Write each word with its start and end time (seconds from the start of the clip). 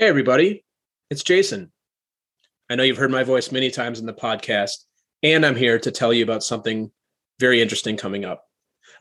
Hey, 0.00 0.08
everybody. 0.08 0.64
It's 1.10 1.22
Jason. 1.22 1.70
I 2.70 2.74
know 2.74 2.84
you've 2.84 2.96
heard 2.96 3.10
my 3.10 3.22
voice 3.22 3.52
many 3.52 3.70
times 3.70 4.00
in 4.00 4.06
the 4.06 4.14
podcast, 4.14 4.86
and 5.22 5.44
I'm 5.44 5.56
here 5.56 5.78
to 5.78 5.90
tell 5.90 6.10
you 6.10 6.24
about 6.24 6.42
something 6.42 6.90
very 7.38 7.60
interesting 7.60 7.98
coming 7.98 8.24
up. 8.24 8.42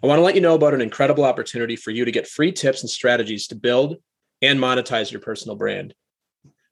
I 0.04 0.08
want 0.08 0.20
to 0.20 0.24
let 0.24 0.36
you 0.36 0.42
know 0.42 0.56
about 0.56 0.74
an 0.74 0.82
incredible 0.82 1.24
opportunity 1.24 1.78
for 1.78 1.92
you 1.92 2.04
to 2.04 2.12
get 2.12 2.28
free 2.28 2.52
tips 2.52 2.82
and 2.82 2.90
strategies 2.90 3.48
to 3.48 3.56
build 3.56 3.96
and 4.42 4.60
monetize 4.60 5.10
your 5.10 5.22
personal 5.22 5.56
brand. 5.56 5.94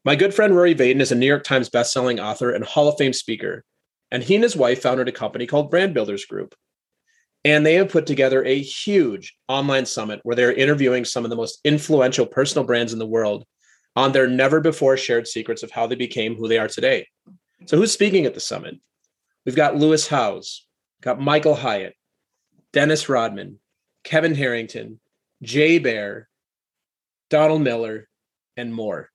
My 0.04 0.18
good 0.18 0.34
friend 0.34 0.54
Rory 0.54 0.76
Vaden 0.76 1.00
is 1.00 1.14
a 1.14 1.16
New 1.16 1.26
York 1.26 1.46
Times 1.46 1.70
bestselling 1.70 2.22
author 2.22 2.52
and 2.52 2.66
Hall 2.66 2.90
of 2.90 2.98
Fame 2.98 3.14
speaker, 3.14 3.64
and 4.12 4.22
he 4.22 4.36
and 4.36 4.44
his 4.44 4.58
wife 4.58 4.82
founded 4.82 5.08
a 5.08 5.14
company 5.14 5.48
called 5.48 5.72
Brand 5.72 5.94
Builders 5.94 6.26
Group. 6.26 6.54
And 7.46 7.66
they 7.66 7.76
have 7.76 7.88
put 7.88 8.06
together 8.06 8.44
a 8.44 8.60
huge 8.60 9.38
online 9.48 9.86
summit 9.86 10.20
where 10.24 10.36
they're 10.36 10.52
interviewing 10.52 11.06
some 11.06 11.24
of 11.24 11.30
the 11.30 11.38
most 11.38 11.62
influential 11.64 12.26
personal 12.26 12.66
brands 12.66 12.92
in 12.92 13.00
the 13.00 13.08
world 13.08 13.46
on 13.98 14.12
their 14.12 14.28
never 14.28 14.62
before 14.62 14.96
shared 14.96 15.28
secrets 15.28 15.64
of 15.64 15.72
how 15.72 15.88
they 15.88 15.96
became 15.96 16.36
who 16.36 16.48
they 16.48 16.60
are 16.60 16.68
today. 16.68 17.08
So, 17.66 17.78
who's 17.78 17.92
speaking 17.92 18.28
at 18.28 18.36
the 18.36 18.40
summit? 18.40 18.76
We've 19.44 19.56
got 19.56 19.76
Lewis 19.76 20.08
Howes, 20.08 20.68
got 21.02 21.20
Michael 21.20 21.56
Hyatt, 21.56 21.96
Dennis 22.72 23.10
Rodman, 23.10 23.60
Kevin 24.04 24.36
Harrington, 24.36 25.00
Jay 25.42 25.80
Baer, 25.80 26.30
Donald 27.32 27.64
Miller, 27.64 28.08
and 28.56 28.72
more. 28.72 29.10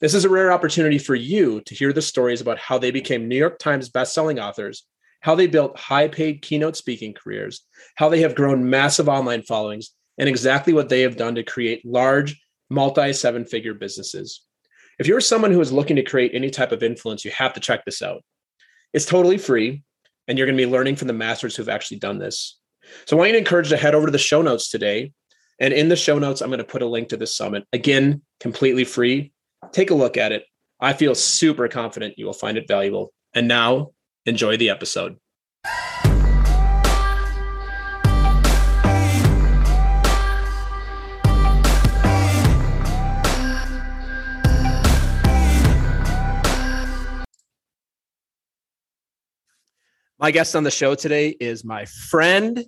This 0.00 0.14
is 0.14 0.24
a 0.24 0.30
rare 0.30 0.52
opportunity 0.52 0.98
for 0.98 1.16
you 1.16 1.60
to 1.62 1.74
hear 1.74 1.92
the 1.92 2.02
stories 2.02 2.40
about 2.40 2.58
how 2.58 2.78
they 2.78 2.92
became 2.92 3.26
New 3.26 3.36
York 3.36 3.58
Times 3.58 3.90
bestselling 3.90 4.40
authors, 4.40 4.86
how 5.22 5.34
they 5.34 5.48
built 5.48 5.76
high 5.76 6.06
paid 6.06 6.40
keynote 6.42 6.76
speaking 6.76 7.14
careers, 7.14 7.64
how 7.96 8.08
they 8.08 8.20
have 8.20 8.36
grown 8.36 8.70
massive 8.70 9.08
online 9.08 9.42
followings, 9.42 9.90
and 10.18 10.28
exactly 10.28 10.72
what 10.72 10.88
they 10.88 11.00
have 11.00 11.16
done 11.16 11.34
to 11.34 11.42
create 11.42 11.84
large 11.84 12.40
multi 12.72 13.12
seven 13.12 13.44
figure 13.44 13.74
businesses. 13.74 14.42
If 14.98 15.06
you're 15.06 15.20
someone 15.20 15.52
who 15.52 15.60
is 15.60 15.72
looking 15.72 15.96
to 15.96 16.02
create 16.02 16.32
any 16.34 16.50
type 16.50 16.72
of 16.72 16.82
influence, 16.82 17.24
you 17.24 17.30
have 17.32 17.54
to 17.54 17.60
check 17.60 17.84
this 17.84 18.02
out. 18.02 18.22
It's 18.92 19.06
totally 19.06 19.38
free, 19.38 19.82
and 20.28 20.36
you're 20.36 20.46
going 20.46 20.56
to 20.56 20.66
be 20.66 20.70
learning 20.70 20.96
from 20.96 21.08
the 21.08 21.14
masters 21.14 21.56
who've 21.56 21.68
actually 21.68 21.98
done 21.98 22.18
this. 22.18 22.58
So 23.06 23.16
I 23.16 23.18
want 23.18 23.28
you 23.28 23.32
to 23.34 23.38
encourage 23.38 23.68
to 23.70 23.76
head 23.76 23.94
over 23.94 24.06
to 24.06 24.12
the 24.12 24.18
show 24.18 24.42
notes 24.42 24.70
today. 24.70 25.12
And 25.58 25.72
in 25.72 25.88
the 25.88 25.96
show 25.96 26.18
notes, 26.18 26.40
I'm 26.40 26.48
going 26.48 26.58
to 26.58 26.64
put 26.64 26.82
a 26.82 26.86
link 26.86 27.08
to 27.10 27.16
this 27.16 27.36
summit. 27.36 27.64
Again, 27.72 28.22
completely 28.40 28.84
free. 28.84 29.32
Take 29.70 29.90
a 29.90 29.94
look 29.94 30.16
at 30.16 30.32
it. 30.32 30.44
I 30.80 30.92
feel 30.92 31.14
super 31.14 31.68
confident 31.68 32.18
you 32.18 32.26
will 32.26 32.32
find 32.32 32.58
it 32.58 32.66
valuable. 32.66 33.12
And 33.34 33.46
now, 33.46 33.92
enjoy 34.26 34.56
the 34.56 34.70
episode. 34.70 35.16
My 50.22 50.30
guest 50.30 50.54
on 50.54 50.62
the 50.62 50.70
show 50.70 50.94
today 50.94 51.30
is 51.30 51.64
my 51.64 51.84
friend, 51.84 52.64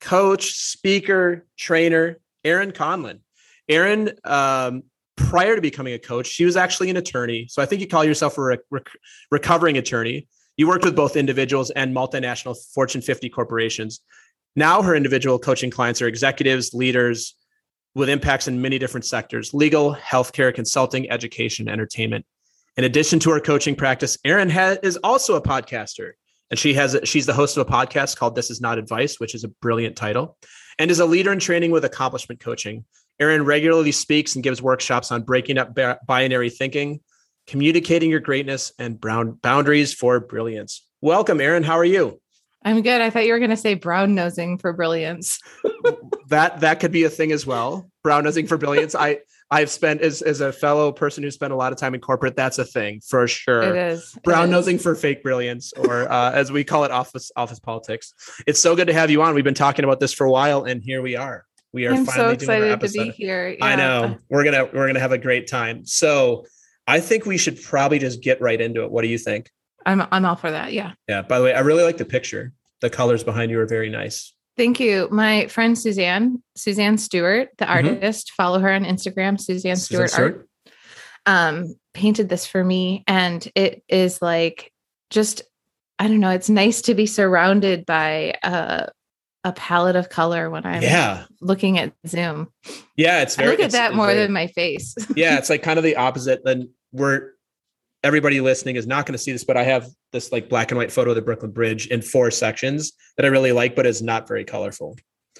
coach, 0.00 0.54
speaker, 0.54 1.46
trainer, 1.56 2.18
Erin 2.42 2.72
Conlon. 2.72 3.20
Erin, 3.68 4.10
um, 4.24 4.82
prior 5.16 5.54
to 5.54 5.62
becoming 5.62 5.94
a 5.94 6.00
coach, 6.00 6.26
she 6.26 6.44
was 6.44 6.56
actually 6.56 6.90
an 6.90 6.96
attorney. 6.96 7.46
So 7.48 7.62
I 7.62 7.66
think 7.66 7.80
you 7.80 7.86
call 7.86 8.04
yourself 8.04 8.36
a 8.38 8.42
rec- 8.42 8.88
recovering 9.30 9.78
attorney. 9.78 10.26
You 10.56 10.66
worked 10.66 10.84
with 10.84 10.96
both 10.96 11.14
individuals 11.14 11.70
and 11.70 11.94
multinational 11.94 12.56
Fortune 12.74 13.02
50 13.02 13.28
corporations. 13.28 14.00
Now 14.56 14.82
her 14.82 14.96
individual 14.96 15.38
coaching 15.38 15.70
clients 15.70 16.02
are 16.02 16.08
executives, 16.08 16.74
leaders 16.74 17.36
with 17.94 18.08
impacts 18.08 18.48
in 18.48 18.60
many 18.60 18.80
different 18.80 19.04
sectors 19.04 19.54
legal, 19.54 19.94
healthcare, 19.94 20.52
consulting, 20.52 21.08
education, 21.08 21.68
entertainment. 21.68 22.26
In 22.76 22.82
addition 22.82 23.20
to 23.20 23.30
her 23.30 23.38
coaching 23.38 23.76
practice, 23.76 24.18
Erin 24.24 24.50
is 24.82 24.96
also 25.04 25.36
a 25.36 25.40
podcaster 25.40 26.14
and 26.50 26.58
she 26.58 26.74
has 26.74 26.98
she's 27.04 27.26
the 27.26 27.32
host 27.32 27.56
of 27.56 27.66
a 27.66 27.70
podcast 27.70 28.16
called 28.16 28.34
This 28.34 28.50
Is 28.50 28.60
Not 28.60 28.78
Advice, 28.78 29.20
which 29.20 29.34
is 29.34 29.44
a 29.44 29.48
brilliant 29.48 29.96
title, 29.96 30.36
and 30.78 30.90
is 30.90 31.00
a 31.00 31.06
leader 31.06 31.32
in 31.32 31.38
training 31.38 31.70
with 31.70 31.84
accomplishment 31.84 32.40
coaching. 32.40 32.84
Erin 33.18 33.44
regularly 33.44 33.92
speaks 33.92 34.34
and 34.34 34.42
gives 34.42 34.62
workshops 34.62 35.12
on 35.12 35.22
breaking 35.22 35.58
up 35.58 35.78
binary 36.06 36.50
thinking, 36.50 37.00
communicating 37.46 38.10
your 38.10 38.20
greatness, 38.20 38.72
and 38.78 39.00
brown 39.00 39.32
boundaries 39.42 39.92
for 39.94 40.18
brilliance. 40.20 40.86
Welcome, 41.00 41.40
Erin. 41.40 41.62
How 41.62 41.78
are 41.78 41.84
you? 41.84 42.20
I'm 42.64 42.82
good. 42.82 43.00
I 43.00 43.10
thought 43.10 43.24
you 43.24 43.32
were 43.32 43.38
going 43.38 43.50
to 43.50 43.56
say 43.56 43.74
brown 43.74 44.14
nosing 44.14 44.58
for 44.58 44.72
brilliance. 44.72 45.38
that 46.28 46.60
that 46.60 46.80
could 46.80 46.92
be 46.92 47.04
a 47.04 47.10
thing 47.10 47.32
as 47.32 47.46
well. 47.46 47.90
Brown 48.02 48.24
nosing 48.24 48.46
for 48.46 48.58
brilliance. 48.58 48.94
I 48.94 49.20
I've 49.50 49.70
spent 49.70 50.00
as 50.00 50.22
as 50.22 50.40
a 50.40 50.52
fellow 50.52 50.92
person 50.92 51.24
who 51.24 51.30
spent 51.30 51.52
a 51.52 51.56
lot 51.56 51.72
of 51.72 51.78
time 51.78 51.94
in 51.94 52.00
corporate. 52.00 52.36
That's 52.36 52.58
a 52.58 52.64
thing 52.64 53.00
for 53.00 53.26
sure. 53.26 53.62
It 53.62 53.76
is 53.76 54.16
brown 54.22 54.50
nosing 54.50 54.78
for 54.78 54.94
fake 54.94 55.22
brilliance, 55.22 55.72
or 55.72 56.10
uh, 56.10 56.30
as 56.32 56.52
we 56.52 56.62
call 56.62 56.84
it, 56.84 56.90
office 56.90 57.32
office 57.34 57.58
politics. 57.58 58.14
It's 58.46 58.60
so 58.60 58.76
good 58.76 58.86
to 58.86 58.94
have 58.94 59.10
you 59.10 59.22
on. 59.22 59.34
We've 59.34 59.44
been 59.44 59.54
talking 59.54 59.84
about 59.84 59.98
this 59.98 60.12
for 60.12 60.24
a 60.24 60.30
while, 60.30 60.64
and 60.64 60.82
here 60.82 61.02
we 61.02 61.16
are. 61.16 61.44
We 61.72 61.86
are 61.86 61.92
I'm 61.92 62.04
finally 62.04 62.28
so 62.28 62.30
excited 62.30 62.80
to 62.80 62.88
be 62.88 63.10
here. 63.10 63.48
Yeah. 63.48 63.64
I 63.64 63.76
know 63.76 64.18
we're 64.28 64.44
gonna 64.44 64.66
we're 64.66 64.86
gonna 64.86 65.00
have 65.00 65.12
a 65.12 65.18
great 65.18 65.48
time. 65.48 65.84
So 65.84 66.46
I 66.86 67.00
think 67.00 67.26
we 67.26 67.36
should 67.36 67.60
probably 67.60 67.98
just 67.98 68.22
get 68.22 68.40
right 68.40 68.60
into 68.60 68.84
it. 68.84 68.90
What 68.90 69.02
do 69.02 69.08
you 69.08 69.18
think? 69.18 69.50
I'm 69.84 70.06
I'm 70.12 70.24
all 70.24 70.36
for 70.36 70.50
that. 70.50 70.72
Yeah. 70.72 70.92
Yeah. 71.08 71.22
By 71.22 71.38
the 71.38 71.44
way, 71.44 71.54
I 71.54 71.60
really 71.60 71.82
like 71.82 71.96
the 71.96 72.04
picture. 72.04 72.52
The 72.80 72.90
colors 72.90 73.24
behind 73.24 73.50
you 73.50 73.60
are 73.60 73.66
very 73.66 73.90
nice. 73.90 74.32
Thank 74.56 74.80
you. 74.80 75.08
My 75.10 75.46
friend 75.46 75.78
Suzanne, 75.78 76.42
Suzanne 76.56 76.98
Stewart, 76.98 77.48
the 77.58 77.64
mm-hmm. 77.64 77.86
artist, 77.88 78.32
follow 78.32 78.58
her 78.58 78.72
on 78.72 78.84
Instagram, 78.84 79.40
Suzanne 79.40 79.76
Stewart 79.76 80.10
Suzanne 80.10 80.24
Art, 80.24 80.48
um, 81.26 81.74
painted 81.94 82.28
this 82.28 82.46
for 82.46 82.62
me. 82.62 83.04
And 83.06 83.46
it 83.54 83.82
is 83.88 84.20
like 84.20 84.72
just, 85.08 85.42
I 85.98 86.08
don't 86.08 86.20
know, 86.20 86.30
it's 86.30 86.50
nice 86.50 86.82
to 86.82 86.94
be 86.94 87.06
surrounded 87.06 87.86
by 87.86 88.34
a, 88.42 88.88
a 89.44 89.52
palette 89.52 89.96
of 89.96 90.10
color 90.10 90.50
when 90.50 90.66
I'm 90.66 90.82
yeah. 90.82 91.24
looking 91.40 91.78
at 91.78 91.94
Zoom. 92.06 92.48
Yeah, 92.96 93.22
it's 93.22 93.36
very 93.36 93.48
I 93.48 93.50
look 93.52 93.60
at 93.60 93.70
that 93.72 93.94
more 93.94 94.06
very, 94.06 94.18
than 94.18 94.32
my 94.32 94.48
face. 94.48 94.94
yeah, 95.16 95.38
it's 95.38 95.48
like 95.48 95.62
kind 95.62 95.78
of 95.78 95.84
the 95.84 95.96
opposite. 95.96 96.44
Then 96.44 96.70
we're 96.92 97.30
everybody 98.02 98.40
listening 98.40 98.76
is 98.76 98.86
not 98.86 99.06
going 99.06 99.12
to 99.12 99.18
see 99.18 99.32
this, 99.32 99.44
but 99.44 99.56
I 99.56 99.64
have 99.64 99.88
this 100.12 100.32
like 100.32 100.48
black 100.48 100.70
and 100.70 100.78
white 100.78 100.92
photo 100.92 101.10
of 101.10 101.16
the 101.16 101.22
Brooklyn 101.22 101.50
Bridge 101.50 101.86
in 101.86 102.02
four 102.02 102.30
sections 102.30 102.92
that 103.16 103.24
I 103.24 103.28
really 103.28 103.52
like, 103.52 103.76
but 103.76 103.86
is 103.86 104.02
not 104.02 104.26
very 104.28 104.44
colorful. 104.44 104.96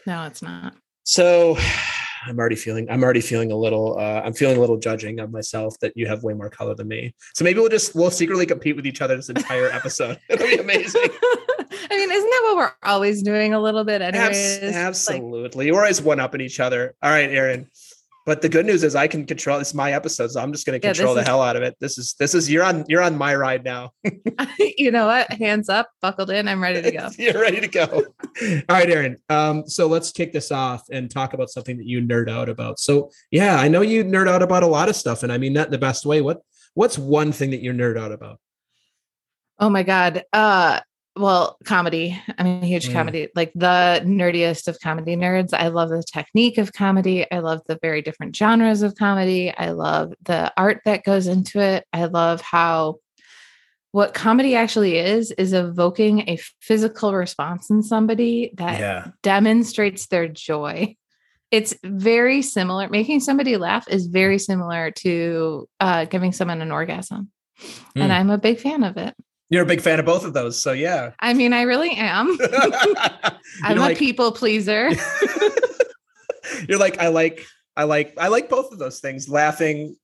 No, 0.07 0.25
it's 0.25 0.43
not. 0.43 0.75
So 1.05 1.57
I'm 2.27 2.39
already 2.39 2.57
feeling, 2.57 2.87
I'm 2.91 3.03
already 3.03 3.21
feeling 3.21 3.51
a 3.51 3.57
little, 3.57 3.99
uh, 3.99 4.21
I'm 4.25 4.35
feeling 4.35 4.57
a 4.57 4.61
little 4.61 4.79
judging 4.79 5.21
of 5.21 5.31
myself 5.31 5.79
that 5.81 5.93
you 5.97 6.07
have 6.07 6.23
way 6.23 6.35
more 6.35 6.51
color 6.51 6.75
than 6.75 6.89
me. 6.89 7.15
So 7.35 7.45
maybe 7.45 7.61
we'll 7.61 7.71
just, 7.71 7.95
we'll 7.95 8.11
secretly 8.11 8.45
compete 8.45 8.77
with 8.77 8.87
each 8.87 9.01
other 9.01 9.17
this 9.17 9.31
entire 9.31 9.67
episode. 9.73 10.19
It'll 10.29 10.47
be 10.47 10.57
amazing. 10.57 11.03
I 11.91 11.97
mean, 11.97 12.11
isn't 12.11 12.31
that 12.31 12.41
what 12.45 12.57
we're 12.57 12.73
always 12.83 13.23
doing 13.23 13.55
a 13.55 13.61
little 13.61 13.85
bit? 13.85 14.03
Anyways, 14.03 14.63
absolutely. 14.63 15.67
Like, 15.67 15.75
we're 15.75 15.81
always 15.81 16.03
one 16.03 16.21
up 16.21 16.35
in 16.35 16.41
each 16.41 16.61
other. 16.61 16.95
All 17.03 17.11
right, 17.11 17.31
Erin. 17.31 17.69
But 18.27 18.43
the 18.43 18.49
good 18.49 18.67
news 18.67 18.85
is 18.85 18.95
I 18.95 19.09
can 19.09 19.25
control 19.25 19.59
this 19.59 19.69
is 19.69 19.75
my 19.75 19.93
episode, 19.93 20.31
so 20.31 20.41
I'm 20.41 20.53
just 20.53 20.67
going 20.67 20.79
to 20.79 20.87
control 20.87 21.11
yeah, 21.11 21.15
the 21.15 21.21
is, 21.23 21.27
hell 21.27 21.43
out 21.43 21.57
of 21.57 21.63
it. 21.63 21.77
This 21.81 21.97
is 21.97 22.15
this 22.19 22.35
is 22.35 22.51
you're 22.51 22.63
on 22.63 22.85
you're 22.87 23.03
on 23.03 23.17
my 23.17 23.35
ride 23.35 23.65
now. 23.65 23.93
you 24.59 24.91
know 24.91 25.07
what? 25.07 25.33
Hands 25.33 25.69
up, 25.69 25.91
buckled 26.03 26.31
in. 26.31 26.47
I'm 26.47 26.63
ready 26.63 26.83
to 26.83 26.91
go. 26.91 27.09
you're 27.19 27.41
ready 27.41 27.61
to 27.61 27.69
go. 27.69 27.87
All 28.43 28.63
right, 28.69 28.91
Erin. 28.91 29.17
Um, 29.31 29.67
so 29.67 29.87
let's 29.87 30.13
kick 30.13 30.33
this 30.33 30.53
off 30.53 30.85
and 30.91 31.11
talk 31.11 31.33
about 31.33 31.51
something 31.51 31.79
that 31.79 31.87
you 31.87 32.03
nerd 32.03 32.31
out 32.31 32.49
about. 32.49 32.79
So 32.79 33.11
yeah, 33.31 33.57
I 33.57 33.69
know 33.69 33.81
you 33.81 34.05
nerd 34.05 34.29
out 34.29 34.43
about 34.43 34.63
a 34.63 34.69
lot 34.69 34.89
of 34.89 34.97
stuff, 34.97 35.23
and 35.23 35.33
I 35.33 35.39
mean 35.39 35.55
that 35.55 35.67
in 35.67 35.73
the 35.73 35.79
best 35.79 36.05
way. 36.05 36.21
What 36.21 36.43
what's 36.75 36.99
one 36.99 37.33
thing 37.33 37.51
that 37.51 37.63
you 37.63 37.73
nerd 37.73 37.99
out 37.99 38.13
about? 38.13 38.39
Oh 39.59 39.71
my 39.71 39.83
god. 39.83 40.25
Uh 40.33 40.81
well, 41.17 41.59
comedy. 41.65 42.21
I'm 42.39 42.47
a 42.63 42.67
huge 42.67 42.89
mm. 42.89 42.93
comedy, 42.93 43.29
like 43.35 43.53
the 43.55 44.03
nerdiest 44.05 44.69
of 44.69 44.79
comedy 44.81 45.17
nerds. 45.17 45.53
I 45.53 45.69
love 45.69 45.91
the 45.91 46.03
technique 46.03 46.57
of 46.59 46.73
comedy. 46.73 47.31
I 47.31 47.41
love 47.41 47.61
the 47.67 47.79
very 47.83 48.01
different 48.01 48.37
genres 48.37 48.83
of 48.83 48.95
comedy. 48.95 49.53
I 49.57 49.71
love 49.71 50.15
the 50.23 50.53
art 50.57 50.83
that 50.85 51.05
goes 51.05 51.27
into 51.27 51.61
it. 51.61 51.85
I 51.93 52.05
love 52.05 52.41
how 52.41 52.97
what 53.93 54.15
comedy 54.15 54.55
actually 54.55 54.99
is 54.99 55.33
is 55.33 55.53
evoking 55.53 56.29
a 56.29 56.39
physical 56.61 57.13
response 57.13 57.71
in 57.71 57.83
somebody 57.83 58.53
that 58.55 58.79
yeah. 58.79 59.09
demonstrates 59.23 60.07
their 60.07 60.29
joy. 60.29 60.97
It's 61.51 61.75
very 61.83 62.43
similar. 62.43 62.89
Making 62.89 63.19
somebody 63.19 63.57
laugh 63.57 63.89
is 63.89 64.07
very 64.07 64.39
similar 64.39 64.93
to 64.93 65.69
uh, 65.81 66.05
giving 66.05 66.31
someone 66.31 66.63
an 66.63 66.71
orgasm. 66.71 67.33
Mm. 67.97 68.03
And 68.03 68.13
I'm 68.13 68.31
a 68.31 68.39
big 68.39 68.61
fan 68.61 68.85
of 68.85 68.97
it. 68.97 69.15
You're 69.51 69.65
a 69.65 69.67
big 69.67 69.81
fan 69.81 69.99
of 69.99 70.07
both 70.07 70.25
of 70.25 70.33
those. 70.33 70.63
So 70.63 70.73
yeah. 70.73 71.11
I 71.19 71.35
mean, 71.35 71.53
I 71.53 71.63
really 71.63 71.91
am. 71.93 72.39
I'm 73.65 73.79
a 73.83 73.95
people 73.97 74.33
pleaser. 74.33 74.91
you're 76.69 76.79
like, 76.79 76.99
I 76.99 77.09
like, 77.09 77.45
I 77.77 77.85
like, 77.85 78.15
I 78.17 78.29
like 78.29 78.49
both 78.49 78.73
of 78.73 78.79
those 78.79 79.01
things. 79.01 79.29
Laughing, 79.29 79.97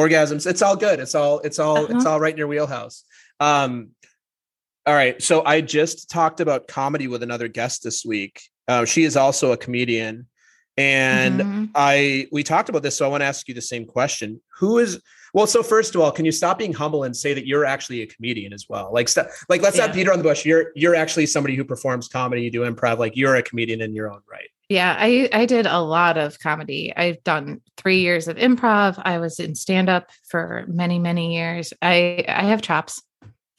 orgasms. 0.00 0.46
It's 0.46 0.62
all 0.62 0.74
good. 0.74 1.00
It's 1.00 1.14
all, 1.14 1.40
it's 1.40 1.58
all, 1.58 1.84
uh-huh. 1.84 1.96
it's 1.96 2.06
all 2.06 2.18
right 2.18 2.32
in 2.32 2.38
your 2.38 2.48
wheelhouse. 2.48 3.04
Um, 3.40 3.90
all 4.86 4.94
right. 4.94 5.22
So 5.22 5.44
I 5.44 5.60
just 5.60 6.10
talked 6.10 6.40
about 6.40 6.66
comedy 6.66 7.06
with 7.06 7.22
another 7.22 7.48
guest 7.48 7.84
this 7.84 8.04
week. 8.04 8.40
Uh, 8.66 8.86
she 8.86 9.04
is 9.04 9.16
also 9.16 9.52
a 9.52 9.56
comedian. 9.56 10.28
And 10.76 11.40
Mhm. 11.40 11.70
I 11.74 12.26
we 12.32 12.42
talked 12.42 12.68
about 12.68 12.82
this, 12.82 12.96
so 12.96 13.04
I 13.04 13.08
want 13.08 13.20
to 13.20 13.26
ask 13.26 13.46
you 13.46 13.54
the 13.54 13.62
same 13.62 13.86
question. 13.86 14.40
Who 14.58 14.78
is 14.78 15.00
well? 15.34 15.46
So 15.46 15.62
first 15.62 15.94
of 15.94 16.00
all, 16.00 16.10
can 16.10 16.24
you 16.24 16.32
stop 16.32 16.58
being 16.58 16.72
humble 16.72 17.04
and 17.04 17.14
say 17.14 17.34
that 17.34 17.46
you're 17.46 17.66
actually 17.66 18.00
a 18.00 18.06
comedian 18.06 18.54
as 18.54 18.66
well? 18.68 18.90
Like, 18.92 19.08
st- 19.10 19.26
like 19.50 19.60
let's 19.60 19.76
not 19.76 19.90
Yeah. 19.90 19.94
beat 19.94 20.08
around 20.08 20.18
the 20.18 20.24
bush. 20.24 20.46
You're 20.46 20.72
you're 20.74 20.94
actually 20.94 21.26
somebody 21.26 21.54
who 21.56 21.64
performs 21.64 22.08
comedy. 22.08 22.42
You 22.42 22.50
do 22.50 22.60
improv. 22.62 22.98
Like 22.98 23.16
you're 23.16 23.34
a 23.36 23.42
comedian 23.42 23.82
in 23.82 23.94
your 23.94 24.10
own 24.10 24.20
right. 24.30 24.48
Yeah, 24.70 24.96
I 24.98 25.28
I 25.30 25.44
did 25.44 25.66
a 25.66 25.80
lot 25.80 26.16
of 26.16 26.38
comedy. 26.40 26.90
I've 26.96 27.22
done 27.22 27.60
3 27.76 27.98
years 28.00 28.28
of 28.28 28.38
improv. 28.38 29.00
I 29.04 29.18
was 29.18 29.38
in 29.38 29.54
stand 29.54 29.90
up 29.90 30.08
for 30.26 30.64
many 30.68 30.98
many 30.98 31.34
years. 31.34 31.74
I 31.82 32.24
I 32.26 32.44
have 32.44 32.62
chops. 32.62 33.02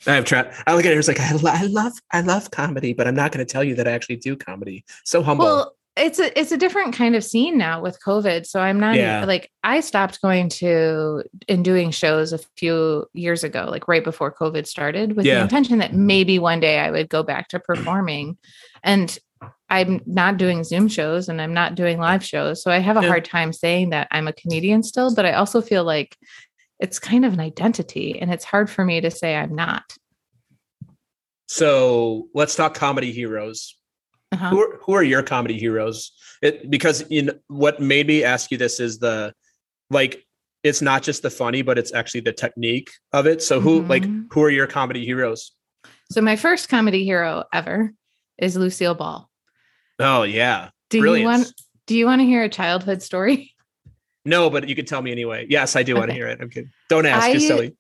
I 0.08 0.14
have 0.14 0.26
tried. 0.26 0.52
I 0.68 0.76
look 0.76 0.86
at 0.86 0.92
it. 0.92 0.98
It's 0.98 1.08
like 1.08 1.20
I, 1.20 1.32
lo- 1.34 1.52
I 1.54 1.66
love 1.68 1.94
I 2.12 2.22
love 2.22 2.52
comedy, 2.52 2.94
but 2.94 3.08
I'm 3.08 3.16
not 3.16 3.32
going 3.32 3.46
to 3.46 3.52
tell 3.52 3.64
you 3.64 3.76
that 3.76 3.88
I 3.88 3.92
actually 3.92 4.18
do 4.18 4.36
comedy. 4.36 4.84
So 5.04 5.22
humble. 5.24 5.46
Well, 5.46 5.76
it's 5.98 6.20
a 6.20 6.38
it's 6.38 6.52
a 6.52 6.58
different 6.58 6.94
kind 6.94 7.16
of 7.16 7.24
scene 7.24 7.58
now 7.58 7.82
with 7.82 7.98
COVID. 8.06 8.46
So 8.46 8.60
I'm 8.60 8.80
not 8.80 8.96
Yeah. 8.96 9.24
like 9.26 9.50
I 9.64 9.80
stopped 9.80 10.22
going 10.22 10.50
to 10.50 11.24
and 11.48 11.64
doing 11.64 11.92
shows 11.92 12.34
a 12.34 12.40
few 12.58 13.06
years 13.14 13.44
ago, 13.46 13.68
like 13.70 13.88
right 13.88 14.04
before 14.04 14.34
COVID 14.34 14.68
started, 14.68 15.16
with 15.16 15.26
Yeah. 15.26 15.36
the 15.36 15.42
intention 15.44 15.78
that 15.80 15.94
maybe 15.94 16.38
one 16.38 16.60
day 16.60 16.80
I 16.80 16.92
would 16.92 17.08
go 17.10 17.24
back 17.24 17.48
to 17.50 17.60
performing. 17.60 18.38
And 18.84 19.18
I'm 19.70 20.02
not 20.06 20.38
doing 20.38 20.64
Zoom 20.64 20.88
shows 20.90 21.30
and 21.30 21.42
I'm 21.42 21.54
not 21.54 21.76
doing 21.76 21.98
live 21.98 22.24
shows. 22.24 22.62
So 22.62 22.72
I 22.72 22.80
have 22.80 22.98
a 22.98 23.02
Yeah. 23.02 23.08
hard 23.08 23.26
time 23.26 23.54
saying 23.54 23.92
that 23.92 24.08
I'm 24.12 24.28
a 24.28 24.34
comedian 24.34 24.84
still, 24.84 25.14
but 25.16 25.26
I 25.26 25.34
also 25.34 25.62
feel 25.62 25.84
like 25.86 26.18
it's 26.80 27.00
kind 27.00 27.24
of 27.26 27.34
an 27.34 27.40
identity 27.40 28.20
and 28.20 28.32
it's 28.34 28.44
hard 28.44 28.70
for 28.70 28.84
me 28.84 29.00
to 29.02 29.10
say 29.10 29.36
I'm 29.36 29.56
not. 29.56 29.84
so 31.48 32.28
let's 32.34 32.56
talk 32.56 32.74
comedy 32.74 33.12
heroes. 33.12 33.78
Uh-huh. 34.32 34.50
Who 34.50 34.60
are, 34.62 34.80
who 34.84 34.94
are 34.94 35.04
your 35.04 35.24
comedy 35.24 35.58
heroes? 35.58 36.12
It 36.42 36.70
because 36.70 37.02
in 37.10 37.32
what 37.48 37.80
made 37.80 38.08
me 38.08 38.24
ask 38.24 38.52
you 38.52 38.58
this 38.58 38.80
is 38.80 39.00
the 39.00 39.34
like 39.90 40.26
it's 40.64 40.82
not 40.82 41.04
just 41.04 41.22
the 41.22 41.30
funny, 41.30 41.62
but 41.62 41.78
it's 41.78 41.94
actually 41.94 42.22
the 42.22 42.34
technique 42.34 42.90
of 43.14 43.28
it. 43.28 43.42
So 43.42 43.60
who 43.62 43.84
like 43.84 44.04
Mhm. 44.04 44.26
who 44.32 44.42
are 44.44 44.50
your 44.50 44.68
comedy 44.68 45.06
heroes? 45.06 45.52
So 46.12 46.22
my 46.22 46.36
first 46.36 46.70
comedy 46.70 47.04
hero 47.06 47.44
ever 47.54 47.94
is 48.38 48.56
Lucille 48.58 48.96
Ball. 48.96 49.30
Oh 50.00 50.24
yeah, 50.24 50.70
Do 50.90 50.98
you 50.98 51.24
want 51.24 51.54
do 51.88 51.96
you 51.96 52.06
want 52.06 52.20
to 52.22 52.26
hear 52.26 52.44
a 52.44 52.50
childhood 52.50 53.02
story? 53.04 53.54
no, 54.26 54.50
but 54.50 54.68
you 54.68 54.76
can 54.76 54.86
tell 54.86 55.02
me 55.02 55.12
anyway. 55.12 55.46
Yes, 55.50 55.76
I 55.76 55.84
do 55.84 55.96
want 55.96 56.08
to 56.10 56.14
hear 56.16 56.28
it. 56.28 56.40
I'm 56.42 56.50
kidding. 56.50 56.72
Don't 56.90 57.06
ask. 57.06 57.26
I- 57.26 57.34
just 57.34 57.48
silly. 57.48 57.76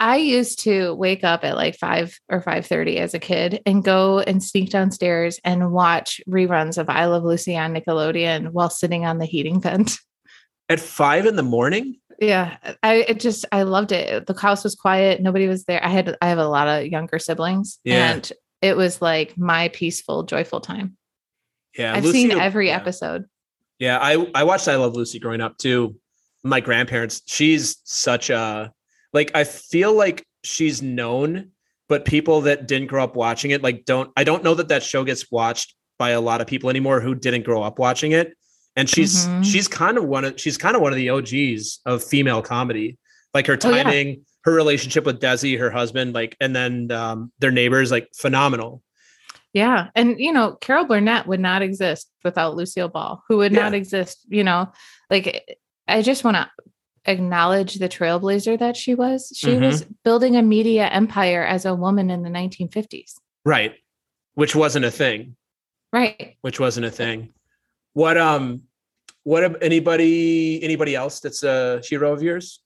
I 0.00 0.16
used 0.16 0.60
to 0.60 0.94
wake 0.94 1.24
up 1.24 1.44
at 1.44 1.56
like 1.56 1.76
5 1.76 2.18
or 2.28 2.40
5:30 2.40 2.96
as 2.98 3.14
a 3.14 3.18
kid 3.18 3.60
and 3.66 3.82
go 3.82 4.20
and 4.20 4.42
sneak 4.42 4.70
downstairs 4.70 5.40
and 5.44 5.72
watch 5.72 6.20
reruns 6.28 6.78
of 6.78 6.88
I 6.88 7.06
Love 7.06 7.24
Lucy 7.24 7.56
on 7.56 7.74
Nickelodeon 7.74 8.50
while 8.50 8.70
sitting 8.70 9.04
on 9.04 9.18
the 9.18 9.26
heating 9.26 9.60
vent. 9.60 9.98
At 10.68 10.80
five 10.80 11.24
in 11.26 11.36
the 11.36 11.42
morning. 11.42 11.96
Yeah, 12.20 12.56
I 12.82 12.96
it 13.08 13.20
just 13.20 13.44
I 13.52 13.62
loved 13.62 13.90
it. 13.92 14.26
The 14.26 14.38
house 14.38 14.62
was 14.64 14.74
quiet, 14.74 15.20
nobody 15.22 15.48
was 15.48 15.64
there. 15.64 15.84
I 15.84 15.88
had 15.88 16.16
I 16.20 16.28
have 16.28 16.38
a 16.38 16.46
lot 16.48 16.68
of 16.68 16.86
younger 16.86 17.18
siblings 17.18 17.78
Yeah. 17.84 18.12
and 18.12 18.32
it 18.60 18.76
was 18.76 19.00
like 19.00 19.38
my 19.38 19.68
peaceful 19.68 20.24
joyful 20.24 20.60
time. 20.60 20.96
Yeah, 21.76 21.94
I've 21.94 22.04
Lucy- 22.04 22.28
seen 22.28 22.32
every 22.32 22.68
yeah. 22.68 22.76
episode. 22.76 23.24
Yeah, 23.78 23.98
I 24.00 24.30
I 24.34 24.44
watched 24.44 24.68
I 24.68 24.76
Love 24.76 24.94
Lucy 24.94 25.18
growing 25.18 25.40
up 25.40 25.58
too. 25.58 25.96
My 26.44 26.60
grandparents, 26.60 27.22
she's 27.26 27.78
such 27.84 28.30
a 28.30 28.72
like 29.12 29.30
I 29.34 29.44
feel 29.44 29.92
like 29.94 30.26
she's 30.44 30.82
known, 30.82 31.50
but 31.88 32.04
people 32.04 32.42
that 32.42 32.66
didn't 32.68 32.88
grow 32.88 33.02
up 33.04 33.16
watching 33.16 33.50
it 33.50 33.62
like 33.62 33.84
don't 33.84 34.10
I 34.16 34.24
don't 34.24 34.44
know 34.44 34.54
that 34.54 34.68
that 34.68 34.82
show 34.82 35.04
gets 35.04 35.30
watched 35.30 35.74
by 35.98 36.10
a 36.10 36.20
lot 36.20 36.40
of 36.40 36.46
people 36.46 36.70
anymore 36.70 37.00
who 37.00 37.14
didn't 37.14 37.42
grow 37.44 37.62
up 37.62 37.78
watching 37.78 38.12
it. 38.12 38.34
And 38.76 38.88
she's 38.88 39.26
Mhm. 39.26 39.44
she's 39.44 39.66
kind 39.68 39.98
of 39.98 40.04
one 40.04 40.24
of 40.24 40.40
she's 40.40 40.56
kind 40.58 40.76
of 40.76 40.82
one 40.82 40.92
of 40.92 40.96
the 40.96 41.10
OGs 41.10 41.80
of 41.86 42.04
female 42.04 42.42
comedy. 42.42 42.96
Like 43.34 43.46
her 43.46 43.58
Oh, 43.62 43.70
yeah. 43.70 43.82
timing, 43.82 44.24
her 44.44 44.52
relationship 44.52 45.04
with 45.04 45.20
Desi, 45.20 45.58
her 45.58 45.70
husband, 45.70 46.14
like 46.14 46.36
and 46.40 46.54
then 46.54 46.90
um 46.92 47.32
their 47.40 47.50
neighbors 47.50 47.90
like 47.90 48.08
phenomenal. 48.16 48.82
Yeah. 49.54 49.88
And, 49.96 50.20
you 50.20 50.30
know, 50.32 50.52
Carol 50.60 50.84
Burnett 50.84 51.26
would 51.26 51.40
not 51.40 51.62
exist 51.62 52.08
without 52.22 52.54
Lucille 52.54 52.88
Ball, 52.90 53.22
who 53.28 53.38
would 53.38 53.50
not 53.52 53.72
exist, 53.74 54.18
you 54.28 54.44
know, 54.44 54.70
like 55.10 55.58
I 55.88 56.02
just 56.02 56.22
want 56.22 56.36
to 56.36 56.50
acknowledge 57.08 57.74
the 57.76 57.88
trailblazer 57.88 58.58
that 58.58 58.76
she 58.76 58.94
was. 58.94 59.32
She 59.34 59.48
Mhm. 59.48 59.60
was 59.66 59.84
building 60.04 60.36
a 60.36 60.42
media 60.42 60.86
empire 60.88 61.42
as 61.44 61.64
a 61.64 61.74
woman 61.74 62.10
in 62.10 62.22
the 62.22 62.30
1950s. 62.30 63.18
Right. 63.44 63.74
Which 64.34 64.54
wasn't 64.54 64.84
a 64.84 64.90
thing. 64.90 65.36
Right. 65.92 66.36
which 66.42 66.60
wasn't 66.60 66.84
a 66.84 66.90
thing. 66.90 67.32
What 67.94 68.18
um 68.18 68.64
what 69.24 69.62
anybody 69.62 70.62
anybody 70.62 70.94
else 70.94 71.20
that's 71.20 71.42
a 71.42 71.80
hero 71.82 72.12
of 72.12 72.22
yours? 72.22 72.60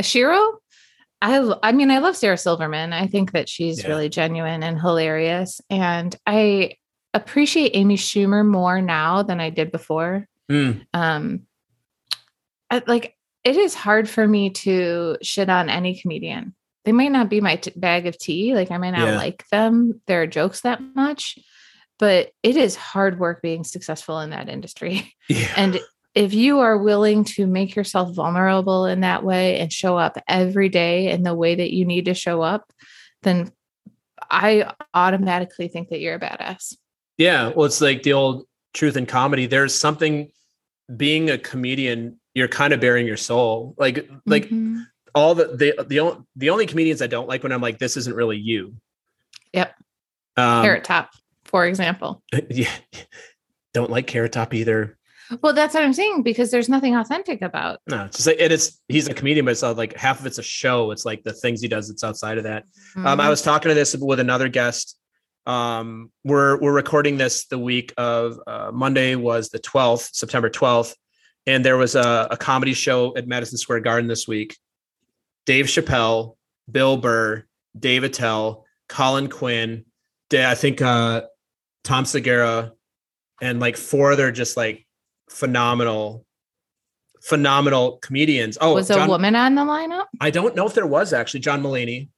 Ashiro, 0.00 0.58
I 1.20 1.72
mean 1.72 1.90
I 1.90 1.98
love 1.98 2.16
Sarah 2.16 2.38
Silverman. 2.38 2.92
I 2.92 3.08
think 3.08 3.32
that 3.32 3.48
she's 3.48 3.82
Yeah. 3.82 3.88
really 3.88 4.08
genuine 4.08 4.62
and 4.62 4.80
hilarious 4.80 5.60
and 5.70 6.14
I 6.24 6.76
appreciate 7.14 7.72
Amy 7.74 7.96
Schumer 7.96 8.46
more 8.46 8.80
now 8.80 9.22
than 9.24 9.40
I 9.40 9.50
did 9.50 9.72
before. 9.72 10.28
Mm, 10.50 10.86
um 10.94 11.46
I, 12.70 12.82
like 12.86 13.16
it 13.44 13.56
is 13.56 13.74
hard 13.74 14.08
for 14.08 14.26
me 14.26 14.50
to 14.50 15.16
shit 15.22 15.48
on 15.48 15.68
any 15.68 16.00
comedian 16.00 16.54
they 16.84 16.92
might 16.92 17.12
not 17.12 17.28
be 17.30 17.40
my 17.40 17.56
t- 17.56 17.72
bag 17.76 18.06
of 18.06 18.18
tea 18.18 18.54
like 18.54 18.70
i 18.70 18.78
might 18.78 18.90
not 18.90 19.08
Yeah. 19.08 19.16
like 19.16 19.46
them 19.50 20.00
their 20.06 20.26
jokes 20.26 20.62
that 20.62 20.80
much 20.94 21.38
but 21.98 22.32
it 22.42 22.56
is 22.56 22.74
hard 22.74 23.18
work 23.18 23.42
being 23.42 23.64
successful 23.64 24.20
in 24.20 24.30
that 24.30 24.48
industry 24.48 25.14
yeah. 25.28 25.52
and 25.56 25.80
if 26.14 26.34
you 26.34 26.58
are 26.60 26.76
willing 26.76 27.24
to 27.24 27.46
make 27.46 27.74
yourself 27.74 28.14
vulnerable 28.14 28.84
in 28.84 29.00
that 29.00 29.24
way 29.24 29.58
and 29.58 29.72
show 29.72 29.96
up 29.96 30.18
every 30.28 30.68
day 30.68 31.10
in 31.10 31.22
the 31.22 31.34
way 31.34 31.54
that 31.54 31.72
you 31.72 31.84
need 31.84 32.04
to 32.06 32.14
show 32.14 32.42
up 32.42 32.72
then 33.22 33.50
i 34.30 34.72
automatically 34.94 35.68
think 35.68 35.88
that 35.88 36.00
you're 36.00 36.16
a 36.16 36.20
badass 36.20 36.74
yeah. 37.18 37.52
Well, 37.54 37.66
it's 37.66 37.80
like 37.80 38.02
the 38.02 38.14
old 38.14 38.46
truth 38.72 38.96
in 38.96 39.06
comedy. 39.06 39.46
There's 39.46 39.74
something 39.74 40.32
being 40.96 41.30
a 41.30 41.38
comedian, 41.38 42.18
you're 42.34 42.48
kind 42.48 42.72
of 42.72 42.80
baring 42.80 43.06
your 43.06 43.16
soul. 43.16 43.74
Like 43.78 44.08
like 44.26 44.48
Mhm. 44.48 44.84
all 45.14 45.34
the 45.34 45.56
the 45.56 45.84
the 45.86 46.00
only 46.00 46.18
the 46.36 46.50
only 46.50 46.66
comedians 46.66 47.02
I 47.02 47.06
don't 47.06 47.28
like 47.28 47.42
when 47.42 47.52
I'm 47.52 47.60
like, 47.60 47.78
this 47.78 47.96
isn't 47.96 48.14
really 48.14 48.38
you. 48.38 48.74
Yep. 49.52 49.74
Um, 50.36 50.62
carrot 50.64 50.84
top 50.84 51.10
for 51.44 51.66
example 51.66 52.22
yeah. 52.50 52.70
Don't 53.74 53.90
like 53.90 54.06
Carrot 54.06 54.32
Top 54.32 54.52
either. 54.54 54.98
Well, 55.42 55.54
that's 55.54 55.72
what 55.72 55.82
I'm 55.82 55.94
saying 55.94 56.22
because 56.24 56.50
there's 56.50 56.68
nothing 56.68 56.94
authentic 56.94 57.40
about. 57.40 57.80
No, 57.88 58.04
it's 58.04 58.18
just 58.18 58.26
like, 58.26 58.36
and 58.38 58.52
it's 58.52 58.78
he's 58.88 59.08
a 59.08 59.14
comedian, 59.14 59.46
but 59.46 59.52
it's 59.52 59.62
not 59.62 59.78
like 59.78 59.96
half 59.96 60.20
of 60.20 60.26
it's 60.26 60.36
a 60.36 60.42
show. 60.42 60.90
It's 60.90 61.06
like 61.06 61.22
the 61.24 61.32
things 61.32 61.62
he 61.62 61.68
does 61.68 61.88
that's 61.88 62.04
outside 62.04 62.36
of 62.36 62.44
that. 62.44 62.64
Um, 62.96 63.18
I 63.18 63.26
Mhm. 63.26 63.30
was 63.30 63.40
talking 63.40 63.70
to 63.70 63.74
this 63.74 63.96
with 63.96 64.20
another 64.20 64.48
guest. 64.50 64.98
Um, 65.46 66.12
we're 66.22 66.60
we're 66.60 66.72
recording 66.74 67.16
this 67.16 67.46
the 67.46 67.58
week 67.58 67.94
of 67.96 68.38
uh, 68.46 68.70
Monday 68.74 69.14
was 69.14 69.48
the 69.48 69.58
twelfth, 69.58 70.10
September 70.12 70.50
twelfth, 70.50 70.94
and 71.46 71.64
there 71.64 71.76
was 71.76 71.94
a, 71.94 72.28
a 72.30 72.36
comedy 72.36 72.74
show 72.74 73.16
at 73.16 73.26
Madison 73.26 73.58
Square 73.58 73.80
Garden 73.80 74.08
this 74.08 74.28
week. 74.28 74.56
Dave 75.46 75.66
Chappelle, 75.66 76.36
Bill 76.70 76.96
Burr, 76.96 77.44
Dave 77.78 78.04
Attell, 78.04 78.64
Colin 78.88 79.28
Quinn, 79.28 79.84
I 80.32 80.54
think 80.54 80.80
uh, 80.80 81.22
Tom 81.84 82.04
Segura, 82.04 82.72
and 83.40 83.60
like 83.60 83.76
four 83.76 84.12
other 84.12 84.30
just 84.30 84.56
like 84.56 84.86
phenomenal, 85.28 86.24
phenomenal 87.22 87.98
comedians. 87.98 88.56
Oh, 88.60 88.74
was 88.74 88.90
a 88.90 89.06
woman 89.06 89.34
on 89.34 89.54
the 89.54 89.62
lineup? 89.62 90.06
I 90.20 90.30
don't 90.30 90.54
know 90.54 90.66
if 90.66 90.74
there 90.74 90.86
was 90.86 91.12
actually 91.12 91.40
John 91.40 91.62
Mulaney. 91.62 92.08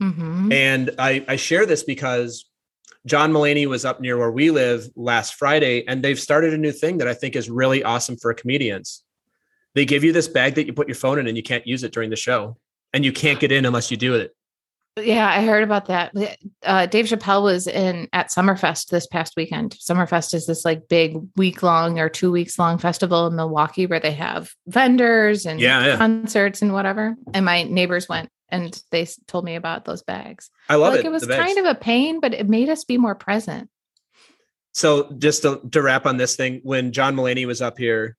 Mhm. 0.00 0.52
And 0.52 0.90
I, 0.98 1.24
I 1.28 1.36
share 1.36 1.66
this 1.66 1.82
because 1.82 2.49
John 3.06 3.32
Mulaney 3.32 3.66
was 3.66 3.84
up 3.84 4.00
near 4.00 4.18
where 4.18 4.30
we 4.30 4.50
live 4.50 4.88
last 4.94 5.34
Friday, 5.34 5.86
and 5.86 6.02
they've 6.02 6.20
started 6.20 6.52
a 6.52 6.58
new 6.58 6.72
thing 6.72 6.98
that 6.98 7.08
I 7.08 7.14
think 7.14 7.34
is 7.34 7.48
really 7.48 7.82
awesome 7.82 8.16
for 8.16 8.32
comedians. 8.34 9.02
They 9.74 9.84
give 9.84 10.04
you 10.04 10.12
this 10.12 10.28
bag 10.28 10.56
that 10.56 10.66
you 10.66 10.72
put 10.72 10.88
your 10.88 10.96
phone 10.96 11.18
in, 11.18 11.26
and 11.26 11.36
you 11.36 11.42
can't 11.42 11.66
use 11.66 11.82
it 11.82 11.92
during 11.92 12.10
the 12.10 12.16
show, 12.16 12.58
and 12.92 13.04
you 13.04 13.12
can't 13.12 13.40
get 13.40 13.52
in 13.52 13.64
unless 13.64 13.90
you 13.90 13.96
do 13.96 14.14
it. 14.14 14.34
Yeah, 14.98 15.30
I 15.30 15.44
heard 15.44 15.62
about 15.62 15.86
that. 15.86 16.12
Uh, 16.64 16.86
Dave 16.86 17.06
Chappelle 17.06 17.44
was 17.44 17.66
in 17.66 18.08
at 18.12 18.28
Summerfest 18.28 18.88
this 18.88 19.06
past 19.06 19.34
weekend. 19.36 19.76
Summerfest 19.78 20.34
is 20.34 20.46
this 20.46 20.64
like 20.64 20.88
big 20.88 21.16
week 21.36 21.62
long 21.62 22.00
or 22.00 22.08
two 22.08 22.32
weeks 22.32 22.58
long 22.58 22.76
festival 22.76 23.28
in 23.28 23.36
Milwaukee 23.36 23.86
where 23.86 24.00
they 24.00 24.12
have 24.12 24.50
vendors 24.66 25.46
and 25.46 25.60
Yeah, 25.60 25.86
yeah. 25.86 25.96
concerts 25.96 26.60
and 26.60 26.72
whatever. 26.72 27.14
And 27.32 27.44
my 27.44 27.62
neighbors 27.62 28.08
went 28.08 28.30
and 28.50 28.82
they 28.90 29.06
told 29.26 29.44
me 29.44 29.54
about 29.54 29.84
those 29.84 30.02
bags. 30.02 30.50
I 30.68 30.76
love 30.76 30.92
like 30.92 31.00
it. 31.00 31.06
it 31.06 31.12
was 31.12 31.26
kind 31.26 31.58
of 31.58 31.64
a 31.64 31.74
pain, 31.74 32.20
but 32.20 32.34
it 32.34 32.48
made 32.48 32.68
us 32.68 32.84
be 32.84 32.98
more 32.98 33.14
present. 33.14 33.68
so 34.72 35.12
just 35.18 35.42
to, 35.42 35.60
to 35.72 35.82
wrap 35.82 36.06
on 36.06 36.16
this 36.16 36.36
thing, 36.36 36.60
when 36.62 36.92
John 36.92 37.16
Mulaney 37.16 37.46
was 37.46 37.62
up 37.62 37.78
here, 37.78 38.16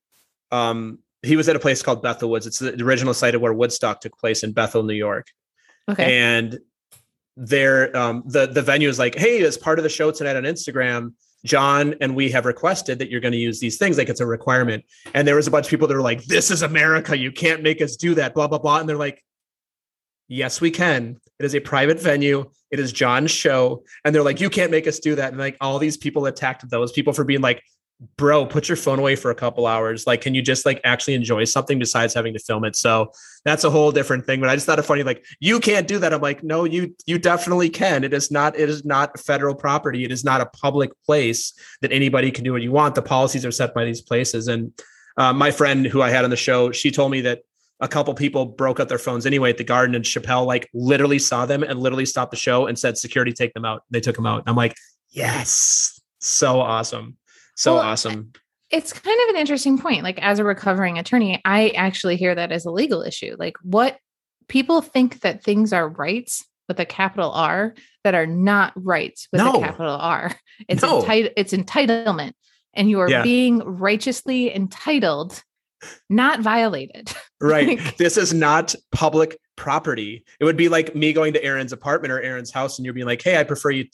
um, 0.50 0.98
he 1.22 1.36
was 1.36 1.48
at 1.48 1.56
a 1.56 1.60
place 1.60 1.82
called 1.82 2.02
Bethel 2.02 2.30
Woods. 2.30 2.46
It's 2.46 2.58
the 2.58 2.82
original 2.82 3.14
site 3.14 3.34
of 3.34 3.40
where 3.40 3.52
Woodstock 3.52 4.00
took 4.00 4.18
place 4.18 4.42
in 4.42 4.52
Bethel, 4.52 4.82
New 4.82 4.94
York. 4.94 5.28
Okay. 5.90 6.16
and 6.16 6.60
there 7.36 7.96
um 7.96 8.22
the 8.26 8.46
the 8.46 8.62
venue 8.62 8.88
is 8.88 8.98
like 8.98 9.14
hey 9.16 9.42
as 9.42 9.56
part 9.56 9.78
of 9.78 9.82
the 9.82 9.88
show 9.88 10.10
tonight 10.10 10.36
on 10.36 10.42
instagram 10.42 11.12
John 11.44 11.94
and 12.00 12.14
we 12.14 12.30
have 12.30 12.46
requested 12.46 12.98
that 12.98 13.10
you're 13.10 13.20
going 13.20 13.32
to 13.32 13.38
use 13.38 13.58
these 13.58 13.76
things. 13.76 13.98
Like 13.98 14.08
it's 14.08 14.20
a 14.20 14.26
requirement. 14.26 14.84
And 15.14 15.26
there 15.26 15.36
was 15.36 15.46
a 15.46 15.50
bunch 15.50 15.66
of 15.66 15.70
people 15.70 15.88
that 15.88 15.94
were 15.94 16.02
like, 16.02 16.24
this 16.24 16.50
is 16.50 16.62
America. 16.62 17.16
You 17.16 17.32
can't 17.32 17.62
make 17.62 17.82
us 17.82 17.96
do 17.96 18.14
that, 18.14 18.34
blah, 18.34 18.46
blah, 18.46 18.58
blah. 18.58 18.78
And 18.78 18.88
they're 18.88 18.96
like, 18.96 19.24
yes, 20.32 20.60
we 20.60 20.70
can. 20.70 21.20
It 21.38 21.44
is 21.44 21.54
a 21.54 21.60
private 21.60 22.00
venue. 22.00 22.50
It 22.70 22.80
is 22.80 22.92
John's 22.92 23.30
show. 23.30 23.84
And 24.04 24.14
they're 24.14 24.22
like, 24.22 24.40
you 24.40 24.48
can't 24.48 24.70
make 24.70 24.86
us 24.86 24.98
do 24.98 25.14
that. 25.16 25.30
And 25.30 25.38
like 25.38 25.56
all 25.60 25.78
these 25.78 25.96
people 25.96 26.24
attacked 26.26 26.68
those 26.70 26.90
people 26.90 27.12
for 27.12 27.24
being 27.24 27.42
like, 27.42 27.62
bro, 28.16 28.46
put 28.46 28.68
your 28.68 28.76
phone 28.76 28.98
away 28.98 29.14
for 29.14 29.30
a 29.30 29.34
couple 29.34 29.66
hours. 29.66 30.06
Like, 30.06 30.22
can 30.22 30.34
you 30.34 30.40
just 30.40 30.64
like 30.64 30.80
actually 30.84 31.14
enjoy 31.14 31.44
something 31.44 31.78
besides 31.78 32.14
having 32.14 32.32
to 32.32 32.38
film 32.38 32.64
it? 32.64 32.76
So 32.76 33.12
that's 33.44 33.64
a 33.64 33.70
whole 33.70 33.92
different 33.92 34.24
thing. 34.24 34.40
But 34.40 34.48
I 34.48 34.54
just 34.54 34.64
thought 34.64 34.78
it 34.78 34.82
funny, 34.82 35.02
like, 35.02 35.22
you 35.38 35.60
can't 35.60 35.86
do 35.86 35.98
that. 35.98 36.14
I'm 36.14 36.22
like, 36.22 36.42
no, 36.42 36.64
you 36.64 36.96
you 37.06 37.18
definitely 37.18 37.68
can. 37.68 38.02
It 38.02 38.14
is 38.14 38.30
not, 38.30 38.58
it 38.58 38.68
is 38.70 38.84
not 38.84 39.20
federal 39.20 39.54
property. 39.54 40.04
It 40.04 40.10
is 40.10 40.24
not 40.24 40.40
a 40.40 40.46
public 40.46 40.90
place 41.04 41.52
that 41.82 41.92
anybody 41.92 42.30
can 42.30 42.42
do 42.42 42.52
what 42.52 42.62
you 42.62 42.72
want. 42.72 42.94
The 42.94 43.02
policies 43.02 43.44
are 43.44 43.52
set 43.52 43.74
by 43.74 43.84
these 43.84 44.00
places. 44.00 44.48
And 44.48 44.72
uh, 45.16 45.34
my 45.34 45.50
friend 45.50 45.84
who 45.86 46.00
I 46.00 46.10
had 46.10 46.24
on 46.24 46.30
the 46.30 46.36
show, 46.36 46.72
she 46.72 46.90
told 46.90 47.12
me 47.12 47.20
that 47.20 47.42
a 47.82 47.88
couple 47.88 48.14
people 48.14 48.46
broke 48.46 48.80
up 48.80 48.88
their 48.88 48.98
phones 48.98 49.26
anyway 49.26 49.50
at 49.50 49.58
the 49.58 49.64
garden 49.64 49.94
and 49.94 50.04
Chappelle 50.04 50.46
like 50.46 50.70
literally 50.72 51.18
saw 51.18 51.44
them 51.44 51.62
and 51.62 51.80
literally 51.80 52.06
stopped 52.06 52.30
the 52.30 52.36
show 52.36 52.66
and 52.66 52.78
said, 52.78 52.96
security, 52.96 53.32
take 53.32 53.52
them 53.54 53.64
out. 53.64 53.82
They 53.90 54.00
took 54.00 54.14
them 54.16 54.24
out. 54.24 54.44
I'm 54.46 54.56
like, 54.56 54.74
yes, 55.10 56.00
so 56.20 56.60
awesome. 56.60 57.18
So 57.56 57.74
well, 57.74 57.82
awesome. 57.82 58.32
It's 58.70 58.92
kind 58.92 59.20
of 59.24 59.34
an 59.34 59.40
interesting 59.40 59.78
point. 59.78 60.04
Like, 60.04 60.18
as 60.22 60.38
a 60.38 60.44
recovering 60.44 60.98
attorney, 60.98 61.42
I 61.44 61.70
actually 61.70 62.16
hear 62.16 62.34
that 62.34 62.52
as 62.52 62.64
a 62.64 62.70
legal 62.70 63.02
issue. 63.02 63.36
Like, 63.38 63.56
what 63.62 63.98
people 64.48 64.80
think 64.80 65.20
that 65.20 65.42
things 65.42 65.72
are 65.72 65.88
rights 65.88 66.44
with 66.68 66.80
a 66.80 66.86
capital 66.86 67.30
R 67.32 67.74
that 68.04 68.14
are 68.14 68.26
not 68.26 68.72
rights 68.76 69.28
with 69.30 69.40
no. 69.40 69.56
a 69.56 69.58
capital 69.60 69.94
R. 69.94 70.34
It's 70.68 70.82
no. 70.82 71.02
enti- 71.02 71.32
it's 71.36 71.52
entitlement, 71.52 72.32
and 72.72 72.88
you 72.88 73.00
are 73.00 73.10
yeah. 73.10 73.22
being 73.22 73.58
righteously 73.58 74.54
entitled, 74.54 75.42
not 76.08 76.40
violated. 76.40 77.12
Right. 77.44 77.76
like, 77.80 77.96
this 77.96 78.16
is 78.16 78.32
not 78.32 78.72
public 78.92 79.36
property. 79.56 80.24
It 80.38 80.44
would 80.44 80.56
be 80.56 80.68
like 80.68 80.94
me 80.94 81.12
going 81.12 81.32
to 81.32 81.42
Erin's 81.42 81.72
apartment 81.72 82.12
or 82.12 82.20
Erin's 82.22 82.52
house, 82.52 82.78
and 82.78 82.84
you're 82.86 82.94
being 82.94 83.08
like, 83.08 83.20
"Hey, 83.20 83.36
I 83.36 83.42
prefer 83.42 83.70
you." 83.70 83.82
T- 83.82 83.90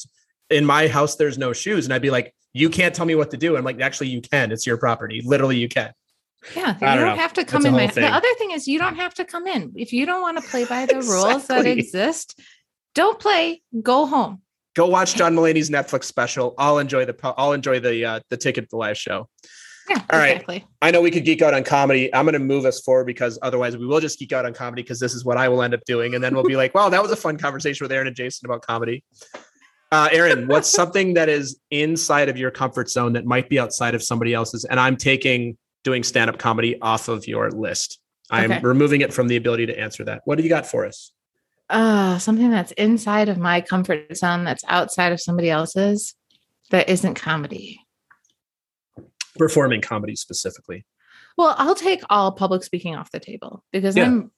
in 0.50 0.66
my 0.66 0.86
house, 0.86 1.16
there's 1.16 1.38
no 1.38 1.54
shoes, 1.54 1.86
and 1.86 1.94
I'd 1.94 2.02
be 2.02 2.10
like, 2.10 2.34
you 2.52 2.70
can't 2.70 2.94
tell 2.94 3.06
me 3.06 3.14
what 3.14 3.30
to 3.30 3.36
do. 3.36 3.56
I'm 3.56 3.64
like, 3.64 3.80
actually, 3.80 4.08
you 4.08 4.20
can. 4.20 4.52
It's 4.52 4.66
your 4.66 4.76
property. 4.76 5.22
Literally, 5.24 5.58
you 5.58 5.68
can. 5.68 5.92
Yeah, 6.54 6.74
you 6.74 6.80
don't, 6.80 6.98
don't 6.98 7.18
have 7.18 7.32
to 7.34 7.44
come 7.44 7.66
in. 7.66 7.72
My, 7.72 7.88
the 7.88 8.06
other 8.06 8.28
thing 8.38 8.52
is, 8.52 8.66
you 8.68 8.78
don't 8.78 8.96
have 8.96 9.14
to 9.14 9.24
come 9.24 9.46
in 9.46 9.72
if 9.76 9.92
you 9.92 10.06
don't 10.06 10.22
want 10.22 10.42
to 10.42 10.48
play 10.48 10.64
by 10.64 10.86
the 10.86 10.96
exactly. 10.96 11.32
rules 11.32 11.46
that 11.48 11.66
exist. 11.66 12.40
Don't 12.94 13.18
play. 13.18 13.62
Go 13.82 14.06
home. 14.06 14.42
Go 14.74 14.86
watch 14.86 15.16
John 15.16 15.34
Mulaney's 15.34 15.70
Netflix 15.70 16.04
special. 16.04 16.54
I'll 16.56 16.78
enjoy 16.78 17.04
the. 17.04 17.16
I'll 17.36 17.52
enjoy 17.52 17.80
the 17.80 18.04
uh, 18.04 18.20
the 18.30 18.36
ticket 18.36 18.64
to 18.64 18.68
the 18.70 18.76
live 18.76 18.96
show. 18.96 19.28
Yeah, 19.88 20.02
All 20.12 20.18
right. 20.18 20.32
Exactly. 20.32 20.66
I 20.82 20.90
know 20.90 21.00
we 21.00 21.10
could 21.10 21.24
geek 21.24 21.40
out 21.40 21.54
on 21.54 21.64
comedy. 21.64 22.14
I'm 22.14 22.24
going 22.24 22.34
to 22.34 22.38
move 22.38 22.64
us 22.64 22.80
forward 22.80 23.06
because 23.06 23.38
otherwise 23.42 23.76
we 23.76 23.86
will 23.86 24.00
just 24.00 24.18
geek 24.18 24.32
out 24.32 24.44
on 24.44 24.52
comedy 24.52 24.82
because 24.82 25.00
this 25.00 25.14
is 25.14 25.24
what 25.24 25.38
I 25.38 25.48
will 25.48 25.62
end 25.62 25.74
up 25.74 25.80
doing, 25.86 26.14
and 26.14 26.22
then 26.22 26.34
we'll 26.34 26.44
be 26.44 26.56
like, 26.56 26.74
"Wow, 26.74 26.88
that 26.90 27.02
was 27.02 27.10
a 27.10 27.16
fun 27.16 27.38
conversation 27.38 27.84
with 27.84 27.92
Erin 27.92 28.06
and 28.06 28.16
Jason 28.16 28.46
about 28.46 28.62
comedy." 28.62 29.02
Uh, 29.90 30.08
Erin, 30.12 30.46
what's 30.48 30.70
something 30.70 31.14
that 31.14 31.30
is 31.30 31.58
inside 31.70 32.28
of 32.28 32.36
your 32.36 32.50
comfort 32.50 32.90
zone 32.90 33.14
that 33.14 33.24
might 33.24 33.48
be 33.48 33.58
outside 33.58 33.94
of 33.94 34.02
somebody 34.02 34.34
else's? 34.34 34.64
And 34.66 34.78
I'm 34.78 34.96
taking 34.96 35.56
doing 35.84 36.02
stand 36.02 36.28
up 36.28 36.38
comedy 36.38 36.78
off 36.82 37.08
of 37.08 37.26
your 37.26 37.50
list. 37.50 37.98
I'm 38.30 38.52
okay. 38.52 38.60
removing 38.62 39.00
it 39.00 39.12
from 39.14 39.28
the 39.28 39.36
ability 39.36 39.66
to 39.66 39.78
answer 39.78 40.04
that. 40.04 40.20
What 40.26 40.36
do 40.36 40.44
you 40.44 40.50
got 40.50 40.66
for 40.66 40.84
us? 40.84 41.12
Uh, 41.70 42.18
something 42.18 42.50
that's 42.50 42.72
inside 42.72 43.28
of 43.28 43.38
my 43.38 43.60
comfort 43.60 44.14
zone 44.16 44.44
that's 44.44 44.64
outside 44.68 45.12
of 45.12 45.20
somebody 45.20 45.48
else's 45.48 46.14
that 46.70 46.88
isn't 46.88 47.14
comedy. 47.14 47.80
Performing 49.38 49.80
comedy 49.80 50.16
specifically. 50.16 50.84
Well, 51.36 51.54
I'll 51.56 51.74
take 51.74 52.02
all 52.10 52.32
public 52.32 52.64
speaking 52.64 52.96
off 52.96 53.10
the 53.10 53.20
table 53.20 53.64
because 53.72 53.96
yeah. 53.96 54.06
I'm 54.06 54.30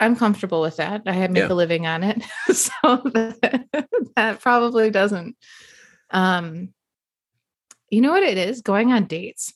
I'm 0.00 0.16
comfortable 0.16 0.60
with 0.60 0.76
that. 0.76 1.02
I 1.06 1.26
make 1.28 1.44
yeah. 1.44 1.52
a 1.52 1.54
living 1.54 1.86
on 1.86 2.02
it. 2.04 2.22
so 2.52 2.72
that, 2.82 3.66
that 4.16 4.40
probably 4.40 4.90
doesn't. 4.90 5.36
Um, 6.10 6.72
you 7.90 8.00
know 8.00 8.12
what 8.12 8.22
it 8.22 8.38
is? 8.38 8.62
Going 8.62 8.92
on 8.92 9.06
dates. 9.06 9.54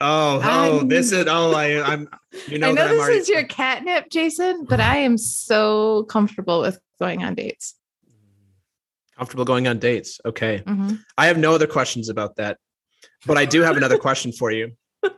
Oh, 0.00 0.40
oh, 0.42 0.80
I'm, 0.80 0.88
this 0.88 1.10
is 1.10 1.26
oh, 1.28 1.52
I, 1.52 1.82
I'm. 1.82 2.08
You 2.46 2.58
know, 2.60 2.68
I 2.68 2.72
know 2.72 2.88
this 2.88 3.00
already, 3.00 3.18
is 3.18 3.28
your 3.28 3.44
catnip, 3.44 4.10
Jason, 4.10 4.64
but 4.64 4.80
I 4.80 4.98
am 4.98 5.18
so 5.18 6.04
comfortable 6.04 6.60
with 6.60 6.78
going 7.00 7.24
on 7.24 7.34
dates. 7.34 7.74
Comfortable 9.16 9.44
going 9.44 9.66
on 9.66 9.80
dates. 9.80 10.20
Okay, 10.24 10.62
mm-hmm. 10.64 10.96
I 11.16 11.26
have 11.26 11.38
no 11.38 11.52
other 11.52 11.66
questions 11.66 12.08
about 12.08 12.36
that, 12.36 12.58
but 13.26 13.36
I 13.36 13.44
do 13.44 13.62
have 13.62 13.76
another 13.76 13.98
question 13.98 14.32
for 14.32 14.50
you. 14.50 14.72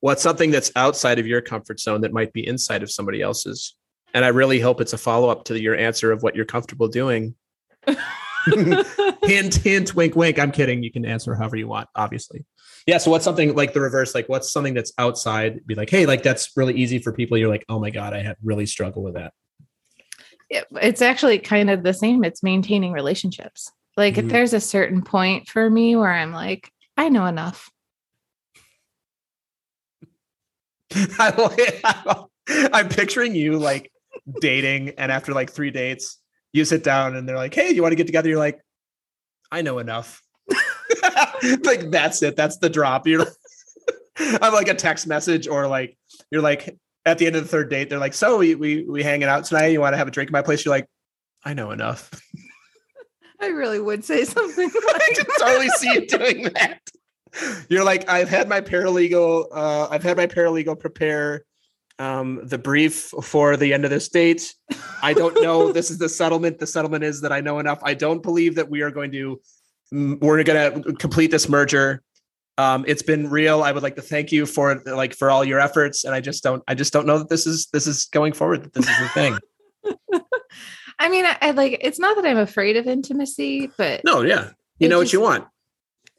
What's 0.00 0.22
something 0.22 0.50
that's 0.50 0.70
outside 0.76 1.18
of 1.18 1.26
your 1.26 1.40
comfort 1.40 1.80
zone 1.80 2.02
that 2.02 2.12
might 2.12 2.32
be 2.32 2.46
inside 2.46 2.82
of 2.82 2.90
somebody 2.90 3.22
else's? 3.22 3.74
And 4.12 4.24
i 4.24 4.28
really 4.28 4.60
hope 4.60 4.80
it's 4.80 4.92
a 4.92 4.98
follow-up 4.98 5.44
to 5.46 5.60
your 5.60 5.74
answer 5.76 6.12
of 6.12 6.22
what 6.22 6.36
you're 6.36 6.44
comfortable 6.44 6.88
doing. 6.88 7.34
Hint 9.22 9.54
hint 9.54 9.94
wink 9.94 10.14
wink. 10.14 10.38
I'm 10.38 10.52
kidding. 10.52 10.82
You 10.82 10.92
can 10.92 11.06
answer 11.06 11.34
however 11.34 11.56
you 11.56 11.66
want 11.66 11.88
obviously. 11.94 12.44
Yeah 12.86 12.98
so 12.98 13.10
what's 13.10 13.24
something 13.24 13.54
like 13.54 13.72
the 13.72 13.80
reverse? 13.80 14.14
Like 14.14 14.28
what's 14.28 14.52
something 14.52 14.74
that's 14.74 14.92
outside? 14.98 15.66
Be 15.66 15.74
like 15.74 15.88
hey 15.88 16.04
like 16.04 16.22
that's 16.22 16.54
really 16.54 16.74
easy 16.74 16.98
for 16.98 17.10
people. 17.10 17.38
You're 17.38 17.48
like 17.48 17.64
oh 17.70 17.78
my 17.78 17.88
god 17.88 18.12
i 18.12 18.22
have 18.22 18.36
really 18.42 18.66
struggle 18.66 19.02
with 19.02 19.14
that. 19.14 19.32
It's 20.50 21.00
actually 21.00 21.38
kind 21.38 21.70
of 21.70 21.82
the 21.82 21.94
same. 21.94 22.22
It's 22.22 22.42
maintaining 22.42 22.92
relationships 22.92 23.72
like 23.96 24.14
mm-hmm. 24.14 24.28
there's 24.28 24.52
a 24.52 24.60
certain 24.60 25.02
point 25.02 25.48
for 25.48 25.68
me 25.68 25.96
where 25.96 26.12
i'm 26.12 26.32
like 26.32 26.70
i 26.96 27.08
know 27.08 27.26
enough 27.26 27.70
I'm 32.72 32.88
picturing 32.88 33.34
you 33.34 33.58
like 33.58 33.90
dating, 34.40 34.90
and 34.90 35.10
after 35.10 35.32
like 35.32 35.50
three 35.50 35.70
dates, 35.70 36.18
you 36.52 36.64
sit 36.64 36.84
down 36.84 37.16
and 37.16 37.28
they're 37.28 37.36
like, 37.36 37.54
"Hey, 37.54 37.70
you 37.70 37.82
want 37.82 37.92
to 37.92 37.96
get 37.96 38.06
together?" 38.06 38.28
You're 38.28 38.38
like, 38.38 38.60
"I 39.50 39.62
know 39.62 39.78
enough." 39.78 40.22
like 41.64 41.90
that's 41.90 42.22
it. 42.22 42.36
That's 42.36 42.58
the 42.58 42.70
drop. 42.70 43.06
You're 43.06 43.20
like, 43.20 43.28
I'm 44.42 44.52
like 44.52 44.68
a 44.68 44.74
text 44.74 45.06
message, 45.06 45.48
or 45.48 45.66
like 45.66 45.96
you're 46.30 46.42
like 46.42 46.76
at 47.06 47.18
the 47.18 47.26
end 47.26 47.36
of 47.36 47.42
the 47.42 47.48
third 47.48 47.70
date, 47.70 47.88
they're 47.88 47.98
like, 47.98 48.14
"So 48.14 48.38
we 48.38 48.54
we 48.54 48.84
we 48.84 49.02
hanging 49.02 49.28
out 49.28 49.44
tonight? 49.44 49.68
You 49.68 49.80
want 49.80 49.94
to 49.94 49.98
have 49.98 50.08
a 50.08 50.12
drink 50.12 50.28
at 50.28 50.32
my 50.32 50.42
place?" 50.42 50.64
You're 50.64 50.74
like, 50.74 50.86
"I 51.44 51.54
know 51.54 51.70
enough." 51.70 52.10
I 53.44 53.48
really 53.48 53.80
would 53.80 54.04
say 54.04 54.24
something. 54.36 54.70
Like 54.86 55.02
I 55.02 55.14
can 55.14 55.26
totally 55.38 55.68
see 55.70 55.92
you 55.92 56.06
doing 56.06 56.42
that. 56.54 56.80
You're 57.68 57.84
like, 57.84 58.08
I've 58.08 58.28
had 58.28 58.48
my 58.48 58.60
paralegal, 58.60 59.46
uh, 59.52 59.88
I've 59.90 60.02
had 60.02 60.16
my 60.16 60.26
paralegal 60.26 60.78
prepare 60.78 61.44
um, 61.98 62.40
the 62.44 62.58
brief 62.58 63.12
for 63.22 63.56
the 63.56 63.72
end 63.72 63.84
of 63.84 63.90
this 63.90 64.08
date. 64.08 64.54
I 65.02 65.14
don't 65.14 65.40
know. 65.42 65.72
this 65.72 65.90
is 65.90 65.98
the 65.98 66.08
settlement. 66.08 66.58
The 66.58 66.66
settlement 66.66 67.04
is 67.04 67.20
that 67.22 67.32
I 67.32 67.40
know 67.40 67.58
enough. 67.58 67.80
I 67.82 67.94
don't 67.94 68.22
believe 68.22 68.54
that 68.56 68.68
we 68.68 68.82
are 68.82 68.90
going 68.90 69.12
to 69.12 69.40
we're 69.92 70.42
going 70.42 70.82
to 70.82 70.92
complete 70.94 71.30
this 71.30 71.48
merger. 71.48 72.02
Um, 72.56 72.84
it's 72.86 73.02
been 73.02 73.30
real. 73.30 73.62
I 73.62 73.72
would 73.72 73.82
like 73.82 73.96
to 73.96 74.02
thank 74.02 74.32
you 74.32 74.46
for 74.46 74.80
like 74.86 75.14
for 75.14 75.30
all 75.30 75.44
your 75.44 75.60
efforts, 75.60 76.04
and 76.04 76.14
I 76.14 76.20
just 76.20 76.42
don't. 76.42 76.62
I 76.68 76.74
just 76.74 76.92
don't 76.92 77.06
know 77.06 77.18
that 77.18 77.28
this 77.28 77.46
is 77.46 77.66
this 77.72 77.86
is 77.86 78.06
going 78.06 78.32
forward. 78.32 78.64
That 78.64 78.72
this 78.72 78.88
is 78.88 78.98
the 78.98 79.08
thing. 79.08 79.38
I 80.98 81.08
mean, 81.08 81.24
I, 81.24 81.36
I, 81.40 81.50
like. 81.52 81.78
It's 81.80 81.98
not 81.98 82.16
that 82.16 82.26
I'm 82.26 82.38
afraid 82.38 82.76
of 82.76 82.86
intimacy, 82.86 83.70
but 83.76 84.02
no, 84.04 84.22
yeah, 84.22 84.50
you 84.78 84.88
know 84.88 85.02
just, 85.02 85.08
what 85.08 85.12
you 85.12 85.20
want. 85.20 85.46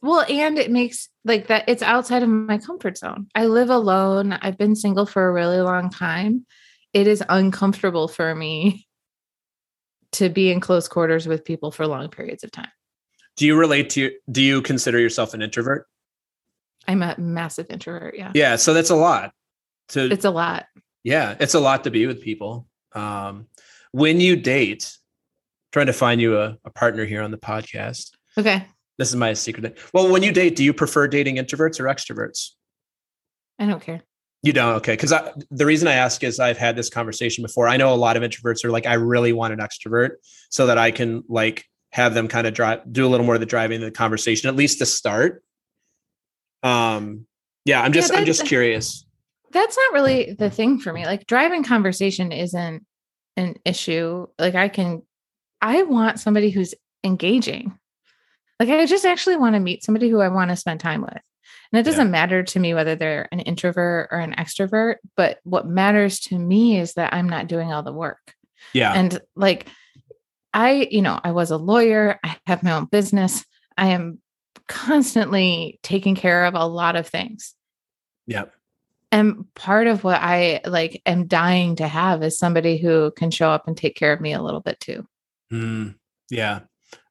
Well, 0.02 0.26
and 0.30 0.58
it 0.58 0.72
makes 0.72 1.10
like 1.24 1.48
that 1.48 1.66
it's 1.68 1.82
outside 1.82 2.24
of 2.24 2.30
my 2.30 2.58
comfort 2.58 2.98
zone. 2.98 3.28
I 3.36 3.46
live 3.46 3.70
alone. 3.70 4.34
I've 4.34 4.58
been 4.58 4.76
single 4.76 5.06
for 5.06 5.28
a 5.28 5.34
really 5.34 5.62
long 5.62 5.90
time. 5.90 6.46
It 6.94 7.08
is 7.08 7.24
uncomfortable 7.28 8.08
for 8.08 8.34
me 8.36 8.88
to 10.14 10.30
be 10.30 10.52
in 10.52 10.60
close 10.60 10.88
quarters 10.88 11.28
with 11.28 11.44
people 11.44 11.72
for 11.72 11.88
long 11.88 12.10
periods 12.10 12.44
of 12.44 12.52
time. 12.52 12.70
Do 13.36 13.46
you 13.46 13.58
relate 13.58 13.90
to 13.92 14.12
do 14.32 14.42
you 14.42 14.62
consider 14.62 15.00
yourself 15.00 15.34
an 15.34 15.42
introvert? 15.42 15.88
I'm 16.88 17.02
a 17.02 17.16
massive 17.18 17.68
introvert, 17.70 18.16
yeah. 18.16 18.32
Yeah, 18.34 18.56
so 18.58 18.74
that's 18.74 18.92
a 18.92 18.96
lot. 18.96 19.34
To 19.90 20.10
It's 20.12 20.26
a 20.26 20.30
lot. 20.30 20.68
Yeah, 21.04 21.36
it's 21.40 21.54
a 21.54 21.60
lot 21.60 21.84
to 21.86 21.92
be 21.92 22.06
with 22.06 22.22
people. 22.22 22.68
Um 22.94 23.48
when 23.96 24.20
you 24.20 24.36
date, 24.36 24.92
trying 25.72 25.86
to 25.86 25.94
find 25.94 26.20
you 26.20 26.38
a, 26.38 26.58
a 26.66 26.70
partner 26.70 27.06
here 27.06 27.22
on 27.22 27.32
the 27.32 27.38
podcast. 27.38 28.12
Okay. 28.38 28.68
This 28.98 29.08
is 29.08 29.16
my 29.16 29.32
secret. 29.32 29.80
Well, 29.94 30.12
when 30.12 30.22
you 30.22 30.34
date, 30.34 30.58
do 30.58 30.66
you 30.66 30.74
prefer 30.74 31.08
dating 31.08 31.38
introverts 31.38 31.80
or 31.80 31.86
extroverts? 31.86 32.50
I 33.58 33.66
don't 33.66 33.82
care. 33.82 34.02
You 34.44 34.52
don't? 34.52 34.76
Okay. 34.76 34.98
Because 34.98 35.14
the 35.50 35.66
reason 35.66 35.88
I 35.88 35.94
ask 35.94 36.26
is 36.26 36.42
I've 36.42 36.58
had 36.58 36.76
this 36.76 36.90
conversation 36.90 37.42
before. 37.42 37.70
I 37.70 37.78
know 37.78 37.94
a 37.94 37.96
lot 37.96 38.18
of 38.18 38.24
introverts 38.24 38.66
are 38.66 38.70
like, 38.70 38.86
I 38.86 38.96
really 38.96 39.32
want 39.32 39.54
an 39.54 39.60
extrovert 39.60 40.16
so 40.50 40.68
that 40.68 40.78
I 40.78 40.92
can 40.92 41.24
like 41.30 41.64
have 41.94 42.14
them 42.14 42.28
kind 42.28 42.48
of 42.48 42.54
drive, 42.54 42.82
do 42.92 43.08
a 43.08 43.10
little 43.10 43.26
more 43.26 43.36
of 43.36 43.40
the 43.40 43.46
driving 43.46 43.82
of 43.82 43.86
the 43.86 43.92
conversation, 43.92 44.50
at 44.50 44.58
least 44.58 44.80
to 44.80 44.86
start. 44.86 45.42
Um, 46.64 47.28
yeah, 47.64 47.82
I'm 47.82 47.94
just, 47.94 48.12
yeah, 48.12 48.20
I'm 48.20 48.26
just 48.26 48.46
curious. 48.46 49.06
That's 49.52 49.78
not 49.78 49.94
really 49.94 50.34
the 50.34 50.50
thing 50.50 50.80
for 50.80 50.92
me. 50.92 51.06
Like 51.06 51.28
driving 51.28 51.64
conversation 51.64 52.34
isn't 52.34 52.86
an 53.38 53.56
issue. 53.66 54.28
Like 54.40 54.56
I 54.56 54.70
can, 54.70 55.04
I 55.62 55.84
want 55.84 56.20
somebody 56.20 56.50
who's 56.50 56.74
engaging. 57.04 57.78
Like 58.60 58.70
I 58.70 58.86
just 58.86 59.06
actually 59.06 59.38
want 59.38 59.56
to 59.56 59.60
meet 59.60 59.84
somebody 59.84 60.10
who 60.10 60.22
I 60.22 60.30
want 60.30 60.50
to 60.52 60.56
spend 60.56 60.80
time 60.80 61.02
with. 61.02 61.20
And 61.72 61.80
it 61.80 61.84
doesn't 61.84 62.08
yeah. 62.08 62.12
matter 62.12 62.44
to 62.44 62.60
me 62.60 62.74
whether 62.74 62.96
they're 62.96 63.28
an 63.32 63.42
introvert 63.42 64.10
or 64.12 64.20
an 64.20 64.36
extrovert, 64.36 64.96
but 65.18 65.40
what 65.44 65.68
matters 65.68 66.20
to 66.22 66.40
me 66.40 66.80
is 66.80 66.94
that 66.94 67.14
I'm 67.14 67.30
not 67.30 67.48
doing 67.48 67.74
all 67.74 67.84
the 67.84 67.92
work. 67.94 68.34
Yeah. 68.74 68.94
And 68.94 69.20
like 69.36 69.68
I, 70.54 70.88
you 70.90 71.02
know, 71.02 71.20
I 71.22 71.32
was 71.32 71.52
a 71.52 71.58
lawyer, 71.58 72.20
I 72.24 72.38
have 72.48 72.64
my 72.64 72.72
own 72.72 72.86
business. 72.86 73.46
I 73.78 73.88
am 73.88 74.20
constantly 74.68 75.80
taking 75.84 76.16
care 76.16 76.46
of 76.46 76.56
a 76.56 76.66
lot 76.66 76.96
of 76.96 77.08
things. 77.08 77.54
Yeah. 78.26 78.46
And 79.16 79.46
part 79.56 79.88
of 79.88 80.04
what 80.04 80.20
I 80.22 80.60
like 80.66 81.02
am 81.06 81.26
dying 81.26 81.78
to 81.78 81.88
have 81.88 82.22
is 82.22 82.38
somebody 82.38 82.76
who 82.76 83.12
can 83.12 83.32
show 83.32 83.50
up 83.50 83.66
and 83.66 83.78
take 83.78 83.96
care 83.96 84.12
of 84.12 84.20
me 84.20 84.34
a 84.34 84.42
little 84.42 84.60
bit 84.60 84.78
too. 84.82 85.08
Mm, 85.54 85.96
yeah. 86.30 86.60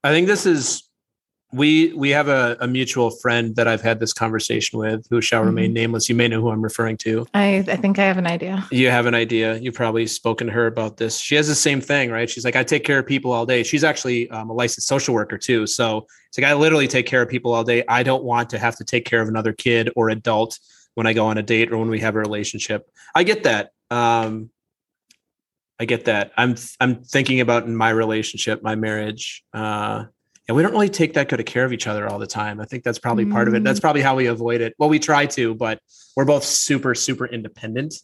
I 0.03 0.11
think 0.11 0.27
this 0.27 0.45
is 0.45 0.83
we 1.51 1.95
we 1.95 2.11
have 2.11 2.29
a, 2.29 2.59
a, 2.61 2.67
mutual 2.67 3.11
friend 3.11 3.57
that 3.57 3.67
I've 3.67 3.81
had 3.81 4.01
this 4.01 4.13
conversation 4.13 4.79
with 4.79 5.07
who 5.09 5.23
shall 5.23 5.41
mm-hmm. 5.41 5.49
remain 5.49 5.73
nameless. 5.73 6.11
You 6.11 6.15
may 6.15 6.29
know 6.29 6.43
who 6.43 6.51
I'm 6.51 6.61
referring 6.61 6.99
to. 6.99 7.27
I, 7.33 7.65
I 7.69 7.77
think 7.77 7.99
I 7.99 8.05
have 8.05 8.19
an 8.19 8.27
idea. 8.27 8.67
You 8.71 8.91
have 8.91 9.07
an 9.07 9.15
idea. 9.15 9.57
You've 9.57 9.75
probably 9.75 10.07
spoken 10.07 10.49
to 10.49 10.53
her 10.53 10.67
about 10.67 10.99
this. 10.99 11.19
She 11.19 11.37
has 11.37 11.49
the 11.49 11.55
same 11.55 11.81
thing, 11.81 12.11
right? 12.11 12.29
She's 12.29 12.45
like, 12.45 12.57
I 12.57 12.65
take 12.65 12.85
care 12.85 12.99
of 12.99 13.07
people 13.07 13.33
all 13.33 13.47
day. 13.47 13.63
She's 13.63 13.85
actually 13.85 14.29
um, 14.29 14.51
a 14.51 14.53
licensed 14.53 14.89
social 14.89 15.15
worker 15.15 15.39
too. 15.39 15.67
So 15.67 16.07
it's 16.29 16.37
like 16.37 16.47
I 16.47 16.53
literally 16.53 16.89
take 16.89 17.07
care 17.07 17.23
of 17.23 17.31
people 17.31 17.55
all 17.55 17.65
day. 17.65 17.83
I 17.89 18.03
don't 18.03 18.25
want 18.25 18.51
to 18.51 18.59
have 18.59 18.77
to 18.77 18.85
take 18.85 19.07
care 19.07 19.23
of 19.23 19.29
another 19.29 19.55
kid 19.55 19.89
or 19.97 20.11
adult 20.11 20.59
when 20.95 21.07
I 21.07 21.13
go 21.13 21.27
on 21.27 21.39
a 21.39 21.43
date 21.43 21.73
or 21.73 21.79
when 21.79 21.89
we 21.89 22.01
have 22.01 22.15
a 22.15 22.19
relationship. 22.19 22.89
I 23.15 23.25
get 23.25 23.45
that. 23.45 23.71
Um, 23.91 24.51
I 25.79 25.85
get 25.87 26.05
that. 26.05 26.33
I'm 26.37 26.55
I'm 26.81 27.03
thinking 27.03 27.41
about 27.41 27.65
in 27.65 27.77
my 27.77 27.91
relationship, 27.91 28.63
my 28.63 28.77
marriage. 28.77 29.45
Uh, 29.53 30.05
and 30.47 30.57
we 30.57 30.63
don't 30.63 30.73
really 30.73 30.91
take 30.91 31.15
that 31.15 31.29
good 31.29 31.41
of 31.41 31.47
care 31.47 31.65
of 31.65 31.73
each 31.73 31.87
other 31.87 32.07
all 32.07 32.19
the 32.19 32.27
time. 32.27 32.61
I 32.61 32.65
think 32.67 32.85
that's 32.85 32.99
probably 32.99 33.25
mm. 33.25 33.33
part 33.33 33.49
of 33.49 33.55
it. 33.55 33.65
That's 33.65 33.79
mm. 33.79 33.83
probably 33.83 34.03
how 34.03 34.15
we 34.15 34.27
avoid 34.27 34.61
it. 34.61 34.75
Well, 34.79 34.89
we 34.89 34.99
try 34.99 35.27
to, 35.27 35.55
but 35.55 35.81
we're 36.17 36.27
both 36.27 36.45
super, 36.45 36.95
super 36.95 37.27
independent. 37.27 37.95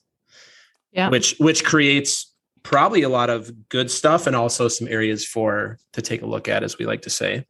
Yeah. 0.93 1.11
Which 1.11 1.37
which 1.39 1.65
creates 1.65 2.35
probably 2.63 3.03
a 3.03 3.09
lot 3.09 3.31
of 3.31 3.69
good 3.69 3.91
stuff 3.91 4.27
and 4.27 4.35
also 4.35 4.69
some 4.69 4.89
areas 4.89 5.25
for 5.25 5.79
to 5.93 6.03
take 6.03 6.23
a 6.23 6.27
look 6.27 6.49
at, 6.49 6.65
as 6.65 6.79
we 6.79 6.87
like 6.87 7.03
to 7.03 7.11
say. 7.11 7.47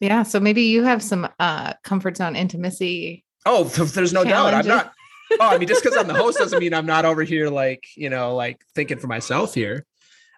Yeah. 0.00 0.22
So 0.22 0.40
maybe 0.40 0.62
you 0.62 0.82
have 0.84 1.02
some 1.02 1.28
uh 1.38 1.74
comfort 1.84 2.16
zone 2.16 2.36
intimacy. 2.36 3.24
Oh, 3.44 3.64
there's 3.64 4.12
no 4.12 4.24
doubt. 4.24 4.54
I'm 4.54 4.66
not 4.66 4.92
oh, 5.40 5.48
I 5.48 5.58
mean, 5.58 5.68
just 5.68 5.82
because 5.82 5.96
I'm 5.96 6.06
the 6.06 6.14
host 6.14 6.38
doesn't 6.38 6.58
mean 6.58 6.74
I'm 6.74 6.86
not 6.86 7.04
over 7.04 7.22
here 7.22 7.48
like, 7.48 7.84
you 7.96 8.10
know, 8.10 8.34
like 8.34 8.64
thinking 8.74 8.98
for 8.98 9.06
myself 9.06 9.54
here. 9.54 9.86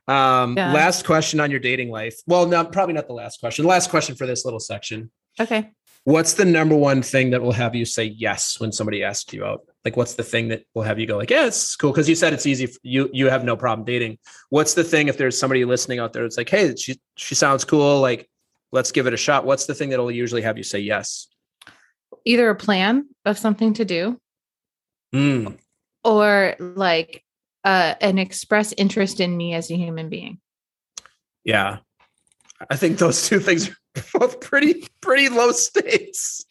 Um, 0.06 0.56
yeah. 0.56 0.72
last 0.72 1.06
question 1.06 1.40
on 1.40 1.50
your 1.50 1.60
dating 1.60 1.90
life. 1.90 2.20
Well, 2.26 2.46
no, 2.46 2.64
probably 2.64 2.94
not 2.94 3.06
the 3.06 3.14
last 3.14 3.40
question. 3.40 3.64
Last 3.64 3.90
question 3.90 4.14
for 4.16 4.26
this 4.26 4.44
little 4.44 4.60
section. 4.60 5.10
Okay. 5.40 5.70
What's 6.04 6.34
the 6.34 6.44
number 6.44 6.76
one 6.76 7.00
thing 7.00 7.30
that 7.30 7.40
will 7.40 7.52
have 7.52 7.74
you 7.74 7.86
say 7.86 8.04
yes 8.04 8.60
when 8.60 8.72
somebody 8.72 9.02
asks 9.02 9.32
you 9.32 9.44
out? 9.44 9.62
Like, 9.86 9.96
what's 9.96 10.14
the 10.14 10.22
thing 10.22 10.48
that 10.48 10.64
will 10.74 10.82
have 10.82 10.98
you 10.98 11.06
go 11.06 11.16
like, 11.16 11.30
yeah, 11.30 11.46
it's 11.46 11.76
cool 11.76 11.92
because 11.92 12.08
you 12.08 12.14
said 12.14 12.34
it's 12.34 12.44
easy. 12.44 12.66
For 12.66 12.78
you 12.82 13.08
you 13.12 13.30
have 13.30 13.44
no 13.44 13.56
problem 13.56 13.86
dating. 13.86 14.18
What's 14.50 14.74
the 14.74 14.84
thing 14.84 15.08
if 15.08 15.16
there's 15.16 15.38
somebody 15.38 15.64
listening 15.64 16.00
out 16.00 16.12
there? 16.12 16.26
It's 16.26 16.36
like, 16.36 16.50
hey, 16.50 16.74
she 16.76 17.00
she 17.16 17.34
sounds 17.34 17.64
cool. 17.64 18.00
Like, 18.00 18.28
let's 18.70 18.92
give 18.92 19.06
it 19.06 19.14
a 19.14 19.16
shot. 19.18 19.46
What's 19.46 19.64
the 19.64 19.74
thing 19.74 19.88
that'll 19.88 20.10
usually 20.10 20.42
have 20.42 20.58
you 20.58 20.64
say 20.64 20.80
yes? 20.80 21.28
Either 22.24 22.48
a 22.48 22.54
plan 22.54 23.06
of 23.24 23.38
something 23.38 23.74
to 23.74 23.84
do, 23.84 24.18
mm. 25.14 25.56
or 26.02 26.56
like 26.58 27.24
uh, 27.64 27.94
an 28.00 28.18
express 28.18 28.72
interest 28.76 29.20
in 29.20 29.36
me 29.36 29.54
as 29.54 29.70
a 29.70 29.76
human 29.76 30.08
being. 30.08 30.38
Yeah. 31.44 31.78
I 32.70 32.76
think 32.76 32.98
those 32.98 33.28
two 33.28 33.40
things 33.40 33.68
are 33.68 33.74
both 34.18 34.40
pretty, 34.40 34.86
pretty 35.00 35.28
low 35.28 35.52
stakes. 35.52 36.44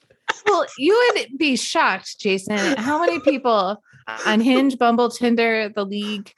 well, 0.46 0.66
you 0.78 1.14
would 1.16 1.38
be 1.38 1.56
shocked, 1.56 2.20
Jason, 2.20 2.78
how 2.78 3.00
many 3.00 3.20
people 3.20 3.82
on 4.26 4.42
Hinge, 4.42 4.78
Bumble, 4.78 5.10
Tinder, 5.10 5.70
the 5.70 5.86
League, 5.86 6.32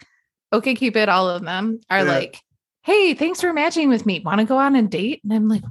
OK 0.51 0.75
Cupid, 0.75 1.09
all 1.09 1.29
of 1.29 1.43
them 1.43 1.81
are 1.89 1.99
yeah. 1.99 2.11
like, 2.11 2.39
"Hey, 2.83 3.13
thanks 3.13 3.41
for 3.41 3.53
matching 3.53 3.89
with 3.89 4.05
me. 4.05 4.19
Want 4.19 4.39
to 4.39 4.45
go 4.45 4.57
on 4.57 4.75
a 4.75 4.81
date?" 4.81 5.21
And 5.23 5.33
I'm 5.33 5.47
like, 5.47 5.63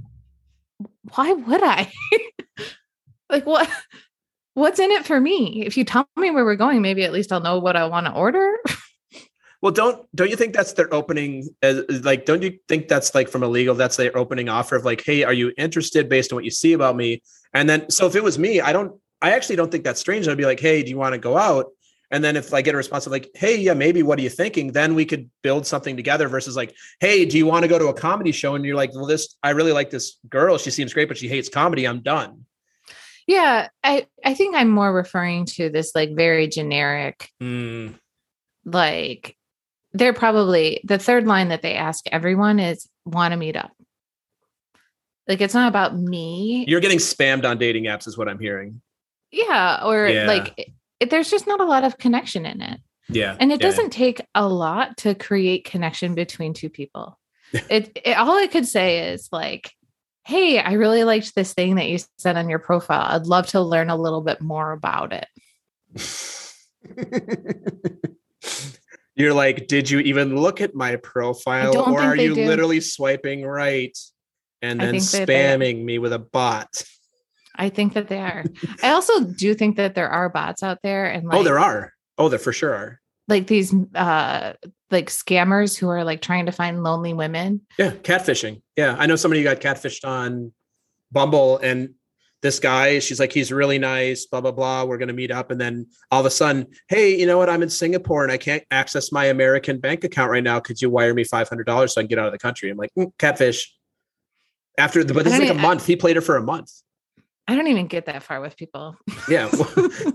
"Why 1.15 1.33
would 1.33 1.63
I? 1.63 1.91
like 3.31 3.47
what? 3.47 3.69
What's 4.55 4.79
in 4.79 4.93
it 4.93 5.05
for 5.05 5.21
me? 5.21 5.65
If 5.67 5.77
you 5.77 5.85
tell 5.85 6.09
me 6.17 6.31
where 6.31 6.45
we're 6.45 6.55
going, 6.55 6.81
maybe 6.81 7.03
at 7.03 7.13
least 7.13 7.33
I'll 7.33 7.41
know 7.41 7.59
what 7.59 7.77
I 7.77 7.87
want 7.87 8.07
to 8.07 8.13
order." 8.13 8.57
Well, 9.65 9.73
don't 9.73 10.07
don't 10.15 10.29
you 10.29 10.37
think 10.37 10.53
that's 10.53 10.75
their 10.75 10.93
opening? 10.93 11.49
Uh, 11.63 11.85
like, 12.03 12.27
don't 12.27 12.43
you 12.43 12.59
think 12.69 12.87
that's 12.87 13.15
like 13.15 13.31
from 13.31 13.43
a 13.43 13.49
legal? 13.49 13.75
That's 13.75 13.97
their 13.97 14.15
opening 14.15 14.51
offer 14.51 14.77
of 14.77 14.85
like, 14.85 15.03
hey, 15.03 15.25
are 15.25 15.33
you 15.33 15.55
interested 15.57 16.07
based 16.07 16.33
on 16.33 16.37
what 16.37 16.45
you 16.45 16.51
see 16.51 16.75
about 16.75 16.97
me? 16.97 17.23
And 17.55 17.67
then, 17.67 17.89
so 17.89 18.07
if 18.07 18.15
it 18.15 18.23
was 18.23 18.39
me, 18.39 18.61
I 18.61 18.75
don't, 18.75 19.01
I 19.23 19.31
actually 19.31 19.57
don't 19.57 19.73
think 19.73 19.85
that's 19.85 20.01
strange. 20.01 20.29
I'd 20.29 20.37
be 20.37 20.45
like, 20.45 20.61
hey, 20.61 20.83
do 20.83 20.91
you 20.91 20.99
want 20.99 21.15
to 21.15 21.19
go 21.19 21.39
out? 21.39 21.69
And 22.11 22.23
then 22.23 22.37
if 22.37 22.53
I 22.53 22.61
get 22.61 22.75
a 22.75 22.77
response 22.77 23.07
of 23.07 23.13
like, 23.13 23.31
hey, 23.35 23.57
yeah, 23.57 23.73
maybe 23.73 24.03
what 24.03 24.19
are 24.19 24.23
you 24.23 24.29
thinking? 24.29 24.71
Then 24.73 24.95
we 24.95 25.07
could 25.07 25.31
build 25.43 25.67
something 25.67 25.97
together 25.97 26.29
versus 26.29 26.57
like, 26.57 26.75
hey, 27.01 27.25
do 27.25 27.39
you 27.39 27.47
want 27.47 27.63
to 27.63 27.69
go 27.69 27.79
to 27.79 27.87
a 27.87 27.95
comedy 27.95 28.33
show? 28.33 28.57
And 28.57 28.67
you're 28.67 28.77
like, 28.77 28.95
well, 28.95 29.07
this, 29.07 29.35
I 29.43 29.51
really 29.51 29.73
like 29.73 29.89
this 29.89 30.19
girl. 30.29 30.59
She 30.59 30.71
seems 30.71 30.93
great, 30.93 31.09
but 31.09 31.17
she 31.17 31.27
hates 31.27 31.49
comedy. 31.49 31.89
I'm 31.89 32.03
done. 32.03 32.45
Yeah. 33.27 33.69
I, 33.83 34.07
I 34.25 34.35
think 34.35 34.57
I'm 34.57 34.71
more 34.71 34.93
referring 34.93 35.47
to 35.47 35.71
this 35.71 35.93
like 35.95 36.15
very 36.15 36.49
generic, 36.49 37.31
mm. 37.43 37.95
like 38.65 39.37
they're 39.93 40.13
probably 40.13 40.81
the 40.85 40.99
third 40.99 41.27
line 41.27 41.49
that 41.49 41.63
they 41.63 41.75
ask 41.75 42.05
everyone 42.11 42.59
is 42.59 42.89
want 43.05 43.33
to 43.33 43.37
meet 43.37 43.57
up. 43.57 43.71
Like 45.27 45.41
it's 45.41 45.55
not 45.55 45.69
about 45.69 45.97
me. 45.97 46.65
You're 46.69 46.81
getting 46.81 46.99
spammed 46.99 47.45
on 47.45 47.59
dating 47.59 47.85
apps, 47.85 48.07
is 48.07 48.19
what 48.19 48.29
I'm 48.29 48.39
hearing. 48.39 48.83
Yeah. 49.31 49.81
Or 49.85 50.07
yeah. 50.07 50.27
like 50.27 50.73
it, 51.01 51.11
there's 51.11 51.31
just 51.31 51.47
not 51.47 51.61
a 51.61 51.65
lot 51.65 51.85
of 51.85 51.99
connection 51.99 52.45
in 52.45 52.61
it. 52.61 52.81
Yeah. 53.09 53.37
And 53.39 53.53
it 53.53 53.61
yeah. 53.61 53.69
doesn't 53.69 53.91
take 53.91 54.21
a 54.35 54.47
lot 54.47 54.97
to 54.99 55.15
create 55.15 55.65
connection 55.65 56.15
between 56.15 56.55
two 56.55 56.69
people. 56.71 57.19
it, 57.53 57.99
it 58.05 58.17
all 58.17 58.37
I 58.37 58.47
could 58.47 58.67
say 58.67 59.13
is 59.13 59.29
like, 59.33 59.73
hey, 60.25 60.59
I 60.59 60.73
really 60.73 61.05
liked 61.05 61.35
this 61.35 61.53
thing 61.53 61.77
that 61.77 61.89
you 61.89 61.99
said 62.19 62.37
on 62.37 62.49
your 62.49 62.59
profile. 62.59 63.15
I'd 63.15 63.27
love 63.27 63.47
to 63.49 63.61
learn 63.61 63.91
a 63.91 63.97
little 63.97 64.23
bit 64.23 64.41
more 64.41 64.73
about 64.73 65.13
it. 65.13 65.29
you're 69.15 69.35
like, 69.35 69.67
did 69.67 69.91
you 69.91 70.01
even 70.01 70.37
look 70.37 70.61
at 70.61 70.75
my 70.75 70.97
profile 70.97 71.77
or 71.77 72.01
are 72.01 72.17
you 72.17 72.35
do. 72.35 72.47
literally 72.47 72.81
swiping 72.81 73.45
right 73.45 73.97
and 74.63 74.81
then 74.81 74.97
spamming 74.97 75.85
me 75.85 75.99
with 75.99 76.13
a 76.13 76.19
bot? 76.19 76.83
I 77.55 77.69
think 77.69 77.95
that 77.95 78.09
they 78.09 78.19
are. 78.19 78.45
I 78.83 78.91
also 78.91 79.25
do 79.25 79.55
think 79.55 79.77
that 79.77 79.95
there 79.95 80.09
are 80.09 80.29
bots 80.29 80.63
out 80.63 80.79
there 80.83 81.07
and 81.07 81.29
like, 81.29 81.39
Oh, 81.39 81.45
there 81.45 81.59
are. 81.59 81.93
Oh, 82.19 82.29
there 82.29 82.39
for 82.39 82.53
sure 82.53 82.75
are. 82.75 83.01
Like 83.29 83.47
these 83.47 83.75
uh 83.95 84.55
like 84.91 85.11
scammers 85.11 85.79
who 85.79 85.89
are 85.89 86.05
like 86.05 86.21
trying 86.21 86.47
to 86.47 86.53
find 86.53 86.83
lonely 86.83 87.13
women. 87.13 87.63
Yeah, 87.79 87.91
catfishing. 87.91 88.63
Yeah, 88.77 88.97
I 88.99 89.07
know 89.07 89.17
somebody 89.17 89.43
who 89.43 89.45
got 89.45 89.61
catfished 89.61 90.07
on 90.07 90.53
Bumble 91.13 91.59
and 91.59 91.95
this 92.45 92.61
guy, 92.61 92.99
she's 92.99 93.19
like, 93.19 93.33
he's 93.33 93.51
really 93.51 93.79
nice, 93.79 94.27
blah, 94.27 94.43
blah, 94.43 94.53
blah. 94.53 94.85
We're 94.85 94.99
going 94.99 95.09
to 95.09 95.15
meet 95.15 95.31
up. 95.31 95.51
And 95.51 95.59
then 95.59 95.87
all 96.11 96.21
of 96.21 96.27
a 96.27 96.31
sudden, 96.31 96.67
hey, 96.89 97.19
you 97.19 97.27
know 97.27 97.39
what? 97.39 97.49
I'm 97.49 97.63
in 97.63 97.71
Singapore 97.71 98.23
and 98.23 98.31
I 98.31 98.37
can't 98.37 98.63
access 98.71 99.11
my 99.11 99.25
American 99.25 99.81
bank 99.81 100.05
account 100.05 100.31
right 100.31 100.45
now. 100.45 100.61
Could 100.61 100.83
you 100.83 100.91
wire 100.91 101.15
me 101.15 101.25
$500 101.25 101.91
so 101.91 101.99
I 101.99 102.03
can 102.03 102.09
get 102.09 102.19
out 102.19 102.27
of 102.27 102.33
the 102.33 102.39
country? 102.39 102.69
I'm 102.69 102.77
like, 102.77 102.93
mm, 102.99 103.11
catfish. 103.19 103.75
After 104.77 105.03
the, 105.03 105.15
but 105.15 105.25
this 105.25 105.33
is 105.33 105.41
like 105.41 105.49
a 105.49 105.55
month. 105.55 105.87
He 105.87 105.97
played 105.97 106.17
her 106.17 106.23
for 106.23 106.37
a 106.37 106.43
month. 106.43 106.71
I 107.49 107.57
don't 107.57 107.69
even 107.69 107.87
get 107.87 108.07
that 108.07 108.23
far 108.23 108.43
with 108.43 108.59
people. 108.59 108.95
Yeah. 109.27 109.51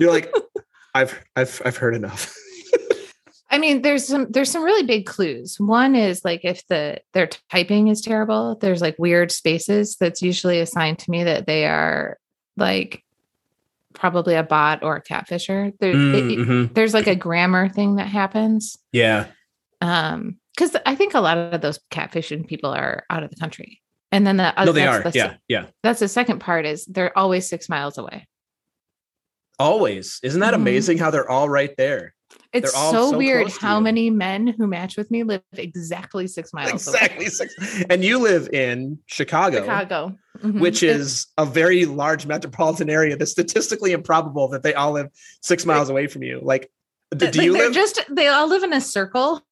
You're 0.00 0.10
like, 0.10 0.34
I've, 0.94 1.22
I've, 1.36 1.62
I've 1.64 1.76
heard 1.76 1.94
enough. 1.94 2.34
I 3.50 3.58
mean, 3.58 3.82
there's 3.82 4.06
some 4.06 4.26
there's 4.30 4.50
some 4.50 4.62
really 4.62 4.82
big 4.82 5.06
clues. 5.06 5.58
One 5.58 5.94
is 5.94 6.24
like 6.24 6.44
if 6.44 6.66
the 6.66 7.00
their 7.14 7.28
typing 7.50 7.88
is 7.88 8.02
terrible, 8.02 8.56
there's 8.56 8.82
like 8.82 8.96
weird 8.98 9.32
spaces 9.32 9.96
that's 9.96 10.20
usually 10.20 10.60
assigned 10.60 10.98
to 11.00 11.10
me 11.10 11.24
that 11.24 11.46
they 11.46 11.66
are 11.66 12.18
like 12.56 13.04
probably 13.94 14.34
a 14.34 14.42
bot 14.42 14.82
or 14.82 14.96
a 14.96 15.02
catfisher. 15.02 15.72
There, 15.80 15.94
mm, 15.94 16.14
it, 16.14 16.38
mm-hmm. 16.38 16.74
there's 16.74 16.94
like 16.94 17.06
a 17.06 17.16
grammar 17.16 17.68
thing 17.68 17.96
that 17.96 18.06
happens. 18.06 18.76
Yeah. 18.92 19.26
Um, 19.80 20.38
because 20.54 20.76
I 20.84 20.96
think 20.96 21.14
a 21.14 21.20
lot 21.20 21.38
of 21.38 21.60
those 21.60 21.78
catfishing 21.92 22.46
people 22.46 22.70
are 22.70 23.04
out 23.10 23.22
of 23.22 23.30
the 23.30 23.36
country. 23.36 23.80
And 24.10 24.26
then 24.26 24.38
the 24.38 24.52
no, 24.64 24.72
they 24.72 24.86
are. 24.86 25.02
The, 25.02 25.12
yeah, 25.14 25.34
yeah. 25.46 25.66
That's 25.82 26.00
the 26.00 26.08
second 26.08 26.40
part 26.40 26.66
is 26.66 26.84
they're 26.86 27.16
always 27.16 27.48
six 27.48 27.68
miles 27.68 27.96
away. 27.96 28.26
Always, 29.60 30.18
isn't 30.22 30.40
that 30.40 30.54
mm-hmm. 30.54 30.62
amazing? 30.62 30.98
How 30.98 31.10
they're 31.10 31.30
all 31.30 31.48
right 31.48 31.74
there. 31.76 32.14
It's 32.52 32.72
so, 32.72 33.10
so, 33.10 33.16
weird 33.16 33.50
how 33.50 33.78
many 33.78 34.08
men 34.08 34.46
who 34.46 34.66
match 34.66 34.96
with 34.96 35.10
me 35.10 35.22
live 35.22 35.42
exactly 35.52 36.26
six 36.26 36.52
miles 36.52 36.70
away. 36.70 36.98
exactly 36.98 37.24
away. 37.26 37.30
six 37.30 37.84
and 37.90 38.02
you 38.02 38.18
live 38.18 38.48
in 38.54 38.98
chicago 39.06 39.60
chicago 39.60 40.16
mm-hmm. 40.38 40.58
which 40.58 40.82
is 40.82 41.26
a 41.36 41.44
very 41.44 41.84
large 41.84 42.26
metropolitan 42.26 42.88
area 42.88 43.16
that's 43.16 43.32
statistically 43.32 43.92
improbable 43.92 44.48
that 44.48 44.62
they 44.62 44.72
all 44.72 44.92
live 44.92 45.08
six 45.42 45.66
miles 45.66 45.90
away 45.90 46.06
from 46.06 46.22
you 46.22 46.40
like 46.42 46.70
do, 47.14 47.30
do 47.30 47.44
you 47.44 47.52
live 47.52 47.74
just 47.74 48.00
they 48.08 48.28
all 48.28 48.48
live 48.48 48.62
in 48.62 48.72
a 48.72 48.80
circle 48.80 49.42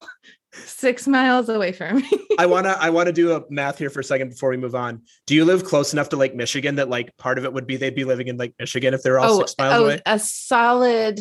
six 0.53 1.07
miles 1.07 1.49
away 1.49 1.71
from 1.71 1.97
me. 1.97 2.09
I 2.37 2.45
wanna 2.47 2.75
I 2.79 2.89
wanna 2.89 3.11
do 3.11 3.35
a 3.35 3.43
math 3.49 3.77
here 3.77 3.89
for 3.89 3.99
a 3.99 4.03
second 4.03 4.29
before 4.29 4.49
we 4.49 4.57
move 4.57 4.75
on. 4.75 5.01
Do 5.25 5.35
you 5.35 5.45
live 5.45 5.63
close 5.63 5.93
enough 5.93 6.09
to 6.09 6.17
Lake 6.17 6.35
Michigan 6.35 6.75
that 6.75 6.89
like 6.89 7.15
part 7.17 7.37
of 7.37 7.45
it 7.45 7.53
would 7.53 7.67
be 7.67 7.77
they'd 7.77 7.95
be 7.95 8.05
living 8.05 8.27
in 8.27 8.37
Lake 8.37 8.53
Michigan 8.59 8.93
if 8.93 9.03
they're 9.03 9.19
all 9.19 9.33
oh, 9.33 9.39
six 9.39 9.55
miles 9.57 9.73
oh, 9.73 9.85
away? 9.85 10.01
a 10.05 10.19
solid. 10.19 11.19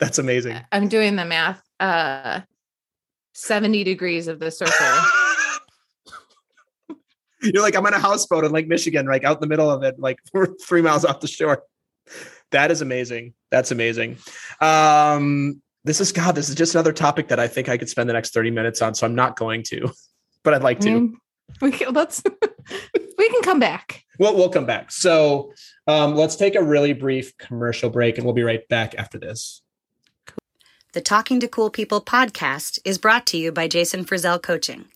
That's 0.00 0.18
amazing. 0.18 0.58
I'm 0.72 0.88
doing 0.88 1.16
the 1.16 1.24
math. 1.24 1.62
Uh, 1.78 2.40
seventy 3.34 3.84
degrees 3.84 4.26
of 4.28 4.40
the 4.40 4.50
circle. 4.50 4.74
You're 7.42 7.62
like, 7.62 7.74
I'm 7.76 7.86
on 7.86 7.94
a 7.94 7.98
houseboat 7.98 8.44
in 8.44 8.52
Lake 8.52 8.68
Michigan, 8.68 9.06
like 9.06 9.24
out 9.24 9.36
in 9.36 9.40
the 9.40 9.46
middle 9.46 9.70
of 9.70 9.82
it, 9.82 9.98
like 9.98 10.18
we're 10.32 10.48
three 10.66 10.82
miles 10.82 11.04
off 11.04 11.20
the 11.20 11.28
shore. 11.28 11.62
That 12.50 12.70
is 12.70 12.82
amazing. 12.82 13.34
That's 13.50 13.70
amazing. 13.70 14.18
Um, 14.60 15.62
this 15.84 16.00
is 16.00 16.12
God, 16.12 16.34
this 16.34 16.48
is 16.48 16.54
just 16.54 16.74
another 16.74 16.92
topic 16.92 17.28
that 17.28 17.40
I 17.40 17.48
think 17.48 17.68
I 17.68 17.78
could 17.78 17.88
spend 17.88 18.08
the 18.08 18.12
next 18.12 18.34
30 18.34 18.50
minutes 18.50 18.82
on. 18.82 18.94
So 18.94 19.06
I'm 19.06 19.14
not 19.14 19.36
going 19.36 19.62
to, 19.64 19.90
but 20.44 20.54
I'd 20.54 20.62
like 20.62 20.80
to. 20.80 20.90
mean, 20.90 21.16
we 21.60 21.70
can, 21.70 21.92
let's 21.94 22.22
we 23.18 23.28
can 23.28 23.42
come 23.42 23.58
back. 23.58 24.04
We'll, 24.18 24.36
we'll 24.36 24.50
come 24.50 24.66
back. 24.66 24.92
So 24.92 25.52
um, 25.86 26.14
let's 26.14 26.36
take 26.36 26.54
a 26.54 26.62
really 26.62 26.92
brief 26.92 27.36
commercial 27.38 27.88
break 27.90 28.18
and 28.18 28.24
we'll 28.24 28.34
be 28.34 28.42
right 28.42 28.66
back 28.68 28.94
after 28.96 29.18
this. 29.18 29.62
The 30.92 31.00
Talking 31.00 31.38
to 31.38 31.46
Cool 31.46 31.70
People 31.70 32.00
podcast 32.00 32.80
is 32.84 32.98
brought 32.98 33.24
to 33.26 33.36
you 33.36 33.52
by 33.52 33.68
Jason 33.68 34.04
Frazell 34.04 34.42
Coaching. 34.42 34.86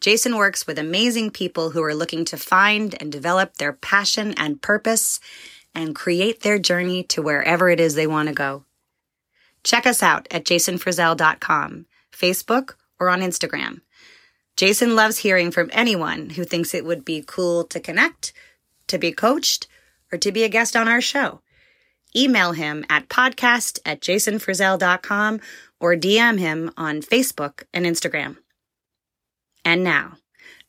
Jason 0.00 0.36
works 0.36 0.64
with 0.64 0.78
amazing 0.78 1.32
people 1.32 1.70
who 1.70 1.82
are 1.82 1.92
looking 1.92 2.24
to 2.26 2.36
find 2.36 2.94
and 3.00 3.10
develop 3.10 3.56
their 3.56 3.72
passion 3.72 4.32
and 4.36 4.62
purpose 4.62 5.18
and 5.74 5.92
create 5.92 6.42
their 6.42 6.60
journey 6.60 7.02
to 7.02 7.20
wherever 7.20 7.68
it 7.68 7.80
is 7.80 7.96
they 7.96 8.06
want 8.06 8.28
to 8.28 8.34
go. 8.34 8.64
Check 9.64 9.88
us 9.88 10.04
out 10.04 10.28
at 10.30 10.44
jasonfrazell.com, 10.44 11.86
Facebook, 12.12 12.76
or 13.00 13.08
on 13.08 13.20
Instagram. 13.20 13.80
Jason 14.56 14.94
loves 14.94 15.18
hearing 15.18 15.50
from 15.50 15.68
anyone 15.72 16.30
who 16.30 16.44
thinks 16.44 16.72
it 16.72 16.84
would 16.84 17.04
be 17.04 17.24
cool 17.26 17.64
to 17.64 17.80
connect, 17.80 18.32
to 18.86 18.98
be 18.98 19.10
coached, 19.10 19.66
or 20.12 20.18
to 20.18 20.30
be 20.30 20.44
a 20.44 20.48
guest 20.48 20.76
on 20.76 20.86
our 20.86 21.00
show. 21.00 21.40
Email 22.16 22.52
him 22.52 22.84
at 22.88 23.08
podcast 23.08 23.78
at 23.84 24.00
jasonfrazell.com 24.00 25.40
or 25.80 25.96
DM 25.96 26.38
him 26.38 26.70
on 26.76 27.00
Facebook 27.00 27.64
and 27.72 27.84
Instagram. 27.84 28.36
And 29.64 29.82
now, 29.82 30.18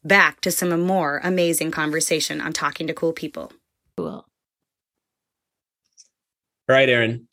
back 0.04 0.42
to 0.42 0.52
some 0.52 0.80
more 0.82 1.20
amazing 1.24 1.72
conversation 1.72 2.42
on 2.42 2.54
talking 2.54 2.88
to 2.88 2.94
cool 2.94 3.14
people. 3.14 3.52
Cool. 3.98 4.26
All 6.68 6.76
right, 6.76 6.90
Erin. 6.90 7.28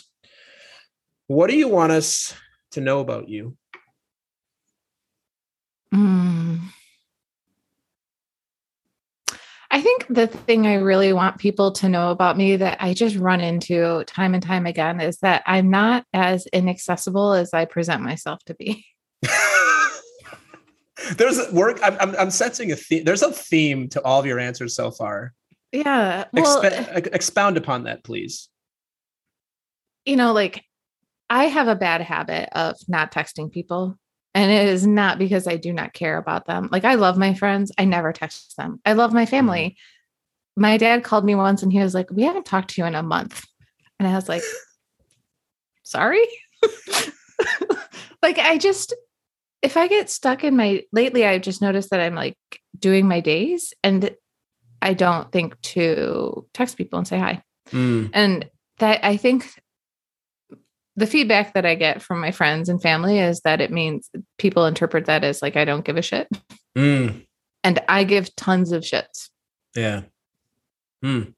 What 1.26 1.48
do 1.48 1.56
you 1.56 1.68
want 1.68 1.92
us 1.92 2.34
to 2.72 2.80
know 2.80 3.00
about 3.00 3.28
you? 3.28 3.56
Mm. 5.94 6.60
I 9.74 9.80
think 9.80 10.06
the 10.10 10.26
thing 10.26 10.66
I 10.66 10.74
really 10.74 11.14
want 11.14 11.38
people 11.38 11.72
to 11.72 11.88
know 11.88 12.10
about 12.10 12.36
me 12.36 12.56
that 12.56 12.76
I 12.80 12.92
just 12.92 13.16
run 13.16 13.40
into 13.40 14.04
time 14.04 14.34
and 14.34 14.42
time 14.42 14.66
again 14.66 15.00
is 15.00 15.16
that 15.20 15.42
I'm 15.46 15.70
not 15.70 16.04
as 16.12 16.46
inaccessible 16.48 17.32
as 17.32 17.54
I 17.54 17.64
present 17.64 18.02
myself 18.02 18.44
to 18.44 18.54
be. 18.54 18.84
There's 21.16 21.38
a 21.38 21.50
work. 21.54 21.80
I'm, 21.82 21.96
I'm, 22.00 22.14
I'm 22.16 22.30
sensing 22.30 22.70
a 22.70 22.76
theme. 22.76 23.04
There's 23.04 23.22
a 23.22 23.32
theme 23.32 23.88
to 23.88 24.02
all 24.02 24.20
of 24.20 24.26
your 24.26 24.38
answers 24.38 24.76
so 24.76 24.90
far. 24.90 25.32
Yeah. 25.72 26.26
Well, 26.34 26.62
Expe- 26.62 27.14
expound 27.14 27.56
upon 27.56 27.84
that, 27.84 28.04
please. 28.04 28.50
you 30.04 30.16
know, 30.16 30.34
like 30.34 30.62
I 31.30 31.46
have 31.46 31.68
a 31.68 31.74
bad 31.74 32.02
habit 32.02 32.50
of 32.52 32.76
not 32.88 33.10
texting 33.10 33.50
people. 33.50 33.98
And 34.34 34.50
it 34.50 34.68
is 34.68 34.86
not 34.86 35.18
because 35.18 35.46
I 35.46 35.56
do 35.56 35.72
not 35.72 35.92
care 35.92 36.16
about 36.16 36.46
them. 36.46 36.68
Like 36.72 36.84
I 36.84 36.94
love 36.94 37.18
my 37.18 37.34
friends. 37.34 37.70
I 37.76 37.84
never 37.84 38.12
text 38.12 38.56
them. 38.56 38.80
I 38.84 38.94
love 38.94 39.12
my 39.12 39.26
family. 39.26 39.76
My 40.56 40.76
dad 40.76 41.04
called 41.04 41.24
me 41.24 41.34
once 41.34 41.62
and 41.62 41.72
he 41.72 41.80
was 41.80 41.94
like, 41.94 42.10
We 42.10 42.22
haven't 42.22 42.46
talked 42.46 42.70
to 42.70 42.80
you 42.80 42.86
in 42.86 42.94
a 42.94 43.02
month. 43.02 43.44
And 43.98 44.08
I 44.08 44.14
was 44.14 44.28
like, 44.28 44.42
Sorry. 45.82 46.26
like 48.22 48.38
I 48.38 48.56
just 48.56 48.94
if 49.62 49.76
I 49.76 49.86
get 49.86 50.10
stuck 50.10 50.44
in 50.44 50.56
my 50.56 50.82
lately, 50.92 51.24
I've 51.24 51.42
just 51.42 51.62
noticed 51.62 51.90
that 51.90 52.00
I'm 52.00 52.14
like 52.14 52.36
doing 52.78 53.06
my 53.06 53.20
days 53.20 53.72
and 53.84 54.14
I 54.82 54.94
don't 54.94 55.30
think 55.30 55.60
to 55.62 56.46
text 56.52 56.76
people 56.76 56.98
and 56.98 57.06
say 57.06 57.18
hi. 57.18 57.42
Mm. 57.70 58.10
And 58.12 58.50
that 58.78 59.04
I 59.04 59.16
think 59.16 59.48
the 60.96 61.06
feedback 61.06 61.54
that 61.54 61.64
I 61.64 61.74
get 61.74 62.02
from 62.02 62.20
my 62.20 62.30
friends 62.30 62.68
and 62.68 62.80
family 62.80 63.18
is 63.18 63.40
that 63.40 63.60
it 63.60 63.70
means 63.70 64.10
people 64.38 64.66
interpret 64.66 65.06
that 65.06 65.24
as 65.24 65.40
like 65.40 65.56
I 65.56 65.64
don't 65.64 65.84
give 65.84 65.96
a 65.96 66.02
shit. 66.02 66.28
Mm. 66.76 67.26
And 67.64 67.80
I 67.88 68.04
give 68.04 68.34
tons 68.36 68.72
of 68.72 68.82
shits. 68.82 69.30
Yeah. 69.74 70.02
Mm. 71.02 71.34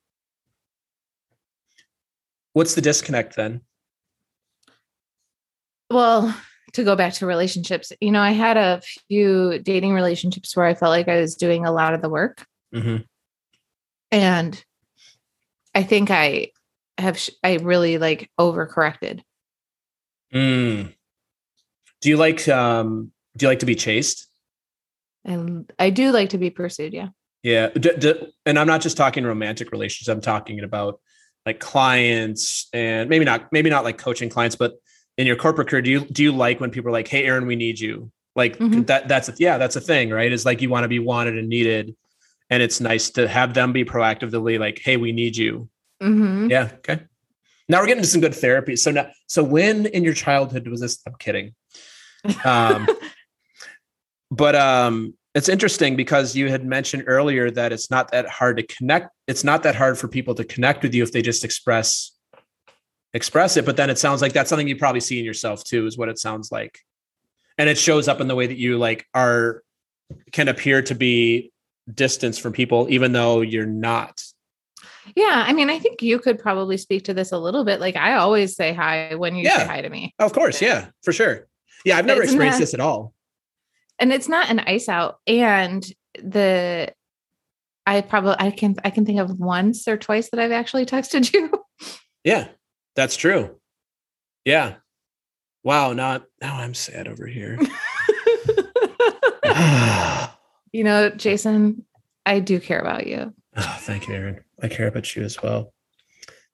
What's 2.53 2.75
the 2.75 2.81
disconnect 2.81 3.37
then? 3.37 3.61
Well, 5.91 6.35
to 6.73 6.85
go 6.85 6.97
back 6.97 7.13
to 7.15 7.27
relationships, 7.27 7.93
you 8.01 8.11
know, 8.11 8.21
I 8.21 8.33
had 8.33 8.57
a 8.57 8.81
few 9.09 9.61
dating 9.61 9.93
relationships 9.93 10.57
where 10.57 10.67
I 10.67 10.75
felt 10.75 10.91
like 10.91 11.09
I 11.09 11.21
was 11.21 11.37
doing 11.37 11.65
a 11.65 11.73
lot 11.73 11.95
of 11.95 12.03
the 12.03 12.09
work. 12.09 12.45
Mm-hmm. 12.75 13.03
And 14.11 14.65
I 15.75 15.83
think 15.83 16.11
I 16.11 16.49
have, 16.99 17.19
sh- 17.19 17.31
I 17.43 17.57
really 17.57 17.99
like 17.99 18.31
overcorrected. 18.39 19.21
Mm. 20.35 20.93
Do 22.01 22.09
you 22.09 22.17
like 22.17 22.49
um 22.49 23.13
do 23.37 23.47
you 23.47 23.49
like 23.51 23.61
to 23.61 23.67
be 23.67 23.75
chased? 23.75 24.27
And 25.25 25.71
I 25.79 25.91
do 25.91 26.13
like 26.13 26.31
to 26.31 26.39
be 26.39 26.51
pursued. 26.51 26.93
Yeah. 26.93 27.09
Yeah. 27.43 27.69
D- 27.71 27.93
d- 27.99 28.33
and 28.45 28.59
I'm 28.59 28.67
not 28.67 28.81
just 28.83 28.97
talking 28.97 29.25
romantic 29.25 29.73
relationships. 29.73 30.09
I'm 30.09 30.21
talking 30.21 30.61
about 30.61 31.01
like 31.47 31.61
clients 31.61 32.69
and 32.73 33.09
maybe 33.09 33.25
not 33.25 33.53
maybe 33.53 33.71
not 33.71 33.85
like 33.85 33.99
coaching 33.99 34.29
clients, 34.29 34.57
but 34.57 34.75
in 35.17 35.27
your 35.27 35.37
corporate 35.37 35.69
career, 35.69 35.83
do 35.83 35.91
you 35.91 36.01
do 36.01 36.23
you 36.23 36.33
like 36.33 36.61
when 36.61 36.71
people 36.71 36.89
are 36.89 36.93
like, 36.93 37.09
"Hey, 37.09 37.25
Erin, 37.25 37.47
we 37.47 37.55
need 37.57 37.79
you"? 37.79 38.11
Like 38.35 38.59
Mhm. 38.59 38.87
that. 38.89 39.07
That's 39.09 39.29
a, 39.29 39.35
yeah, 39.39 39.59
that's 39.59 39.77
a 39.77 39.81
thing, 39.81 40.11
right? 40.11 40.33
Is 40.33 40.45
like 40.45 40.61
you 40.61 40.69
want 40.69 40.85
to 40.85 40.89
be 40.89 40.99
wanted 40.99 41.39
and 41.39 41.49
needed, 41.49 41.95
and 42.51 42.63
it's 42.63 42.81
nice 42.81 43.11
to 43.11 43.29
have 43.29 43.55
them 43.55 43.73
be 43.73 43.85
proactively 43.85 44.59
like, 44.59 44.81
"Hey, 44.83 44.97
we 44.97 45.13
need 45.13 45.37
you." 45.37 45.69
Mm-hmm. 46.03 46.51
Yeah. 46.51 46.71
Okay. 46.79 47.03
Now 47.69 47.81
we're 47.81 47.87
getting 47.87 48.03
to 48.03 48.09
some 48.09 48.21
good 48.21 48.35
therapy. 48.35 48.77
So 48.77 48.91
now, 48.91 49.11
so 49.27 49.43
when 49.43 49.87
in 49.87 50.05
your 50.05 50.15
childhood 50.15 50.69
was 50.69 50.81
this? 50.81 51.01
I'm 51.07 51.15
kidding. 51.19 51.55
Um, 52.45 52.89
but 54.31 54.55
um, 54.55 55.15
it's 55.35 55.49
interesting 55.49 55.97
because 55.97 56.37
you 56.37 56.51
had 56.51 56.65
mentioned 56.65 57.05
earlier 57.07 57.51
that 57.51 57.73
it's 57.73 57.91
not 57.91 58.13
that 58.13 58.29
hard 58.29 58.59
to 58.59 58.63
connect. 58.63 59.11
It's 59.27 59.45
not 59.45 59.63
that 59.63 59.75
hard 59.75 59.99
for 59.99 60.09
people 60.09 60.35
to 60.37 60.45
connect 60.45 60.83
with 60.83 60.95
you 60.95 61.03
if 61.03 61.13
they 61.13 61.23
just 61.23 61.45
express 61.45 62.13
express 63.15 63.57
it. 63.57 63.65
But 63.65 63.77
then 63.77 63.91
it 63.91 63.99
sounds 63.99 64.21
like 64.21 64.33
that's 64.33 64.51
something 64.51 64.69
you 64.69 64.77
probably 64.77 65.01
see 65.01 65.19
in 65.19 65.25
yourself 65.25 65.65
too, 65.65 65.87
is 65.87 65.97
what 65.97 66.09
it 66.09 66.19
sounds 66.19 66.53
like, 66.53 66.79
and 67.59 67.69
it 67.69 67.79
shows 67.79 68.09
up 68.09 68.21
in 68.21 68.29
the 68.29 68.35
way 68.35 68.47
that 68.47 68.59
you 68.59 68.79
like 68.79 69.07
are 69.15 69.63
can 70.33 70.49
appear 70.49 70.83
to 70.83 70.95
be 70.95 71.53
distance 71.93 72.39
from 72.39 72.53
people, 72.53 72.87
even 72.91 73.13
though 73.13 73.41
you're 73.41 73.67
not. 73.67 74.23
Yeah, 75.15 75.45
I 75.47 75.53
mean, 75.53 75.71
I 75.71 75.79
think 75.79 76.03
you 76.03 76.19
could 76.19 76.39
probably 76.39 76.77
speak 76.77 77.05
to 77.05 77.15
this 77.15 77.33
a 77.33 77.39
little 77.39 77.65
bit. 77.65 77.81
Like 77.81 77.97
I 77.97 78.15
always 78.15 78.57
say 78.57 78.73
hi 78.73 79.15
when 79.15 79.37
you 79.37 79.45
say 79.49 79.67
hi 79.67 79.81
to 79.83 79.89
me. 79.89 80.15
Of 80.19 80.33
course, 80.33 80.63
yeah, 80.63 80.89
for 81.03 81.13
sure. 81.13 81.47
Yeah, 81.85 81.99
I've 81.99 82.07
never 82.07 82.23
Isn't 82.23 82.35
experienced 82.35 82.59
that- 82.59 82.65
this 82.65 82.75
at 82.75 82.81
all. 82.81 83.13
And 83.99 84.13
it's 84.13 84.29
not 84.29 84.51
an 84.51 84.59
ice 84.61 84.89
out. 84.89 85.19
And 85.27 85.85
the 86.23 86.93
I 87.87 88.01
probably 88.01 88.37
I 88.39 88.51
can 88.51 88.77
I 88.85 88.91
can 88.91 89.05
think 89.05 89.21
of 89.21 89.39
once 89.39 89.87
or 89.87 89.97
twice 89.97 90.31
that 90.31 90.41
I've 90.41 90.53
actually 90.53 90.87
texted 90.95 91.33
you. 91.33 91.53
Yeah, 92.25 92.49
that's 92.97 93.17
true. 93.17 93.61
Yeah. 94.45 94.77
Wow. 95.63 95.93
Not 95.93 96.25
now. 96.41 96.57
I'm 96.57 96.75
sad 96.75 97.07
over 97.09 97.27
here. 97.27 97.59
oh, 99.45 100.35
you 100.73 100.85
know, 100.85 101.11
Jason, 101.11 101.85
I 102.27 102.41
do 102.41 102.59
care 102.61 102.81
about 102.81 103.07
you. 103.07 103.33
Oh, 103.57 103.77
thank 103.81 104.09
you, 104.09 104.15
Erin. 104.15 104.41
I 104.63 104.69
care 104.69 104.89
about 104.89 105.15
you 105.15 105.23
as 105.23 105.43
well. 105.43 105.73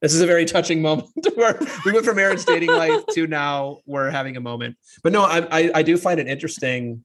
This 0.01 0.15
is 0.15 0.21
a 0.23 0.27
very 0.27 0.47
touching 0.47 0.81
moment 0.81 1.11
where 1.35 1.59
we 1.85 1.93
went 1.93 2.07
from 2.07 2.19
Erin's 2.19 2.45
dating 2.45 2.71
life 2.71 3.05
to 3.15 3.27
now 3.27 3.79
we're 3.87 4.11
having 4.11 4.37
a 4.37 4.41
moment. 4.41 4.77
But 5.03 5.13
no, 5.13 5.23
I, 5.23 5.47
I 5.51 5.71
I 5.77 5.83
do 5.83 5.97
find 5.97 6.19
it 6.19 6.27
interesting 6.27 7.05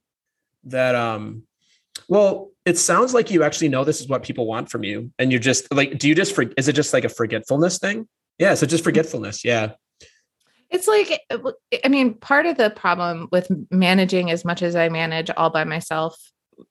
that 0.65 0.95
um 0.95 1.43
well 2.09 2.51
it 2.65 2.77
sounds 2.77 3.13
like 3.13 3.29
you 3.29 3.43
actually 3.43 3.69
know 3.69 3.83
this 3.83 4.01
is 4.01 4.07
what 4.07 4.23
people 4.23 4.47
want 4.47 4.69
from 4.69 4.83
you 4.83 5.11
and 5.19 5.31
you're 5.31 5.39
just 5.39 5.71
like 5.71 5.97
do 5.99 6.07
you 6.07 6.15
just 6.15 6.33
for 6.33 6.45
is 6.57 6.67
it 6.67 6.73
just 6.73 6.91
like 6.91 7.05
a 7.05 7.09
forgetfulness 7.09 7.77
thing 7.77 8.07
yeah 8.39 8.55
so 8.55 8.65
just 8.65 8.83
forgetfulness 8.83 9.45
yeah 9.45 9.73
It's 10.69 10.87
like 10.87 11.21
I 11.83 11.87
mean, 11.87 12.15
part 12.15 12.45
of 12.45 12.57
the 12.57 12.69
problem 12.69 13.29
with 13.31 13.49
managing 13.71 14.31
as 14.31 14.43
much 14.43 14.61
as 14.61 14.75
I 14.75 14.89
manage 14.89 15.29
all 15.37 15.49
by 15.49 15.63
myself, 15.63 16.17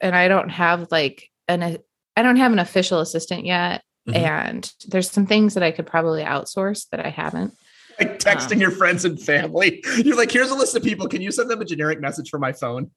and 0.00 0.14
I 0.14 0.28
don't 0.28 0.50
have 0.50 0.88
like 0.90 1.30
an 1.48 1.78
I 2.16 2.22
don't 2.22 2.36
have 2.36 2.52
an 2.52 2.58
official 2.58 3.00
assistant 3.00 3.46
yet. 3.46 3.82
Mhm. 4.08 4.16
And 4.16 4.72
there's 4.88 5.10
some 5.10 5.26
things 5.26 5.54
that 5.54 5.62
I 5.62 5.70
could 5.70 5.86
probably 5.86 6.22
outsource 6.22 6.88
that 6.90 7.04
I 7.04 7.08
haven't. 7.08 7.54
like 7.98 8.18
texting 8.18 8.54
Um, 8.54 8.60
your 8.60 8.70
friends 8.72 9.04
and 9.04 9.20
family 9.22 9.84
you're 10.04 10.16
like 10.16 10.32
here's 10.32 10.50
a 10.50 10.54
list 10.56 10.74
of 10.74 10.82
people 10.82 11.06
can 11.06 11.22
you 11.22 11.30
send 11.30 11.48
them 11.48 11.60
a 11.60 11.64
generic 11.64 12.00
message 12.00 12.28
for 12.28 12.40
my 12.40 12.52
phone 12.52 12.90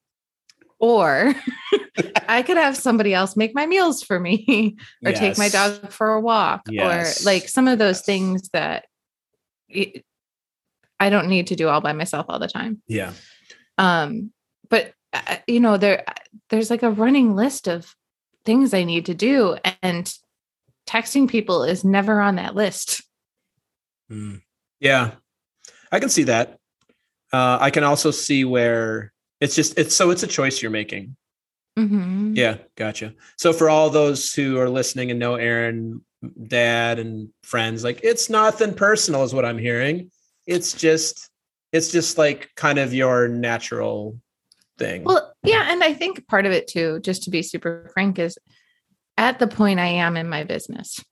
or 0.80 1.36
I 2.28 2.42
could 2.42 2.58
have 2.58 2.76
somebody 2.76 3.14
else 3.14 3.36
make 3.36 3.54
my 3.54 3.66
meals 3.68 4.02
for 4.04 4.20
me 4.20 4.76
or 5.06 5.12
yes. 5.12 5.20
take 5.20 5.38
my 5.38 5.50
dog 5.50 5.92
for 5.92 6.14
a 6.14 6.22
walk 6.22 6.62
yes. 6.70 7.22
or 7.22 7.26
like 7.26 7.48
some 7.48 7.68
of 7.68 7.78
those 7.80 7.98
yes. 7.98 8.06
things 8.06 8.50
that 8.54 8.86
it, 9.70 10.04
I 11.00 11.10
don't 11.12 11.28
need 11.30 11.48
to 11.48 11.56
do 11.56 11.68
all 11.68 11.82
by 11.82 11.94
myself 11.94 12.26
all 12.30 12.40
the 12.40 12.48
time. 12.48 12.82
Yeah. 12.88 13.14
Um 13.78 14.32
but 14.70 14.94
uh, 15.14 15.38
you 15.48 15.60
know 15.60 15.78
there 15.78 16.06
there's 16.50 16.70
like 16.70 16.84
a 16.84 16.90
running 16.92 17.36
list 17.36 17.68
of 17.68 17.96
things 18.46 18.74
I 18.74 18.84
need 18.84 19.06
to 19.08 19.14
do 19.14 19.58
and 19.84 20.12
texting 20.88 21.30
people 21.30 21.64
is 21.64 21.84
never 21.84 22.22
on 22.22 22.36
that 22.36 22.56
list. 22.56 23.04
Mm. 24.12 24.42
Yeah. 24.80 25.12
I 25.92 26.00
can 26.00 26.10
see 26.10 26.24
that. 26.24 26.58
Uh, 27.32 27.58
I 27.60 27.70
can 27.70 27.84
also 27.84 28.12
see 28.12 28.46
where 28.46 29.12
it's 29.42 29.56
just 29.56 29.78
it's 29.78 29.96
so 29.96 30.10
it's 30.12 30.24
a 30.24 30.28
choice 30.28 30.62
you're 30.62 30.72
making. 30.72 31.16
Mm-hmm. 31.78 32.34
Yeah, 32.36 32.58
gotcha. 32.76 33.14
So 33.38 33.54
for 33.54 33.70
all 33.70 33.90
those 33.90 34.34
who 34.34 34.58
are 34.58 34.70
listening 34.70 35.12
and 35.12 35.20
know 35.20 35.36
Erin, 35.36 36.02
dad, 36.48 37.00
and 37.00 37.30
friends, 37.44 37.84
like 37.84 38.00
it's 38.04 38.30
nothing 38.30 38.74
personal, 38.74 39.24
is 39.24 39.34
what 39.34 39.46
I'm 39.46 39.58
hearing. 39.58 40.10
It's 40.48 40.74
just 40.74 41.30
it's 41.72 41.92
just 41.92 42.18
like 42.18 42.50
kind 42.56 42.80
of 42.80 42.94
your 42.94 43.28
natural 43.28 44.20
thing. 44.78 45.04
Well, 45.04 45.34
yeah, 45.44 45.72
and 45.72 45.84
I 45.84 45.94
think 45.94 46.28
part 46.28 46.46
of 46.46 46.52
it 46.52 46.68
too, 46.68 47.00
just 47.02 47.24
to 47.24 47.30
be 47.30 47.44
super 47.44 47.90
frank, 47.94 48.18
is 48.20 48.38
at 49.18 49.40
the 49.40 49.48
point 49.48 49.80
I 49.80 49.88
am 49.88 50.16
in 50.16 50.30
my 50.30 50.44
business. 50.44 51.04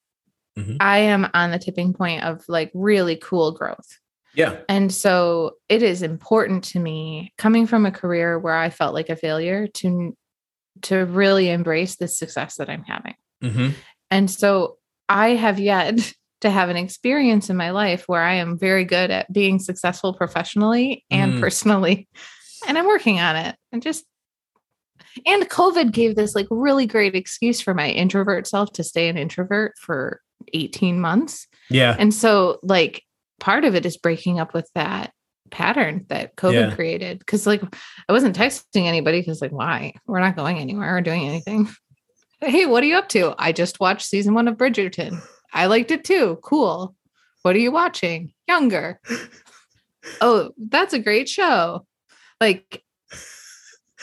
Mm-hmm. 0.57 0.77
I 0.79 0.99
am 0.99 1.29
on 1.33 1.51
the 1.51 1.59
tipping 1.59 1.93
point 1.93 2.23
of 2.23 2.43
like 2.47 2.71
really 2.73 3.17
cool 3.17 3.51
growth. 3.51 3.99
Yeah. 4.35 4.57
And 4.69 4.93
so 4.93 5.53
it 5.69 5.81
is 5.81 6.01
important 6.01 6.65
to 6.65 6.79
me 6.79 7.33
coming 7.37 7.67
from 7.67 7.85
a 7.85 7.91
career 7.91 8.37
where 8.37 8.55
I 8.55 8.69
felt 8.69 8.93
like 8.93 9.09
a 9.09 9.15
failure 9.15 9.67
to 9.67 10.15
to 10.83 11.05
really 11.05 11.49
embrace 11.49 11.95
the 11.95 12.07
success 12.07 12.55
that 12.55 12.69
I'm 12.69 12.83
having. 12.83 13.15
Mm-hmm. 13.41 13.69
And 14.11 14.29
so 14.29 14.77
I 15.07 15.29
have 15.29 15.59
yet 15.59 16.13
to 16.41 16.49
have 16.49 16.69
an 16.69 16.77
experience 16.77 17.49
in 17.49 17.55
my 17.55 17.71
life 17.71 18.03
where 18.07 18.21
I 18.21 18.35
am 18.35 18.59
very 18.59 18.85
good 18.85 19.09
at 19.09 19.31
being 19.31 19.57
successful 19.57 20.13
professionally 20.13 21.05
and 21.09 21.35
mm. 21.35 21.39
personally. 21.39 22.07
And 22.67 22.77
I'm 22.77 22.85
working 22.85 23.19
on 23.19 23.35
it. 23.37 23.55
And 23.71 23.81
just 23.81 24.03
and 25.25 25.49
COVID 25.49 25.91
gave 25.91 26.15
this 26.15 26.36
like 26.36 26.47
really 26.49 26.86
great 26.86 27.15
excuse 27.15 27.62
for 27.62 27.73
my 27.73 27.89
introvert 27.89 28.47
self 28.47 28.71
to 28.73 28.84
stay 28.84 29.08
an 29.08 29.17
introvert 29.17 29.73
for 29.80 30.21
18 30.54 30.99
months. 30.99 31.47
Yeah. 31.69 31.95
And 31.97 32.13
so 32.13 32.60
like 32.63 33.04
part 33.39 33.65
of 33.65 33.75
it 33.75 33.86
is 33.86 33.97
breaking 33.97 34.39
up 34.39 34.54
with 34.54 34.69
that 34.75 35.13
pattern 35.51 36.06
that 36.10 36.36
COVID 36.36 36.69
yeah. 36.69 36.75
created. 36.75 37.25
Cause 37.25 37.47
like 37.47 37.62
I 38.08 38.13
wasn't 38.13 38.38
texting 38.38 38.86
anybody 38.86 39.21
because 39.21 39.41
like, 39.41 39.51
why? 39.51 39.93
We're 40.06 40.19
not 40.19 40.36
going 40.36 40.58
anywhere 40.58 40.97
or 40.97 41.01
doing 41.01 41.28
anything. 41.28 41.69
hey, 42.41 42.65
what 42.65 42.84
are 42.84 42.88
you 42.88 42.97
up 42.97 43.10
to? 43.10 43.34
I 43.38 43.51
just 43.51 43.80
watched 43.80 44.06
season 44.06 44.34
one 44.34 44.47
of 44.47 44.58
Bridgerton. 44.58 45.21
I 45.54 45.67
liked 45.67 45.91
it 45.91 46.04
too. 46.04 46.38
Cool. 46.43 46.95
What 47.43 47.56
are 47.56 47.60
you 47.60 47.71
watching? 47.71 48.34
Younger. 48.47 48.99
oh, 50.21 50.51
that's 50.58 50.93
a 50.93 50.99
great 50.99 51.30
show. 51.30 51.86
Like 52.41 52.84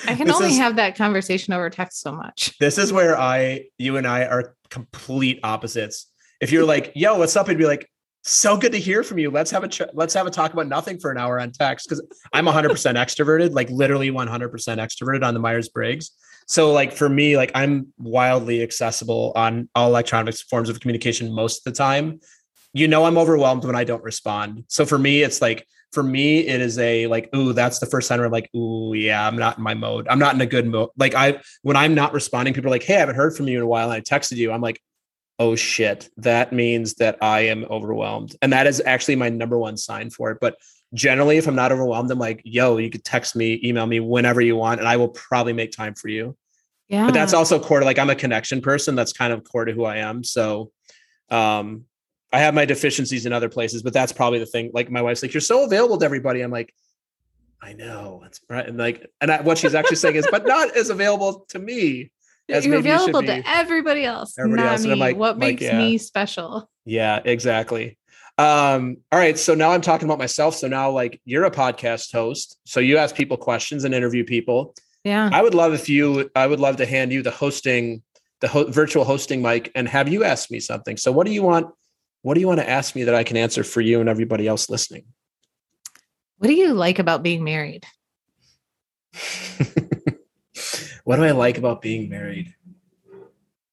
I 0.07 0.15
can 0.15 0.27
this 0.27 0.37
only 0.37 0.51
is, 0.51 0.59
have 0.59 0.77
that 0.77 0.97
conversation 0.97 1.53
over 1.53 1.71
text 1.71 2.01
so 2.01 2.13
much. 2.13 2.55
This 2.61 2.79
is 2.79 2.93
where 2.93 3.19
I, 3.19 3.67
you 3.79 3.97
and 3.97 4.07
I 4.07 4.25
are 4.25 4.55
complete 4.71 5.41
opposites. 5.43 6.07
If 6.41 6.53
you're 6.53 6.65
like, 6.65 6.93
yo, 6.95 7.19
what's 7.19 7.37
up? 7.37 7.49
I'd 7.49 7.59
be 7.59 7.67
like, 7.67 7.89
so 8.23 8.57
good 8.57 8.73
to 8.73 8.79
hear 8.79 9.03
from 9.03 9.19
you. 9.19 9.31
Let's 9.31 9.51
have 9.51 9.65
a 9.65 9.69
ch- 9.69 9.83
let's 9.95 10.15
have 10.15 10.27
a 10.27 10.31
talk 10.31 10.53
about 10.53 10.69
nothing 10.69 10.99
for 10.99 11.11
an 11.11 11.19
hour 11.19 11.41
on 11.41 11.51
text 11.51 11.89
because 11.89 12.05
I'm 12.33 12.47
100% 12.47 12.69
extroverted, 12.71 13.53
like 13.53 13.69
literally 13.71 14.11
100% 14.11 14.29
extroverted 14.49 15.25
on 15.25 15.35
the 15.35 15.41
Myers 15.41 15.69
Briggs. 15.69 16.13
So 16.47 16.73
like 16.73 16.93
for 16.93 17.09
me, 17.09 17.37
like 17.37 17.51
I'm 17.55 17.93
wildly 17.99 18.63
accessible 18.63 19.33
on 19.35 19.69
all 19.75 19.89
electronic 19.89 20.37
forms 20.37 20.69
of 20.69 20.81
communication 20.81 21.33
most 21.33 21.59
of 21.59 21.73
the 21.73 21.77
time. 21.77 22.21
You 22.73 22.89
know, 22.89 23.05
I'm 23.05 23.19
overwhelmed 23.19 23.65
when 23.65 23.77
I 23.77 23.85
don't 23.85 24.03
respond. 24.03 24.65
So 24.69 24.87
for 24.87 24.99
me, 24.99 25.23
it's 25.23 25.43
like 25.43 25.67
for 25.93 26.03
me, 26.03 26.41
it 26.41 26.61
is 26.61 26.79
a 26.79 27.07
like, 27.07 27.35
ooh, 27.35 27.53
that's 27.53 27.79
the 27.79 27.87
first 27.87 28.09
time 28.09 28.21
I'm 28.21 28.31
like, 28.31 28.51
ooh, 28.55 28.95
yeah, 28.95 29.27
I'm 29.27 29.37
not 29.37 29.59
in 29.59 29.65
my 29.65 29.75
mode. 29.75 30.09
I'm 30.09 30.19
not 30.19 30.35
in 30.35 30.41
a 30.41 30.47
good 30.47 30.67
mode. 30.67 30.91
Like 30.97 31.15
I 31.15 31.41
when 31.63 31.77
I'm 31.77 31.95
not 31.95 32.13
responding, 32.13 32.55
people 32.55 32.69
are 32.69 32.75
like, 32.75 32.83
hey, 32.83 32.97
I 32.97 33.01
haven't 33.01 33.17
heard 33.17 33.37
from 33.37 33.49
you 33.49 33.59
in 33.59 33.63
a 33.63 33.67
while. 33.67 33.91
And 33.91 33.95
I 33.95 34.01
texted 34.01 34.37
you. 34.37 34.53
I'm 34.53 34.61
like, 34.61 34.81
oh 35.39 35.55
shit, 35.55 36.09
that 36.17 36.53
means 36.53 36.95
that 36.95 37.19
I 37.21 37.41
am 37.41 37.65
overwhelmed. 37.65 38.37
And 38.43 38.53
that 38.53 38.67
is 38.67 38.83
actually 38.85 39.17
my 39.17 39.29
number 39.29 39.59
one 39.59 39.77
sign 39.77 40.11
for 40.11 40.31
it. 40.31 40.39
But 40.41 40.57
generally, 40.95 41.37
if 41.37 41.47
I'm 41.47 41.55
not 41.55 41.73
overwhelmed, 41.73 42.11
I'm 42.11 42.19
like, 42.19 42.41
yo, 42.45 42.79
you 42.79 42.91
could 42.91 43.05
text 43.05 43.37
me, 43.37 43.61
email 43.65 43.87
me 43.87 44.01
whenever 44.01 44.41
you 44.41 44.57
want, 44.57 44.81
and 44.81 44.89
I 44.89 44.97
will 44.97 45.09
probably 45.09 45.53
make 45.53 45.73
time 45.73 45.95
for 45.95 46.09
you. 46.09 46.37
Yeah. 46.89 47.07
But 47.07 47.15
that's 47.15 47.33
also 47.33 47.59
core 47.59 47.81
to 47.81 47.87
like 47.87 47.99
I'm 47.99 48.11
a 48.11 48.15
connection 48.15 48.61
person. 48.61 48.95
That's 48.95 49.13
kind 49.13 49.33
of 49.33 49.45
core 49.45 49.65
to 49.65 49.73
who 49.73 49.85
I 49.85 49.99
am. 49.99 50.25
So 50.25 50.73
um 51.31 51.87
I 52.33 52.39
have 52.39 52.55
my 52.55 52.65
deficiencies 52.65 53.27
in 53.27 53.33
other 53.33 53.49
places, 53.49 53.83
but 53.83 53.93
that's 53.93 54.13
probably 54.13 54.39
the 54.39 54.47
thing. 54.47 54.71
Like 54.73 54.91
my 54.91 55.03
wife's 55.03 55.23
like, 55.23 55.35
you're 55.35 55.41
so 55.41 55.65
available 55.65 55.99
to 55.99 56.05
everybody. 56.05 56.41
I'm 56.41 56.51
like, 56.51 56.75
I 57.63 57.75
know. 57.75 58.21
That's 58.23 58.41
right. 58.49 58.67
And 58.67 58.79
like, 58.79 59.07
and 59.21 59.31
I, 59.31 59.43
what 59.43 59.59
she's 59.59 59.75
actually 59.75 59.97
saying 59.97 60.17
is, 60.17 60.27
but 60.31 60.47
not 60.47 60.77
as 60.77 60.91
available 60.91 61.45
to 61.51 61.59
me 61.59 62.11
as 62.49 62.67
You're 62.67 62.79
available 62.79 63.21
you 63.23 63.29
to 63.29 63.43
everybody 63.47 64.05
else. 64.05 64.39
Everybody 64.39 64.63
else. 64.63 64.85
Me. 64.85 64.95
Like, 64.95 65.17
what 65.17 65.39
makes 65.39 65.63
like, 65.63 65.73
yeah. 65.73 65.79
me 65.79 65.99
special? 65.99 66.69
Yeah, 66.85 67.21
exactly. 67.25 67.99
Um, 68.39 68.97
all 69.13 69.19
right. 69.19 69.39
So 69.39 69.55
now 69.55 69.71
I'm 69.71 69.81
talking 69.81 70.09
about 70.09 70.19
myself. 70.19 70.57
So 70.57 70.67
now, 70.67 70.91
like, 70.91 71.21
you're 71.25 71.45
a 71.45 71.51
podcast 71.51 72.13
host. 72.13 72.59
So 72.65 72.81
you 72.81 72.97
ask 72.97 73.15
people 73.15 73.37
questions 73.37 73.85
and 73.85 73.95
interview 73.95 74.25
people. 74.25 74.75
Yeah. 75.05 75.31
I 75.33 75.43
would 75.43 75.55
love 75.55 75.75
if 75.75 75.89
you, 75.89 76.31
I 76.35 76.47
would 76.47 76.61
love 76.61 76.77
to 76.79 76.87
hand 76.87 77.13
you 77.13 77.23
the 77.23 77.31
hosting, 77.31 78.03
the 78.41 78.49
ho- 78.49 78.71
virtual 78.71 79.05
hosting 79.05 79.43
mic 79.43 79.71
and 79.75 79.87
have 79.89 80.09
you 80.09 80.25
ask 80.25 80.51
me 80.51 80.61
something. 80.61 80.97
So 80.97 81.13
what 81.13 81.27
do 81.27 81.33
you 81.33 81.43
want? 81.43 81.73
What 82.23 82.35
do 82.35 82.41
you 82.41 82.47
want 82.47 82.61
to 82.61 82.69
ask 82.69 82.95
me 82.95 83.05
that 83.05 83.15
I 83.15 83.25
can 83.25 83.37
answer 83.37 83.65
for 83.65 83.81
you 83.81 84.01
and 84.01 84.09
everybody 84.09 84.47
else 84.47 84.71
listening? 84.71 85.05
What 86.39 86.49
do 86.49 86.55
you 86.55 86.73
like 86.73 86.99
about 86.99 87.23
being 87.23 87.45
married? 87.45 87.85
what 91.05 91.17
do 91.17 91.25
I 91.25 91.33
like 91.33 91.59
about 91.59 91.83
being 91.83 92.09
married? 92.09 92.55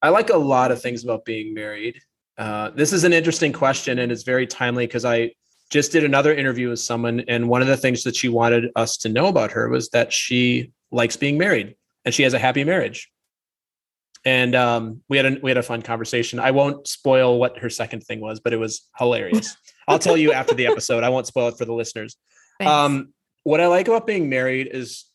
I 0.02 0.08
like 0.10 0.30
a 0.30 0.36
lot 0.36 0.72
of 0.72 0.82
things 0.82 1.04
about 1.04 1.24
being 1.24 1.54
married. 1.54 2.00
Uh, 2.38 2.70
this 2.70 2.92
is 2.92 3.04
an 3.04 3.12
interesting 3.12 3.52
question 3.52 3.98
and 3.98 4.10
it's 4.10 4.22
very 4.22 4.46
timely 4.46 4.86
because 4.86 5.04
I 5.04 5.32
just 5.70 5.92
did 5.92 6.04
another 6.04 6.34
interview 6.34 6.68
with 6.68 6.80
someone, 6.80 7.20
and 7.28 7.48
one 7.48 7.62
of 7.62 7.68
the 7.68 7.76
things 7.76 8.02
that 8.02 8.16
she 8.16 8.28
wanted 8.28 8.72
us 8.74 8.96
to 8.98 9.08
know 9.08 9.28
about 9.28 9.52
her 9.52 9.68
was 9.68 9.88
that 9.90 10.12
she 10.12 10.72
likes 10.90 11.16
being 11.16 11.38
married 11.38 11.76
and 12.04 12.12
she 12.12 12.24
has 12.24 12.34
a 12.34 12.38
happy 12.38 12.64
marriage. 12.64 13.08
And 14.24 14.54
um, 14.54 15.00
we 15.08 15.16
had 15.16 15.26
a 15.26 15.38
we 15.42 15.50
had 15.50 15.56
a 15.56 15.62
fun 15.62 15.82
conversation. 15.82 16.38
I 16.38 16.50
won't 16.50 16.86
spoil 16.86 17.38
what 17.38 17.58
her 17.58 17.70
second 17.70 18.02
thing 18.02 18.20
was, 18.20 18.38
but 18.40 18.52
it 18.52 18.58
was 18.58 18.88
hilarious. 18.98 19.56
I'll 19.88 19.98
tell 19.98 20.16
you 20.16 20.32
after 20.32 20.54
the 20.54 20.66
episode. 20.66 21.02
I 21.02 21.08
won't 21.08 21.26
spoil 21.26 21.48
it 21.48 21.56
for 21.56 21.64
the 21.64 21.72
listeners. 21.72 22.16
Um, 22.60 23.14
what 23.44 23.60
I 23.60 23.68
like 23.68 23.88
about 23.88 24.06
being 24.06 24.28
married 24.28 24.68
is 24.70 25.06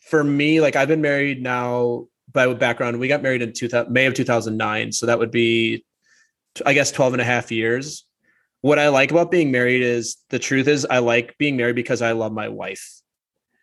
for 0.00 0.22
me, 0.24 0.60
like 0.60 0.74
I've 0.74 0.88
been 0.88 1.00
married 1.00 1.40
now 1.40 2.08
by 2.32 2.52
background, 2.54 2.98
we 2.98 3.08
got 3.08 3.22
married 3.22 3.42
in 3.42 3.52
2000, 3.52 3.92
May 3.92 4.06
of 4.06 4.14
2009. 4.14 4.92
So 4.92 5.06
that 5.06 5.18
would 5.18 5.30
be, 5.30 5.84
I 6.64 6.74
guess, 6.74 6.92
12 6.92 7.14
and 7.14 7.22
a 7.22 7.24
half 7.24 7.50
years. 7.50 8.04
What 8.60 8.78
I 8.78 8.88
like 8.88 9.10
about 9.10 9.30
being 9.30 9.50
married 9.50 9.82
is 9.82 10.16
the 10.28 10.38
truth 10.38 10.68
is 10.68 10.84
I 10.84 10.98
like 10.98 11.36
being 11.38 11.56
married 11.56 11.76
because 11.76 12.02
I 12.02 12.12
love 12.12 12.32
my 12.32 12.48
wife. 12.48 13.00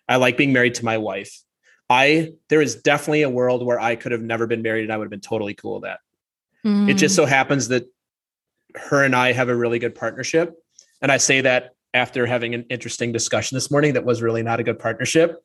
I 0.10 0.16
like 0.16 0.38
being 0.38 0.54
married 0.54 0.76
to 0.76 0.86
my 0.86 0.98
wife. 0.98 1.42
I, 1.90 2.34
there 2.50 2.62
is 2.62 2.76
definitely 2.76 3.22
a 3.22 3.30
world 3.30 3.66
where 3.66 3.80
I 3.80 3.96
could 3.96 4.12
have 4.12 4.22
never 4.22 4.48
been 4.48 4.62
married 4.62 4.84
and 4.84 4.92
I 4.92 4.98
would 4.98 5.06
have 5.06 5.12
been 5.12 5.22
totally 5.22 5.54
cool 5.54 5.76
with 5.76 5.84
that. 5.84 6.00
Mm. 6.66 6.90
It 6.90 6.96
just 6.96 7.16
so 7.16 7.26
happens 7.26 7.70
that 7.70 7.86
her 8.76 9.04
and 9.04 9.16
I 9.16 9.32
have 9.32 9.50
a 9.50 9.56
really 9.56 9.80
good 9.80 9.96
partnership. 9.96 10.54
And 11.02 11.12
I 11.12 11.18
say 11.18 11.42
that 11.42 11.72
after 11.94 12.26
having 12.26 12.54
an 12.54 12.66
interesting 12.70 13.12
discussion 13.12 13.56
this 13.56 13.72
morning 13.72 13.94
that 13.94 14.06
was 14.06 14.22
really 14.22 14.44
not 14.44 14.60
a 14.60 14.64
good 14.64 14.80
partnership. 14.80 15.38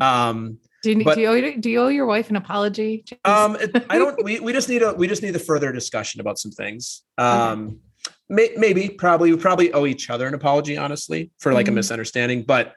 Um, 0.00 0.58
do 0.82 0.92
you, 0.92 1.04
but, 1.04 1.16
do 1.16 1.22
you, 1.22 1.28
owe, 1.28 1.56
do 1.58 1.70
you 1.70 1.80
owe 1.80 1.88
your 1.88 2.06
wife 2.06 2.30
an 2.30 2.36
apology? 2.36 3.04
Um, 3.24 3.56
it, 3.56 3.84
I 3.90 3.98
don't. 3.98 4.16
We, 4.24 4.38
we 4.38 4.52
just 4.52 4.68
need 4.68 4.82
a 4.82 4.92
we 4.94 5.08
just 5.08 5.22
need 5.22 5.34
a 5.34 5.40
further 5.40 5.72
discussion 5.72 6.20
about 6.20 6.38
some 6.38 6.52
things. 6.52 7.02
Um, 7.16 7.80
okay. 8.06 8.14
may, 8.28 8.50
maybe 8.56 8.88
probably 8.88 9.32
we 9.32 9.38
probably 9.38 9.72
owe 9.72 9.86
each 9.86 10.08
other 10.08 10.28
an 10.28 10.34
apology, 10.34 10.76
honestly, 10.76 11.32
for 11.38 11.52
like 11.52 11.66
mm-hmm. 11.66 11.72
a 11.72 11.76
misunderstanding. 11.76 12.42
But 12.44 12.74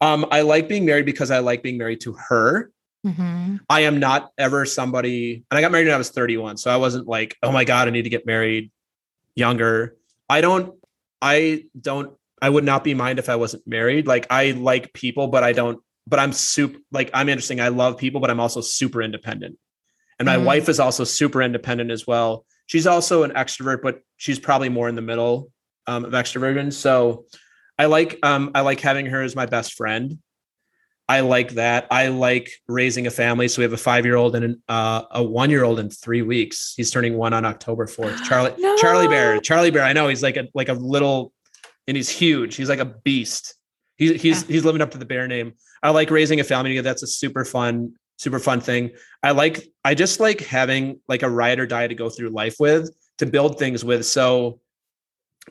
um, 0.00 0.26
I 0.30 0.42
like 0.42 0.68
being 0.68 0.84
married 0.84 1.06
because 1.06 1.30
I 1.30 1.38
like 1.38 1.62
being 1.62 1.78
married 1.78 2.00
to 2.02 2.12
her. 2.14 2.70
Mm-hmm. 3.06 3.56
I 3.68 3.80
am 3.80 4.00
not 4.00 4.30
ever 4.38 4.64
somebody, 4.64 5.44
and 5.50 5.58
I 5.58 5.60
got 5.60 5.72
married 5.72 5.86
when 5.86 5.94
I 5.94 5.98
was 5.98 6.10
31, 6.10 6.56
so 6.56 6.70
I 6.70 6.76
wasn't 6.76 7.06
like, 7.06 7.36
oh 7.42 7.52
my 7.52 7.64
god, 7.64 7.88
I 7.88 7.90
need 7.90 8.02
to 8.02 8.10
get 8.10 8.26
married 8.26 8.70
younger. 9.34 9.96
I 10.28 10.40
don't. 10.40 10.74
I 11.20 11.64
don't. 11.78 12.16
I 12.40 12.48
would 12.48 12.64
not 12.64 12.84
be 12.84 12.94
mind 12.94 13.18
if 13.18 13.28
I 13.28 13.36
wasn't 13.36 13.66
married. 13.66 14.06
Like 14.06 14.26
I 14.30 14.52
like 14.52 14.92
people, 14.92 15.28
but 15.28 15.44
I 15.44 15.52
don't 15.52 15.80
but 16.06 16.18
I'm 16.18 16.32
super 16.32 16.78
like 16.92 17.10
I'm 17.14 17.28
interesting. 17.28 17.60
I 17.60 17.68
love 17.68 17.96
people, 17.96 18.20
but 18.20 18.30
I'm 18.30 18.40
also 18.40 18.60
super 18.60 19.02
independent. 19.02 19.58
And 20.18 20.26
my 20.26 20.36
mm. 20.36 20.44
wife 20.44 20.68
is 20.68 20.78
also 20.78 21.04
super 21.04 21.42
independent 21.42 21.90
as 21.90 22.06
well. 22.06 22.46
She's 22.66 22.86
also 22.86 23.24
an 23.24 23.32
extrovert, 23.32 23.82
but 23.82 24.00
she's 24.16 24.38
probably 24.38 24.68
more 24.68 24.88
in 24.88 24.94
the 24.94 25.02
middle 25.02 25.50
um, 25.86 26.04
of 26.04 26.12
extroversion. 26.12 26.72
So 26.72 27.26
I 27.78 27.86
like 27.86 28.18
um, 28.22 28.50
I 28.54 28.60
like 28.60 28.80
having 28.80 29.06
her 29.06 29.22
as 29.22 29.34
my 29.34 29.46
best 29.46 29.74
friend. 29.74 30.18
I 31.08 31.20
like 31.20 31.50
that. 31.52 31.86
I 31.90 32.08
like 32.08 32.50
raising 32.66 33.06
a 33.06 33.10
family. 33.10 33.46
So 33.48 33.60
we 33.60 33.64
have 33.64 33.74
a 33.74 33.76
five 33.78 34.06
year 34.06 34.16
old 34.16 34.34
and 34.36 34.44
an, 34.44 34.62
uh, 34.68 35.02
a 35.10 35.22
one 35.22 35.50
year 35.50 35.62
old 35.64 35.78
in 35.78 35.90
three 35.90 36.22
weeks. 36.22 36.72
He's 36.76 36.90
turning 36.90 37.14
one 37.16 37.34
on 37.34 37.44
October 37.44 37.86
fourth. 37.86 38.22
Charlie 38.28 38.54
No. 38.58 38.76
Charlie 38.76 39.08
Bear. 39.08 39.38
Charlie 39.40 39.70
Bear. 39.70 39.82
I 39.84 39.92
know 39.92 40.08
he's 40.08 40.22
like 40.22 40.36
a 40.36 40.48
like 40.54 40.68
a 40.68 40.74
little, 40.74 41.32
and 41.86 41.96
he's 41.96 42.08
huge. 42.08 42.56
He's 42.56 42.68
like 42.68 42.78
a 42.78 42.86
beast. 42.86 43.54
He's 43.96 44.20
he's 44.22 44.42
Yeah. 44.42 44.48
he's 44.54 44.64
living 44.64 44.80
up 44.82 44.92
to 44.92 44.98
the 44.98 45.04
bear 45.04 45.28
name. 45.28 45.52
I 45.82 45.90
like 45.90 46.10
raising 46.10 46.40
a 46.40 46.44
family. 46.44 46.80
That's 46.80 47.02
a 47.02 47.06
super 47.06 47.44
fun 47.44 47.94
super 48.16 48.38
fun 48.38 48.60
thing. 48.60 48.90
I 49.22 49.32
like 49.32 49.68
I 49.84 49.94
just 49.94 50.20
like 50.20 50.40
having 50.40 51.00
like 51.08 51.22
a 51.22 51.28
ride 51.28 51.58
or 51.58 51.66
die 51.66 51.88
to 51.88 51.94
go 51.94 52.08
through 52.08 52.30
life 52.30 52.56
with 52.60 52.90
to 53.18 53.26
build 53.26 53.58
things 53.58 53.84
with. 53.84 54.06
So 54.06 54.60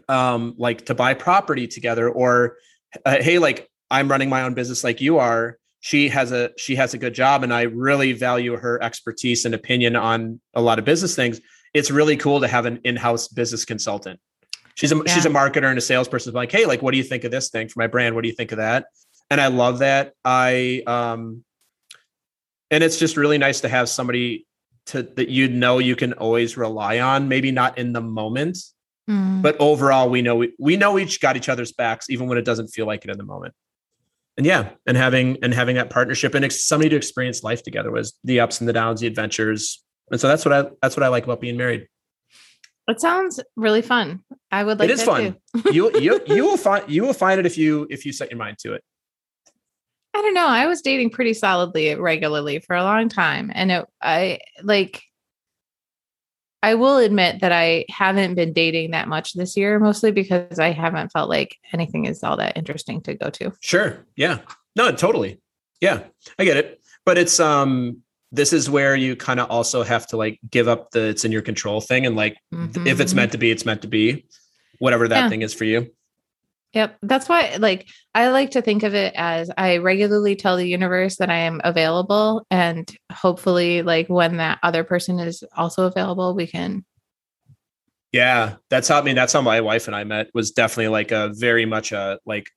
um 0.10 0.53
like 0.58 0.86
to 0.86 0.95
buy 0.95 1.13
property 1.13 1.67
together 1.67 2.10
or 2.10 2.58
uh, 3.06 3.17
hey 3.21 3.39
like 3.39 3.69
I'm 3.93 4.10
running 4.10 4.27
my 4.27 4.41
own 4.41 4.56
business 4.56 4.84
like 4.84 5.01
you 5.01 5.19
are. 5.19 5.60
She 5.79 6.10
has 6.10 6.32
a 6.32 6.51
she 6.58 6.75
has 6.75 6.93
a 6.93 6.97
good 6.97 7.13
job 7.13 7.43
and 7.43 7.53
I 7.53 7.63
really 7.63 8.13
value 8.13 8.58
her 8.58 8.82
expertise 8.82 9.45
and 9.45 9.53
opinion 9.53 9.95
on 9.95 10.41
a 10.56 10.62
lot 10.62 10.79
of 10.79 10.86
business 10.86 11.15
things. 11.15 11.39
It's 11.73 11.91
really 11.91 12.17
cool 12.17 12.41
to 12.41 12.47
have 12.47 12.65
an 12.65 12.79
in-house 12.84 13.27
business 13.27 13.65
consultant. 13.65 14.19
She's 14.75 14.91
a 14.91 15.08
she's 15.08 15.25
a 15.25 15.29
marketer 15.29 15.69
and 15.69 15.77
a 15.77 15.82
salesperson. 15.82 16.34
Like, 16.34 16.51
hey, 16.51 16.65
like, 16.65 16.82
what 16.82 16.91
do 16.91 16.97
you 16.97 17.03
think 17.03 17.23
of 17.23 17.32
this 17.32 17.49
thing 17.49 17.67
for 17.67 17.79
my 17.79 17.88
brand? 17.88 18.15
What 18.15 18.23
do 18.23 18.29
you 18.29 18.34
think 18.34 18.51
of 18.51 18.58
that? 18.58 18.86
And 19.29 19.39
I 19.39 19.47
love 19.47 19.79
that. 19.79 20.13
I 20.25 20.82
um, 20.88 21.43
and 22.71 22.84
it's 22.84 22.97
just 22.97 23.15
really 23.15 23.38
nice 23.38 23.62
to 23.62 23.69
have 23.69 23.89
somebody 23.89 24.47
to 24.88 25.03
that 25.03 25.29
you 25.29 25.47
know 25.47 25.77
you 25.77 25.95
can 25.95 26.13
always 26.13 26.58
rely 26.58 26.99
on. 26.99 27.27
Maybe 27.27 27.51
not 27.51 27.77
in 27.77 27.93
the 27.93 28.01
moment, 28.01 28.58
Mm. 29.09 29.41
but 29.41 29.57
overall, 29.59 30.09
we 30.09 30.21
know 30.21 30.35
we, 30.35 30.53
we 30.57 30.77
know 30.77 30.97
each 30.97 31.19
got 31.19 31.35
each 31.35 31.49
other's 31.49 31.71
backs, 31.71 32.09
even 32.09 32.27
when 32.27 32.37
it 32.37 32.45
doesn't 32.45 32.67
feel 32.67 32.85
like 32.85 33.03
it 33.03 33.11
in 33.11 33.17
the 33.17 33.23
moment. 33.25 33.53
And 34.37 34.45
yeah, 34.45 34.69
and 34.87 34.95
having 34.97 35.37
and 35.43 35.53
having 35.53 35.75
that 35.75 35.89
partnership 35.89 36.33
and 36.33 36.45
ex- 36.45 36.63
somebody 36.63 36.89
to 36.89 36.95
experience 36.95 37.43
life 37.43 37.63
together 37.63 37.91
was 37.91 38.17
the 38.23 38.39
ups 38.39 38.59
and 38.61 38.67
the 38.67 38.73
downs, 38.73 39.01
the 39.01 39.07
adventures. 39.07 39.83
And 40.09 40.19
so 40.19 40.27
that's 40.27 40.45
what 40.45 40.53
I 40.53 40.69
that's 40.81 40.95
what 40.95 41.03
I 41.03 41.09
like 41.09 41.25
about 41.25 41.41
being 41.41 41.57
married. 41.57 41.87
it 42.87 43.01
sounds 43.01 43.39
really 43.55 43.81
fun. 43.81 44.23
I 44.51 44.63
would 44.63 44.79
like 44.79 44.89
it 44.89 44.93
is 44.93 45.03
fun. 45.03 45.35
you 45.71 45.91
you 45.99 46.21
you 46.27 46.45
will 46.45 46.57
find 46.57 46.89
you 46.89 47.03
will 47.03 47.13
find 47.13 47.39
it 47.39 47.45
if 47.45 47.57
you 47.57 47.87
if 47.89 48.05
you 48.05 48.13
set 48.13 48.31
your 48.31 48.39
mind 48.39 48.57
to 48.59 48.73
it. 48.73 48.83
I 50.15 50.21
don't 50.21 50.33
know. 50.35 50.47
I 50.47 50.67
was 50.67 50.81
dating 50.81 51.09
pretty 51.09 51.33
solidly 51.33 51.95
regularly 51.95 52.59
for 52.59 52.75
a 52.75 52.83
long 52.83 53.09
time. 53.09 53.51
And 53.53 53.71
it, 53.71 53.85
I 54.01 54.39
like, 54.61 55.01
I 56.63 56.76
will 56.76 56.97
admit 56.97 57.41
that 57.41 57.52
I 57.52 57.86
haven't 57.89 58.36
been 58.36 58.54
dating 58.54 58.91
that 58.91 59.10
much 59.10 59.34
this 59.34 59.58
year, 59.58 59.80
mostly 59.80 60.12
because 60.12 60.58
I 60.60 60.71
haven't 60.71 61.12
felt 61.12 61.30
like 61.30 61.58
anything 61.73 62.06
is 62.06 62.23
all 62.23 62.38
that 62.38 62.56
interesting 62.58 63.02
to 63.02 63.13
go 63.13 63.30
to. 63.32 63.52
Sure. 63.60 64.06
Yeah. 64.15 64.39
No, 64.76 64.91
totally. 64.93 65.41
Yeah. 65.82 66.04
I 66.39 66.45
get 66.45 66.56
it. 66.58 66.80
But 67.06 67.17
it's 67.17 67.39
um 67.39 67.97
this 68.32 68.54
is 68.54 68.69
where 68.69 68.95
you 68.95 69.15
kind 69.15 69.39
of 69.39 69.52
also 69.52 69.84
have 69.84 70.08
to 70.08 70.17
like 70.17 70.39
give 70.49 70.67
up 70.69 70.89
the 70.91 71.10
it's 71.10 71.26
in 71.26 71.32
your 71.34 71.41
control 71.43 71.82
thing 71.82 72.06
and 72.06 72.15
like 72.15 72.38
if 72.52 72.99
it's 72.99 73.13
Mhm. 73.13 73.15
meant 73.17 73.32
to 73.34 73.38
be, 73.38 73.52
it's 73.52 73.65
meant 73.65 73.82
to 73.84 73.88
be. 73.89 74.26
Whatever 74.80 75.08
that 75.10 75.23
Yeah. 75.23 75.30
thing 75.30 75.41
is 75.43 75.54
for 75.54 75.65
you. 75.65 75.91
Yep. 76.73 76.97
That's 77.03 77.29
why, 77.29 77.55
like, 77.59 77.88
I 78.15 78.29
like 78.29 78.51
to 78.51 78.62
think 78.62 78.81
of 78.83 78.95
it 78.95 79.13
as 79.15 79.51
I 79.57 79.77
regularly 79.77 80.36
tell 80.36 80.57
the 80.57 80.67
universe 80.67 81.17
that 81.17 81.29
I 81.29 81.38
am 81.38 81.62
available. 81.63 82.47
And 82.49 82.91
hopefully, 83.12 83.83
like, 83.83 84.07
when 84.07 84.38
that 84.38 84.57
other 84.63 84.83
person 84.83 85.19
is 85.19 85.43
also 85.55 85.86
available, 85.86 86.33
we 86.33 86.47
can. 86.47 86.83
Yeah. 88.12 88.55
That's 88.69 88.88
how 88.88 88.99
I 88.99 89.01
mean 89.01 89.15
that's 89.15 89.33
how 89.33 89.41
my 89.41 89.59
wife 89.62 89.88
and 89.88 89.95
I 89.95 90.03
met 90.03 90.29
was 90.36 90.51
definitely 90.51 90.89
like 90.89 91.12
a 91.12 91.33
very 91.33 91.65
much 91.65 91.91
a 91.91 92.19
like 92.27 92.47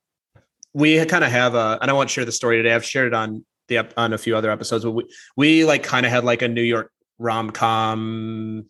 we 0.75 1.03
kind 1.07 1.25
of 1.25 1.31
have 1.31 1.55
a 1.55 1.79
and 1.81 1.91
I 1.91 1.95
won't 1.95 2.11
share 2.11 2.27
the 2.27 2.33
story 2.33 2.59
today. 2.59 2.75
I've 2.75 2.85
shared 2.85 3.09
it 3.09 3.15
on 3.15 3.45
the 3.69 3.79
on 3.97 4.13
a 4.13 4.19
few 4.19 4.37
other 4.37 4.51
episodes, 4.51 4.85
but 4.85 4.91
we 4.93 5.05
we 5.35 5.65
like 5.65 5.83
kind 5.83 6.05
of 6.05 6.13
had 6.13 6.25
like 6.25 6.43
a 6.43 6.49
New 6.49 6.63
York 6.63 6.93
rom 7.19 7.51
com 7.51 8.67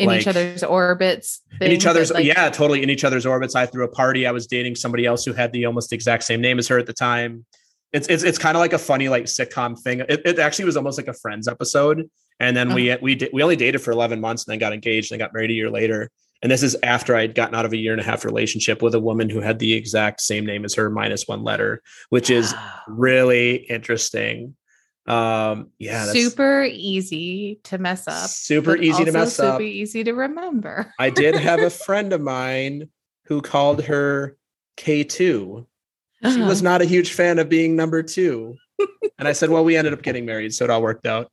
In 0.00 0.06
Like- 0.06 0.22
each 0.22 0.26
other's 0.26 0.62
orbits. 0.62 1.42
in 1.60 1.70
each 1.70 1.86
other's 1.86 2.10
like, 2.10 2.24
yeah 2.24 2.48
totally 2.48 2.82
in 2.82 2.90
each 2.90 3.04
other's 3.04 3.26
orbits. 3.26 3.54
I 3.54 3.66
threw 3.66 3.84
a 3.84 3.88
party 3.88 4.26
i 4.26 4.32
was 4.32 4.46
dating 4.46 4.76
somebody 4.76 5.04
else 5.04 5.24
who 5.24 5.32
had 5.32 5.52
the 5.52 5.66
almost 5.66 5.92
exact 5.92 6.22
same 6.24 6.40
name 6.40 6.58
as 6.58 6.68
her 6.68 6.78
at 6.78 6.86
the 6.86 6.92
time. 6.92 7.44
It's 7.92 8.08
it's, 8.08 8.22
it's 8.22 8.38
kind 8.38 8.56
of 8.56 8.60
like 8.60 8.72
a 8.72 8.78
funny 8.78 9.08
like 9.08 9.24
sitcom 9.24 9.78
thing. 9.78 10.00
It, 10.00 10.22
it 10.24 10.38
actually 10.38 10.64
was 10.64 10.76
almost 10.76 10.96
like 10.98 11.08
a 11.08 11.14
friends 11.14 11.48
episode 11.48 12.08
and 12.38 12.56
then 12.56 12.72
we 12.72 12.90
uh-huh. 12.90 12.98
we 13.02 13.14
did 13.14 13.30
we 13.32 13.42
only 13.42 13.56
dated 13.56 13.82
for 13.82 13.92
11 13.92 14.20
months 14.20 14.46
and 14.46 14.52
then 14.52 14.58
got 14.58 14.72
engaged 14.72 15.12
and 15.12 15.18
got 15.18 15.32
married 15.32 15.50
a 15.50 15.54
year 15.54 15.70
later. 15.70 16.10
And 16.42 16.50
this 16.50 16.62
is 16.62 16.74
after 16.82 17.14
i'd 17.14 17.34
gotten 17.34 17.54
out 17.54 17.66
of 17.66 17.74
a 17.74 17.76
year 17.76 17.92
and 17.92 18.00
a 18.00 18.04
half 18.04 18.24
relationship 18.24 18.80
with 18.80 18.94
a 18.94 19.00
woman 19.00 19.28
who 19.28 19.40
had 19.40 19.58
the 19.58 19.74
exact 19.74 20.22
same 20.22 20.46
name 20.46 20.64
as 20.64 20.74
her 20.74 20.88
minus 20.88 21.28
one 21.28 21.44
letter 21.44 21.82
which 22.08 22.30
is 22.30 22.54
really 22.88 23.56
interesting 23.56 24.56
um 25.06 25.70
yeah 25.78 26.04
that's 26.04 26.12
super 26.12 26.62
easy 26.64 27.58
to 27.64 27.78
mess 27.78 28.06
up. 28.06 28.28
super 28.28 28.76
easy 28.76 29.04
to 29.04 29.12
mess 29.12 29.34
super 29.36 29.48
up 29.48 29.54
Super 29.54 29.62
easy 29.62 30.04
to 30.04 30.12
remember. 30.12 30.92
I 30.98 31.10
did 31.10 31.34
have 31.34 31.60
a 31.60 31.70
friend 31.86 32.12
of 32.12 32.20
mine 32.20 32.88
who 33.26 33.40
called 33.40 33.82
her 33.84 34.36
K2. 34.76 35.08
She 36.22 36.28
Uh-huh. 36.28 36.46
was 36.46 36.62
not 36.62 36.82
a 36.82 36.84
huge 36.84 37.12
fan 37.14 37.38
of 37.38 37.48
being 37.48 37.76
number 37.76 38.02
two. 38.02 38.54
And 39.18 39.26
I 39.28 39.32
said, 39.32 39.50
well, 39.50 39.64
we 39.64 39.76
ended 39.76 39.92
up 39.94 40.02
getting 40.02 40.24
married, 40.26 40.52
so 40.54 40.64
it 40.64 40.70
all 40.70 40.82
worked 40.82 41.06
out. 41.06 41.30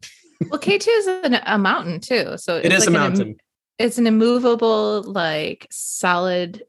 well, 0.49 0.59
K2 0.59 0.87
is 0.87 1.07
an, 1.07 1.33
a 1.45 1.57
mountain 1.57 1.99
too. 1.99 2.35
So 2.37 2.57
It 2.57 2.71
is 2.71 2.87
a 2.87 2.89
like 2.89 2.89
an 2.89 2.93
im- 2.95 3.01
mountain. 3.01 3.35
it's 3.79 3.97
an 3.97 4.07
immovable, 4.07 5.03
like 5.03 5.67
solid. 5.71 6.63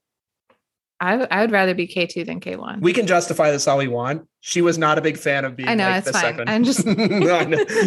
I, 1.00 1.10
w- 1.12 1.28
I 1.30 1.40
would 1.42 1.52
rather 1.52 1.74
be 1.74 1.86
K2 1.86 2.26
than 2.26 2.40
K1. 2.40 2.80
We 2.80 2.92
can 2.92 3.06
justify 3.06 3.50
this 3.50 3.68
all 3.68 3.78
we 3.78 3.86
want. 3.88 4.26
She 4.40 4.62
was 4.62 4.78
not 4.78 4.98
a 4.98 5.00
big 5.00 5.16
fan 5.16 5.44
of 5.44 5.54
being 5.54 5.68
I 5.68 5.74
know, 5.74 5.84
like 5.88 5.98
it's 5.98 6.06
the 6.08 6.12
fine. 6.12 6.22
second. 6.22 6.50
I'm 6.50 6.64
just- 6.64 6.84
No. 6.86 6.96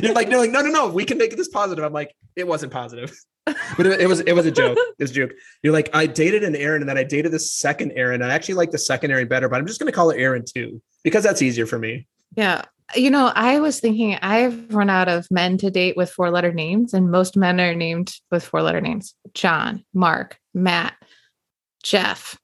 You're 0.02 0.14
like, 0.14 0.30
no, 0.30 0.40
like, 0.40 0.52
no, 0.52 0.62
no, 0.62 0.70
no. 0.70 0.90
We 0.90 1.04
can 1.06 1.18
make 1.18 1.36
this 1.36 1.48
positive. 1.50 1.84
I'm 1.84 1.92
like, 1.94 2.16
it 2.36 2.48
wasn't 2.48 2.72
positive. 2.72 3.12
But 3.76 3.88
it, 3.88 4.02
it 4.02 4.08
was 4.08 4.20
it 4.20 4.34
was 4.34 4.46
a 4.46 4.52
joke. 4.52 4.78
It 4.78 4.96
was 5.04 5.10
a 5.10 5.14
joke. 5.16 5.32
You're 5.64 5.74
like, 5.74 5.90
I 5.94 6.06
dated 6.06 6.44
an 6.44 6.56
Erin 6.56 6.84
and 6.84 6.88
then 6.88 6.98
I 6.98 7.04
dated 7.04 7.32
the 7.32 7.40
second 7.40 7.92
Erin. 7.96 8.22
I 8.22 8.32
actually 8.36 8.54
like 8.54 8.70
the 8.70 8.78
second 8.78 9.10
Erin 9.10 9.28
better, 9.28 9.50
but 9.50 9.58
I'm 9.58 9.66
just 9.66 9.80
gonna 9.80 9.92
call 9.92 10.12
her 10.12 10.16
Erin 10.16 10.46
too, 10.46 10.80
because 11.04 11.24
that's 11.24 11.42
easier 11.42 11.66
for 11.66 11.80
me. 11.80 12.08
Yeah. 12.36 12.62
You 12.96 13.10
know, 13.10 13.32
I 13.34 13.60
was 13.60 13.80
thinking 13.80 14.16
I've 14.22 14.72
run 14.72 14.92
out 14.92 15.10
of 15.10 15.26
men 15.32 15.58
to 15.58 15.72
date 15.72 15.98
with 15.98 16.12
four 16.12 16.30
letter 16.30 16.54
names, 16.54 16.94
and 16.94 17.10
most 17.10 17.36
men 17.36 17.60
are 17.60 17.74
named 17.74 18.14
with 18.30 18.44
four 18.44 18.62
letter 18.62 18.80
names 18.80 19.16
John, 19.34 19.84
Mark, 19.92 20.38
Matt, 20.54 20.94
Jeff. 21.84 22.38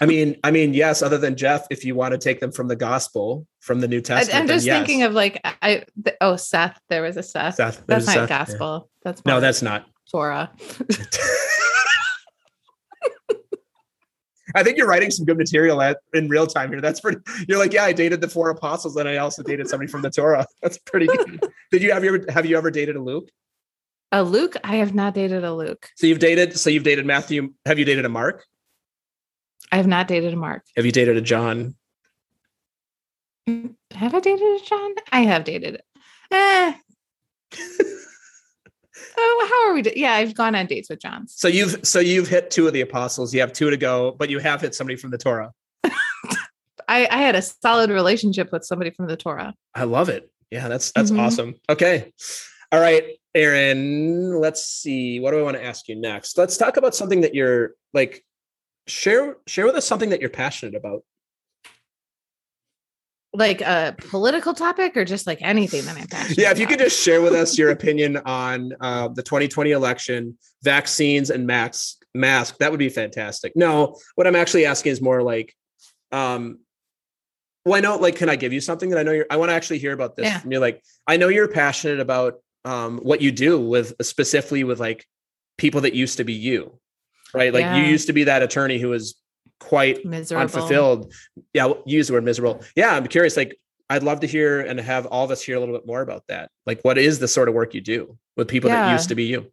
I 0.00 0.06
mean, 0.06 0.36
I 0.42 0.50
mean, 0.50 0.74
yes. 0.74 1.02
Other 1.02 1.18
than 1.18 1.36
Jeff, 1.36 1.66
if 1.70 1.84
you 1.84 1.94
want 1.94 2.12
to 2.12 2.18
take 2.18 2.40
them 2.40 2.52
from 2.52 2.68
the 2.68 2.76
gospel, 2.76 3.46
from 3.60 3.80
the 3.80 3.88
New 3.88 4.00
Testament, 4.00 4.34
I, 4.34 4.40
am 4.40 4.46
just 4.46 4.64
yes. 4.64 4.78
thinking 4.78 5.02
of 5.02 5.12
like, 5.12 5.40
I, 5.62 5.84
th- 6.04 6.16
oh, 6.20 6.36
Seth. 6.36 6.78
There 6.88 7.02
was 7.02 7.16
a 7.16 7.22
Seth. 7.22 7.56
Seth. 7.56 7.86
That's 7.86 8.06
not 8.06 8.14
Seth, 8.14 8.30
yeah. 8.30 8.38
gospel. 8.38 8.90
That's 9.02 9.24
No, 9.24 9.40
that's 9.40 9.62
not. 9.62 9.86
Torah. 10.10 10.50
I 14.54 14.62
think 14.62 14.78
you're 14.78 14.86
writing 14.86 15.10
some 15.10 15.26
good 15.26 15.36
material 15.36 15.82
at, 15.82 15.98
in 16.14 16.28
real 16.28 16.46
time 16.46 16.70
here. 16.70 16.80
That's 16.80 17.00
pretty. 17.00 17.18
You're 17.46 17.58
like, 17.58 17.74
yeah, 17.74 17.84
I 17.84 17.92
dated 17.92 18.22
the 18.22 18.28
four 18.28 18.48
apostles, 18.48 18.96
and 18.96 19.06
I 19.06 19.18
also 19.18 19.42
dated 19.42 19.68
somebody 19.68 19.90
from 19.90 20.00
the 20.00 20.10
Torah. 20.10 20.46
That's 20.62 20.78
pretty 20.78 21.06
good. 21.06 21.40
Did 21.70 21.82
you 21.82 21.92
have 21.92 22.02
you 22.02 22.14
ever 22.14 22.24
have 22.32 22.46
you 22.46 22.56
ever 22.56 22.70
dated 22.70 22.96
a 22.96 23.02
Luke? 23.02 23.28
A 24.12 24.22
Luke. 24.22 24.56
I 24.64 24.76
have 24.76 24.94
not 24.94 25.12
dated 25.14 25.44
a 25.44 25.52
Luke. 25.52 25.90
So 25.96 26.06
you've 26.06 26.20
dated. 26.20 26.58
So 26.58 26.70
you've 26.70 26.84
dated 26.84 27.04
Matthew. 27.04 27.52
Have 27.66 27.78
you 27.78 27.84
dated 27.84 28.06
a 28.06 28.08
Mark? 28.08 28.46
I 29.72 29.76
have 29.76 29.86
not 29.86 30.08
dated 30.08 30.32
a 30.32 30.36
Mark. 30.36 30.64
Have 30.76 30.86
you 30.86 30.92
dated 30.92 31.16
a 31.16 31.20
John? 31.20 31.74
Have 33.46 34.14
I 34.14 34.20
dated 34.20 34.42
a 34.42 34.60
John? 34.64 34.94
I 35.12 35.20
have 35.20 35.44
dated. 35.44 35.80
Eh. 36.30 36.74
oh, 39.18 39.48
how 39.50 39.70
are 39.70 39.74
we? 39.74 39.82
yeah, 39.96 40.14
I've 40.14 40.34
gone 40.34 40.54
on 40.54 40.66
dates 40.66 40.90
with 40.90 41.00
Johns. 41.00 41.34
So 41.36 41.48
you've 41.48 41.86
so 41.86 42.00
you've 42.00 42.28
hit 42.28 42.50
two 42.50 42.66
of 42.66 42.72
the 42.72 42.80
apostles. 42.80 43.32
You 43.34 43.40
have 43.40 43.52
two 43.52 43.70
to 43.70 43.76
go, 43.76 44.12
but 44.18 44.30
you 44.30 44.38
have 44.38 44.60
hit 44.60 44.74
somebody 44.74 44.96
from 44.96 45.10
the 45.10 45.18
Torah. 45.18 45.52
I, 45.84 47.06
I 47.10 47.18
had 47.18 47.34
a 47.34 47.42
solid 47.42 47.90
relationship 47.90 48.50
with 48.52 48.64
somebody 48.64 48.90
from 48.90 49.06
the 49.06 49.16
Torah. 49.16 49.54
I 49.74 49.84
love 49.84 50.08
it. 50.08 50.30
Yeah, 50.50 50.68
that's 50.68 50.92
that's 50.92 51.10
Mhm. 51.10 51.20
awesome. 51.20 51.54
Okay. 51.68 52.12
All 52.72 52.80
right, 52.80 53.04
Erin, 53.34 54.40
let's 54.40 54.64
see. 54.66 55.20
What 55.20 55.30
do 55.32 55.38
I 55.38 55.42
want 55.42 55.56
to 55.56 55.64
ask 55.64 55.88
you 55.88 55.94
next? 55.94 56.36
Let's 56.36 56.56
talk 56.56 56.76
about 56.76 56.94
something 56.96 57.20
that 57.20 57.34
you're 57.34 57.74
like 57.94 58.24
share 58.86 59.36
share 59.46 59.66
with 59.66 59.74
us 59.76 59.86
something 59.86 60.10
that 60.10 60.20
you're 60.20 60.30
passionate 60.30 60.74
about. 60.74 61.02
Like 63.32 63.60
a 63.60 63.94
political 63.98 64.54
topic 64.54 64.96
or 64.96 65.04
just 65.04 65.26
like 65.26 65.42
anything 65.42 65.84
that 65.84 65.96
I'm 65.98 66.06
passionate 66.06 66.38
Yeah, 66.38 66.50
if 66.52 66.58
you 66.58 66.64
about? 66.64 66.78
could 66.78 66.84
just 66.84 67.02
share 67.02 67.20
with 67.20 67.34
us 67.34 67.58
your 67.58 67.70
opinion 67.78 68.16
on 68.18 68.72
uh, 68.80 69.08
the 69.08 69.22
2020 69.22 69.72
election, 69.72 70.38
vaccines 70.62 71.28
and 71.30 71.46
mask 71.46 71.98
mask, 72.14 72.56
that 72.58 72.70
would 72.70 72.78
be 72.78 72.88
fantastic. 72.88 73.52
No, 73.54 73.98
what 74.14 74.26
I'm 74.26 74.36
actually 74.36 74.64
asking 74.64 74.92
is 74.92 75.02
more 75.02 75.22
like 75.22 75.54
um 76.12 76.60
well, 77.66 77.74
I 77.74 77.80
know, 77.80 77.96
like, 77.96 78.14
can 78.14 78.28
I 78.28 78.36
give 78.36 78.52
you 78.52 78.60
something 78.60 78.90
that 78.90 78.98
I 79.00 79.02
know 79.02 79.10
you're, 79.10 79.26
I 79.28 79.36
want 79.38 79.50
to 79.50 79.54
actually 79.54 79.78
hear 79.78 79.92
about 79.92 80.14
this 80.14 80.26
Yeah. 80.26 80.38
from 80.38 80.52
you. 80.52 80.60
Like, 80.60 80.80
I 81.08 81.16
know 81.16 81.26
you're 81.26 81.48
passionate 81.48 81.98
about 81.98 82.34
um, 82.64 82.98
what 82.98 83.20
you 83.20 83.32
do 83.32 83.58
with 83.60 83.92
specifically 84.02 84.62
with 84.62 84.78
like 84.78 85.04
people 85.58 85.80
that 85.80 85.92
used 85.92 86.18
to 86.18 86.24
be 86.24 86.32
you, 86.32 86.78
right? 87.36 87.52
Like, 87.52 87.76
you 87.76 87.82
used 87.82 88.06
to 88.06 88.12
be 88.12 88.24
that 88.24 88.42
attorney 88.42 88.78
who 88.78 88.88
was 88.88 89.14
quite 89.60 90.04
miserable. 90.04 90.42
unfulfilled. 90.42 91.12
Yeah, 91.52 91.72
use 91.84 92.08
the 92.08 92.14
word 92.14 92.24
miserable. 92.24 92.62
Yeah, 92.74 92.94
I'm 92.94 93.06
curious. 93.06 93.36
Like, 93.36 93.56
I'd 93.88 94.02
love 94.02 94.20
to 94.20 94.26
hear 94.26 94.60
and 94.60 94.80
have 94.80 95.06
all 95.06 95.24
of 95.24 95.30
us 95.30 95.42
hear 95.42 95.56
a 95.56 95.60
little 95.60 95.74
bit 95.74 95.86
more 95.86 96.00
about 96.00 96.24
that. 96.28 96.50
Like, 96.64 96.80
what 96.82 96.98
is 96.98 97.18
the 97.18 97.28
sort 97.28 97.48
of 97.48 97.54
work 97.54 97.74
you 97.74 97.80
do 97.80 98.18
with 98.36 98.48
people 98.48 98.70
that 98.70 98.92
used 98.92 99.10
to 99.10 99.14
be 99.14 99.24
you? 99.24 99.52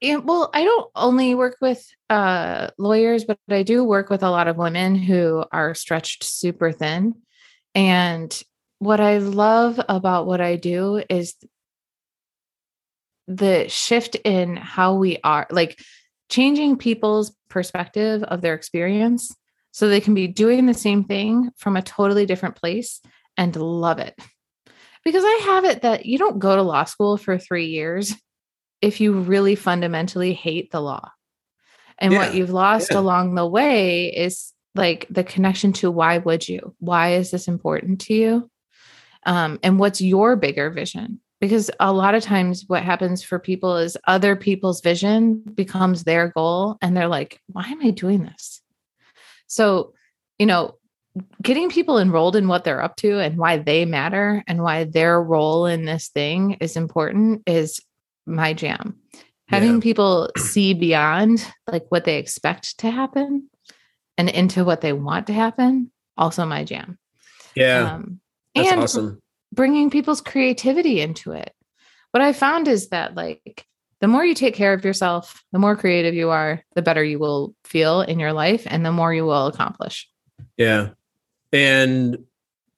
Yeah, 0.00 0.16
well, 0.16 0.50
I 0.54 0.64
don't 0.64 0.90
only 0.96 1.34
work 1.34 1.58
with 1.60 1.86
uh, 2.08 2.70
lawyers, 2.78 3.24
but 3.24 3.38
I 3.50 3.62
do 3.62 3.84
work 3.84 4.08
with 4.08 4.22
a 4.22 4.30
lot 4.30 4.48
of 4.48 4.56
women 4.56 4.94
who 4.94 5.44
are 5.52 5.74
stretched 5.74 6.24
super 6.24 6.72
thin. 6.72 7.14
And 7.74 8.42
what 8.78 8.98
I 8.98 9.18
love 9.18 9.78
about 9.88 10.26
what 10.26 10.40
I 10.40 10.56
do 10.56 11.02
is 11.08 11.34
the 13.28 13.68
shift 13.68 14.16
in 14.24 14.56
how 14.56 14.94
we 14.94 15.18
are, 15.22 15.46
like 15.50 15.78
changing 16.30 16.78
people's 16.78 17.36
perspective 17.48 18.22
of 18.22 18.40
their 18.40 18.54
experience 18.54 19.36
so 19.72 19.88
they 19.88 20.00
can 20.00 20.14
be 20.14 20.26
doing 20.26 20.66
the 20.66 20.74
same 20.74 21.04
thing 21.04 21.50
from 21.56 21.76
a 21.76 21.82
totally 21.82 22.26
different 22.26 22.56
place 22.56 23.00
and 23.36 23.54
love 23.54 23.98
it. 23.98 24.18
Because 25.04 25.24
I 25.24 25.40
have 25.44 25.64
it 25.64 25.82
that 25.82 26.06
you 26.06 26.18
don't 26.18 26.38
go 26.38 26.56
to 26.56 26.62
law 26.62 26.84
school 26.84 27.16
for 27.16 27.38
three 27.38 27.66
years 27.66 28.14
if 28.80 29.00
you 29.00 29.12
really 29.12 29.54
fundamentally 29.54 30.32
hate 30.32 30.70
the 30.70 30.80
law. 30.80 31.10
And 31.98 32.14
what 32.14 32.34
you've 32.34 32.50
lost 32.50 32.92
yeah. 32.92 32.98
along 32.98 33.34
the 33.34 33.46
way 33.46 34.06
is 34.06 34.52
like 34.74 35.06
the 35.10 35.24
connection 35.24 35.74
to 35.74 35.90
why 35.90 36.18
would 36.18 36.48
you? 36.48 36.74
Why 36.78 37.14
is 37.14 37.30
this 37.30 37.46
important 37.46 38.02
to 38.02 38.14
you? 38.14 38.50
Um, 39.26 39.58
and 39.62 39.78
what's 39.78 40.00
your 40.00 40.36
bigger 40.36 40.70
vision? 40.70 41.20
Because 41.40 41.70
a 41.80 41.92
lot 41.92 42.14
of 42.14 42.22
times, 42.22 42.64
what 42.66 42.82
happens 42.82 43.22
for 43.22 43.38
people 43.38 43.76
is 43.76 43.96
other 44.06 44.36
people's 44.36 44.82
vision 44.82 45.40
becomes 45.54 46.04
their 46.04 46.28
goal, 46.28 46.76
and 46.82 46.96
they're 46.96 47.08
like, 47.08 47.40
why 47.46 47.64
am 47.64 47.80
I 47.82 47.90
doing 47.90 48.24
this? 48.24 48.60
So, 49.46 49.94
you 50.38 50.46
know, 50.46 50.76
getting 51.42 51.70
people 51.70 51.98
enrolled 51.98 52.36
in 52.36 52.46
what 52.46 52.64
they're 52.64 52.82
up 52.82 52.96
to 52.96 53.18
and 53.18 53.36
why 53.36 53.58
they 53.58 53.84
matter 53.84 54.44
and 54.46 54.62
why 54.62 54.84
their 54.84 55.20
role 55.20 55.66
in 55.66 55.84
this 55.84 56.08
thing 56.08 56.58
is 56.60 56.76
important 56.76 57.42
is 57.46 57.80
my 58.26 58.52
jam. 58.52 58.96
Having 59.48 59.74
Yeah. 59.74 59.80
people 59.80 60.30
see 60.36 60.74
beyond 60.74 61.44
like 61.66 61.86
what 61.88 62.04
they 62.04 62.18
expect 62.18 62.78
to 62.78 62.90
happen 62.90 63.48
and 64.16 64.28
into 64.28 64.64
what 64.64 64.82
they 64.82 64.92
want 64.92 65.26
to 65.26 65.32
happen, 65.32 65.90
also 66.16 66.46
my 66.46 66.62
jam. 66.62 66.98
Yeah, 67.56 67.94
Um, 67.94 68.20
that's 68.54 68.70
and 68.70 68.80
awesome. 68.82 69.22
Bringing 69.52 69.90
people's 69.90 70.20
creativity 70.20 71.00
into 71.00 71.32
it. 71.32 71.52
What 72.12 72.22
I 72.22 72.32
found 72.32 72.68
is 72.68 72.88
that 72.88 73.14
like 73.14 73.66
the 74.00 74.08
more 74.08 74.24
you 74.24 74.34
take 74.34 74.54
care 74.54 74.72
of 74.72 74.84
yourself, 74.84 75.42
the 75.52 75.58
more 75.58 75.76
creative 75.76 76.14
you 76.14 76.30
are, 76.30 76.64
the 76.74 76.82
better 76.82 77.04
you 77.04 77.18
will 77.18 77.54
feel 77.64 78.00
in 78.00 78.18
your 78.18 78.32
life 78.32 78.66
and 78.66 78.84
the 78.84 78.92
more 78.92 79.12
you 79.12 79.24
will 79.24 79.46
accomplish. 79.46 80.08
Yeah. 80.56 80.90
And 81.52 82.24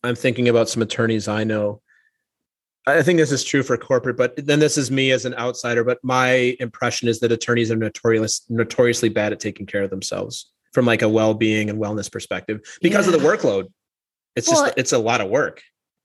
I'm 0.02 0.16
thinking 0.16 0.48
about 0.48 0.68
some 0.68 0.82
attorneys 0.82 1.28
I 1.28 1.44
know. 1.44 1.80
I 2.84 3.02
think 3.04 3.18
this 3.18 3.30
is 3.30 3.44
true 3.44 3.62
for 3.62 3.76
corporate, 3.76 4.16
but 4.16 4.34
then 4.44 4.58
this 4.58 4.76
is 4.76 4.90
me 4.90 5.12
as 5.12 5.24
an 5.24 5.34
outsider. 5.34 5.84
But 5.84 5.98
my 6.02 6.56
impression 6.58 7.08
is 7.08 7.20
that 7.20 7.30
attorneys 7.30 7.70
are 7.70 7.76
notorious, 7.76 8.44
notoriously 8.48 9.08
bad 9.08 9.32
at 9.32 9.38
taking 9.38 9.66
care 9.66 9.84
of 9.84 9.90
themselves 9.90 10.50
from 10.72 10.86
like 10.86 11.02
a 11.02 11.08
well-being 11.08 11.70
and 11.70 11.78
wellness 11.78 12.10
perspective 12.10 12.60
because 12.80 13.06
of 13.06 13.12
the 13.12 13.20
workload. 13.20 13.68
It's 14.34 14.48
Well, 14.48 14.64
just 14.64 14.78
it's 14.78 14.92
a 14.92 14.98
lot 14.98 15.20
of 15.20 15.28
work. 15.28 15.62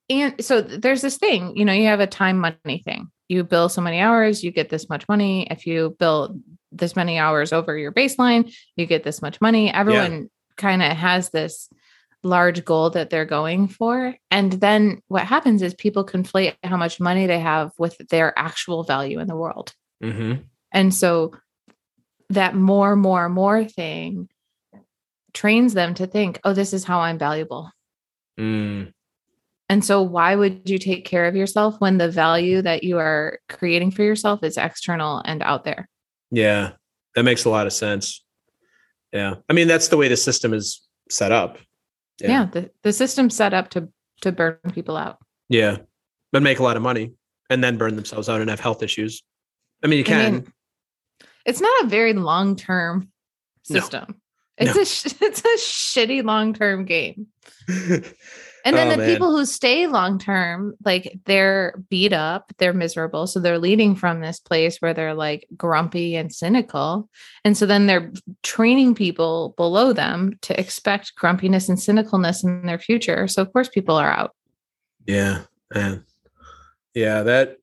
And 0.10 0.44
so 0.44 0.62
there's 0.62 1.02
this 1.02 1.18
thing, 1.18 1.56
you 1.58 1.66
know, 1.66 1.74
you 1.74 1.88
have 1.88 2.00
a 2.00 2.08
time 2.08 2.40
money 2.40 2.82
thing. 2.84 3.08
You 3.28 3.44
bill 3.44 3.68
so 3.68 3.82
many 3.82 4.00
hours, 4.00 4.44
you 4.44 4.52
get 4.52 4.70
this 4.70 4.88
much 4.88 5.08
money. 5.10 5.48
If 5.52 5.68
you 5.68 5.96
bill 6.00 6.40
this 6.72 6.96
many 6.96 7.18
hours 7.18 7.52
over 7.52 7.78
your 7.78 7.92
baseline, 7.92 8.54
you 8.76 8.86
get 8.86 9.04
this 9.04 9.22
much 9.22 9.42
money. 9.42 9.72
Everyone 9.72 10.30
kind 10.56 10.82
of 10.82 10.92
has 10.94 11.30
this 11.30 11.70
large 12.24 12.64
goal 12.66 12.90
that 12.92 13.10
they're 13.10 13.26
going 13.26 13.68
for. 13.68 14.16
And 14.32 14.54
then 14.54 15.02
what 15.08 15.24
happens 15.24 15.62
is 15.62 15.74
people 15.74 16.06
conflate 16.06 16.56
how 16.64 16.78
much 16.78 17.00
money 17.00 17.28
they 17.28 17.40
have 17.40 17.72
with 17.78 17.98
their 18.10 18.38
actual 18.38 18.84
value 18.84 19.20
in 19.20 19.28
the 19.28 19.36
world. 19.36 19.74
Mm-hmm. 20.04 20.42
And 20.72 20.94
so 20.94 21.34
that 22.30 22.56
more, 22.56 22.96
more, 22.96 23.30
more 23.30 23.64
thing 23.64 24.30
trains 25.34 25.74
them 25.74 25.94
to 25.96 26.08
think, 26.08 26.40
oh, 26.44 26.54
this 26.54 26.74
is 26.74 26.84
how 26.84 27.00
I'm 27.00 27.18
valuable. 27.18 27.72
Mm. 28.40 28.92
And 29.70 29.84
so, 29.84 30.02
why 30.02 30.36
would 30.36 30.70
you 30.70 30.78
take 30.78 31.04
care 31.06 31.26
of 31.26 31.36
yourself 31.36 31.76
when 31.80 31.98
the 31.98 32.10
value 32.10 32.62
that 32.62 32.84
you 32.84 32.98
are 33.00 33.40
creating 33.50 33.92
for 33.92 34.04
yourself 34.04 34.42
is 34.44 34.58
external 34.58 35.22
and 35.26 35.44
out 35.44 35.66
there? 35.66 35.90
Yeah, 36.32 36.72
that 37.16 37.24
makes 37.24 37.44
a 37.46 37.50
lot 37.50 37.68
of 37.68 37.74
sense. 37.74 38.24
Yeah, 39.12 39.36
I 39.50 39.54
mean 39.54 39.68
that's 39.68 39.88
the 39.90 39.98
way 39.98 40.08
the 40.08 40.18
system 40.18 40.54
is 40.54 40.82
set 41.10 41.32
up. 41.32 41.58
Yeah, 42.20 42.46
the, 42.46 42.72
the 42.84 42.94
system's 42.94 43.36
set 43.36 43.54
up 43.54 43.70
to 43.72 43.90
to 44.22 44.32
burn 44.32 44.58
people 44.74 44.98
out. 44.98 45.18
Yeah. 45.50 45.78
But 46.32 46.44
make 46.44 46.60
a 46.60 46.64
lot 46.64 46.76
of 46.76 46.84
money 46.84 47.14
and 47.50 47.64
then 47.64 47.78
burn 47.78 47.96
themselves 47.96 48.28
out 48.28 48.42
and 48.42 48.50
have 48.50 48.60
health 48.60 48.84
issues. 48.84 49.24
I 49.84 49.88
mean, 49.88 50.00
you 50.00 50.04
I 50.04 50.08
can. 50.08 50.34
mean, 50.34 50.54
it's 51.46 51.62
not 51.62 51.84
a 51.86 51.88
very 51.88 52.14
long 52.14 52.56
term 52.56 53.10
No. 53.70 53.80
system. 53.80 54.20
It's 54.58 54.76
No. 54.76 54.82
a 54.82 54.86
sh- 54.86 55.16
it's 55.22 55.40
a 55.42 55.58
shitty 55.58 56.24
long 56.24 56.54
term 56.54 56.84
game. 56.86 57.28
And 58.68 58.76
then 58.76 58.88
Oh, 58.88 58.92
the 58.92 58.98
man. 58.98 59.10
people 59.10 59.32
who 59.32 59.46
stay 59.46 59.88
long 59.88 60.20
term, 60.20 60.74
like 60.84 61.18
they're 61.26 61.82
beat 61.90 62.12
up, 62.14 62.52
they're 62.58 62.74
miserable. 62.74 63.26
So 63.26 63.40
they're 63.40 63.58
leading 63.60 63.96
from 63.96 64.20
this 64.20 64.40
place 64.40 64.78
where 64.80 64.94
they're 64.94 65.14
like 65.14 65.48
grumpy 65.56 66.16
and 66.16 66.34
cynical. 66.34 67.10
And 67.46 67.58
so 67.58 67.66
then 67.66 67.88
they're 67.88 68.12
training 68.44 68.96
people 68.96 69.54
below 69.58 69.94
them 69.94 70.38
to 70.42 70.60
expect 70.60 71.16
grumpiness 71.16 71.70
and 71.70 71.78
cynicalness 71.78 72.44
in 72.44 72.66
their 72.66 72.80
future. 72.80 73.28
So 73.28 73.42
of 73.42 73.54
course 73.54 73.70
people 73.70 73.96
are 73.96 74.12
out. 74.12 74.36
yeah, 75.06 75.44
man. 75.74 76.04
Yeah, 76.94 77.24
that. 77.24 77.58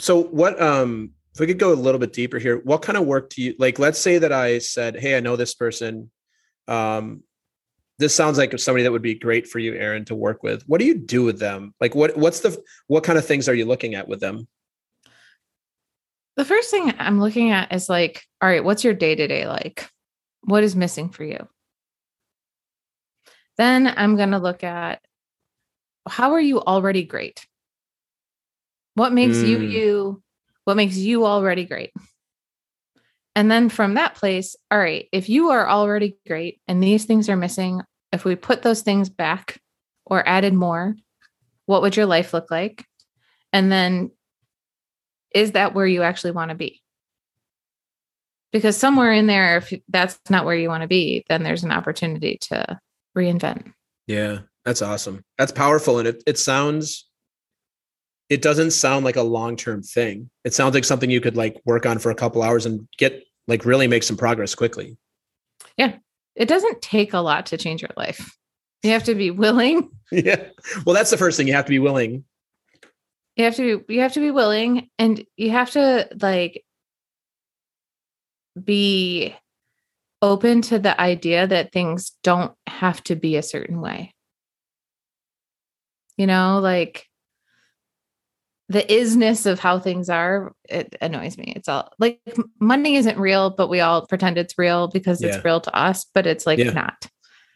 So 0.00 0.22
what? 0.22 0.60
Um, 0.60 1.12
if 1.34 1.40
we 1.40 1.46
could 1.46 1.58
go 1.58 1.72
a 1.72 1.74
little 1.74 1.98
bit 2.00 2.12
deeper 2.12 2.38
here, 2.38 2.58
what 2.64 2.82
kind 2.82 2.98
of 2.98 3.06
work 3.06 3.30
do 3.30 3.40
you 3.42 3.54
like? 3.58 3.78
Let's 3.78 3.98
say 3.98 4.18
that 4.18 4.32
I 4.32 4.58
said, 4.58 4.96
"Hey, 4.98 5.16
I 5.16 5.20
know 5.20 5.36
this 5.36 5.54
person. 5.54 6.10
Um, 6.66 7.22
this 7.98 8.14
sounds 8.14 8.38
like 8.38 8.56
somebody 8.58 8.84
that 8.84 8.92
would 8.92 9.02
be 9.02 9.14
great 9.14 9.48
for 9.48 9.58
you, 9.58 9.74
Erin, 9.74 10.04
to 10.06 10.14
work 10.14 10.42
with. 10.42 10.62
What 10.68 10.78
do 10.78 10.86
you 10.86 10.94
do 10.94 11.24
with 11.24 11.38
them? 11.38 11.74
Like, 11.80 11.94
what? 11.94 12.16
What's 12.16 12.40
the? 12.40 12.56
What 12.86 13.04
kind 13.04 13.18
of 13.18 13.26
things 13.26 13.48
are 13.48 13.54
you 13.54 13.64
looking 13.64 13.94
at 13.94 14.08
with 14.08 14.20
them? 14.20 14.46
The 16.36 16.44
first 16.44 16.70
thing 16.70 16.94
I'm 16.98 17.20
looking 17.20 17.50
at 17.50 17.72
is 17.72 17.88
like, 17.88 18.22
all 18.40 18.48
right, 18.48 18.62
what's 18.62 18.84
your 18.84 18.94
day 18.94 19.16
to 19.16 19.26
day 19.26 19.48
like? 19.48 19.90
What 20.42 20.62
is 20.62 20.76
missing 20.76 21.08
for 21.08 21.24
you? 21.24 21.48
Then 23.56 23.92
I'm 23.96 24.14
going 24.14 24.30
to 24.30 24.38
look 24.38 24.62
at 24.62 25.00
how 26.08 26.32
are 26.32 26.40
you 26.40 26.60
already 26.60 27.02
great? 27.02 27.44
What 28.94 29.12
makes 29.12 29.42
you 29.42 29.58
Mm. 29.58 29.70
you? 29.70 30.22
What 30.64 30.76
makes 30.76 30.96
you 30.96 31.26
already 31.26 31.64
great? 31.64 31.92
And 33.34 33.50
then 33.50 33.68
from 33.68 33.94
that 33.94 34.14
place, 34.14 34.56
all 34.70 34.78
right, 34.78 35.06
if 35.12 35.28
you 35.28 35.50
are 35.50 35.68
already 35.68 36.16
great 36.26 36.60
and 36.66 36.82
these 36.82 37.04
things 37.04 37.28
are 37.28 37.36
missing, 37.36 37.82
if 38.12 38.24
we 38.24 38.34
put 38.34 38.62
those 38.62 38.82
things 38.82 39.08
back 39.08 39.60
or 40.04 40.26
added 40.26 40.54
more, 40.54 40.96
what 41.66 41.82
would 41.82 41.96
your 41.96 42.06
life 42.06 42.32
look 42.32 42.50
like? 42.50 42.84
And 43.52 43.70
then 43.70 44.10
is 45.34 45.52
that 45.52 45.74
where 45.74 45.86
you 45.86 46.02
actually 46.02 46.32
want 46.32 46.50
to 46.50 46.56
be? 46.56 46.82
Because 48.50 48.76
somewhere 48.76 49.12
in 49.12 49.26
there, 49.26 49.58
if 49.58 49.72
that's 49.88 50.18
not 50.30 50.46
where 50.46 50.56
you 50.56 50.68
want 50.68 50.82
to 50.82 50.88
be, 50.88 51.24
then 51.28 51.42
there's 51.42 51.64
an 51.64 51.70
opportunity 51.70 52.38
to 52.42 52.80
reinvent. 53.16 53.72
Yeah, 54.06 54.40
that's 54.64 54.80
awesome. 54.80 55.22
That's 55.36 55.52
powerful. 55.52 55.98
And 55.98 56.08
it, 56.08 56.22
it 56.26 56.38
sounds, 56.38 57.07
it 58.28 58.42
doesn't 58.42 58.72
sound 58.72 59.04
like 59.04 59.16
a 59.16 59.22
long 59.22 59.56
term 59.56 59.82
thing. 59.82 60.30
It 60.44 60.54
sounds 60.54 60.74
like 60.74 60.84
something 60.84 61.10
you 61.10 61.20
could 61.20 61.36
like 61.36 61.60
work 61.64 61.86
on 61.86 61.98
for 61.98 62.10
a 62.10 62.14
couple 62.14 62.42
hours 62.42 62.66
and 62.66 62.86
get 62.98 63.24
like 63.46 63.64
really 63.64 63.88
make 63.88 64.02
some 64.02 64.16
progress 64.16 64.54
quickly. 64.54 64.96
Yeah. 65.76 65.96
It 66.34 66.46
doesn't 66.46 66.82
take 66.82 67.14
a 67.14 67.20
lot 67.20 67.46
to 67.46 67.56
change 67.56 67.82
your 67.82 67.90
life. 67.96 68.36
You 68.82 68.90
have 68.90 69.04
to 69.04 69.14
be 69.14 69.30
willing. 69.30 69.90
yeah. 70.12 70.44
Well, 70.84 70.94
that's 70.94 71.10
the 71.10 71.16
first 71.16 71.36
thing. 71.36 71.48
You 71.48 71.54
have 71.54 71.64
to 71.64 71.70
be 71.70 71.78
willing. 71.78 72.24
You 73.36 73.44
have 73.44 73.56
to 73.56 73.84
you 73.88 74.00
have 74.00 74.12
to 74.14 74.20
be 74.20 74.30
willing 74.30 74.90
and 74.98 75.24
you 75.36 75.50
have 75.50 75.70
to 75.70 76.08
like 76.20 76.64
be 78.62 79.34
open 80.20 80.62
to 80.62 80.78
the 80.78 81.00
idea 81.00 81.46
that 81.46 81.72
things 81.72 82.12
don't 82.22 82.52
have 82.66 83.02
to 83.04 83.16
be 83.16 83.36
a 83.36 83.42
certain 83.42 83.80
way. 83.80 84.12
You 86.16 86.26
know, 86.26 86.58
like 86.58 87.07
the 88.68 88.82
isness 88.82 89.46
of 89.46 89.58
how 89.58 89.78
things 89.78 90.10
are, 90.10 90.52
it 90.68 90.94
annoys 91.00 91.38
me. 91.38 91.52
It's 91.56 91.68
all 91.68 91.90
like 91.98 92.20
money 92.60 92.96
isn't 92.96 93.18
real, 93.18 93.48
but 93.50 93.68
we 93.68 93.80
all 93.80 94.06
pretend 94.06 94.36
it's 94.36 94.58
real 94.58 94.88
because 94.88 95.22
Yeah. 95.22 95.36
it's 95.36 95.44
real 95.44 95.60
to 95.62 95.74
us, 95.74 96.04
but 96.12 96.26
it's 96.26 96.46
like 96.46 96.58
Yeah. 96.58 96.70
not. 96.72 97.06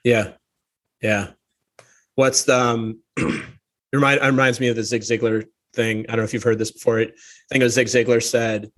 Yeah. 0.04 0.32
Yeah. 1.02 1.32
What's 2.14 2.44
the, 2.44 2.58
um, 2.58 3.00
it 3.16 3.44
remind, 3.92 4.20
it 4.22 4.26
reminds 4.26 4.58
me 4.58 4.68
of 4.68 4.76
the 4.76 4.82
Zig 4.84 5.02
Ziglar 5.02 5.44
thing. 5.74 6.06
I 6.08 6.12
don't 6.12 6.18
know 6.18 6.24
if 6.24 6.32
you've 6.32 6.42
heard 6.42 6.58
this 6.58 6.70
before. 6.70 7.00
I 7.00 7.04
think 7.04 7.60
it 7.60 7.62
was 7.62 7.74
Zig 7.74 7.88
Ziglar 7.88 8.22
said, 8.22 8.70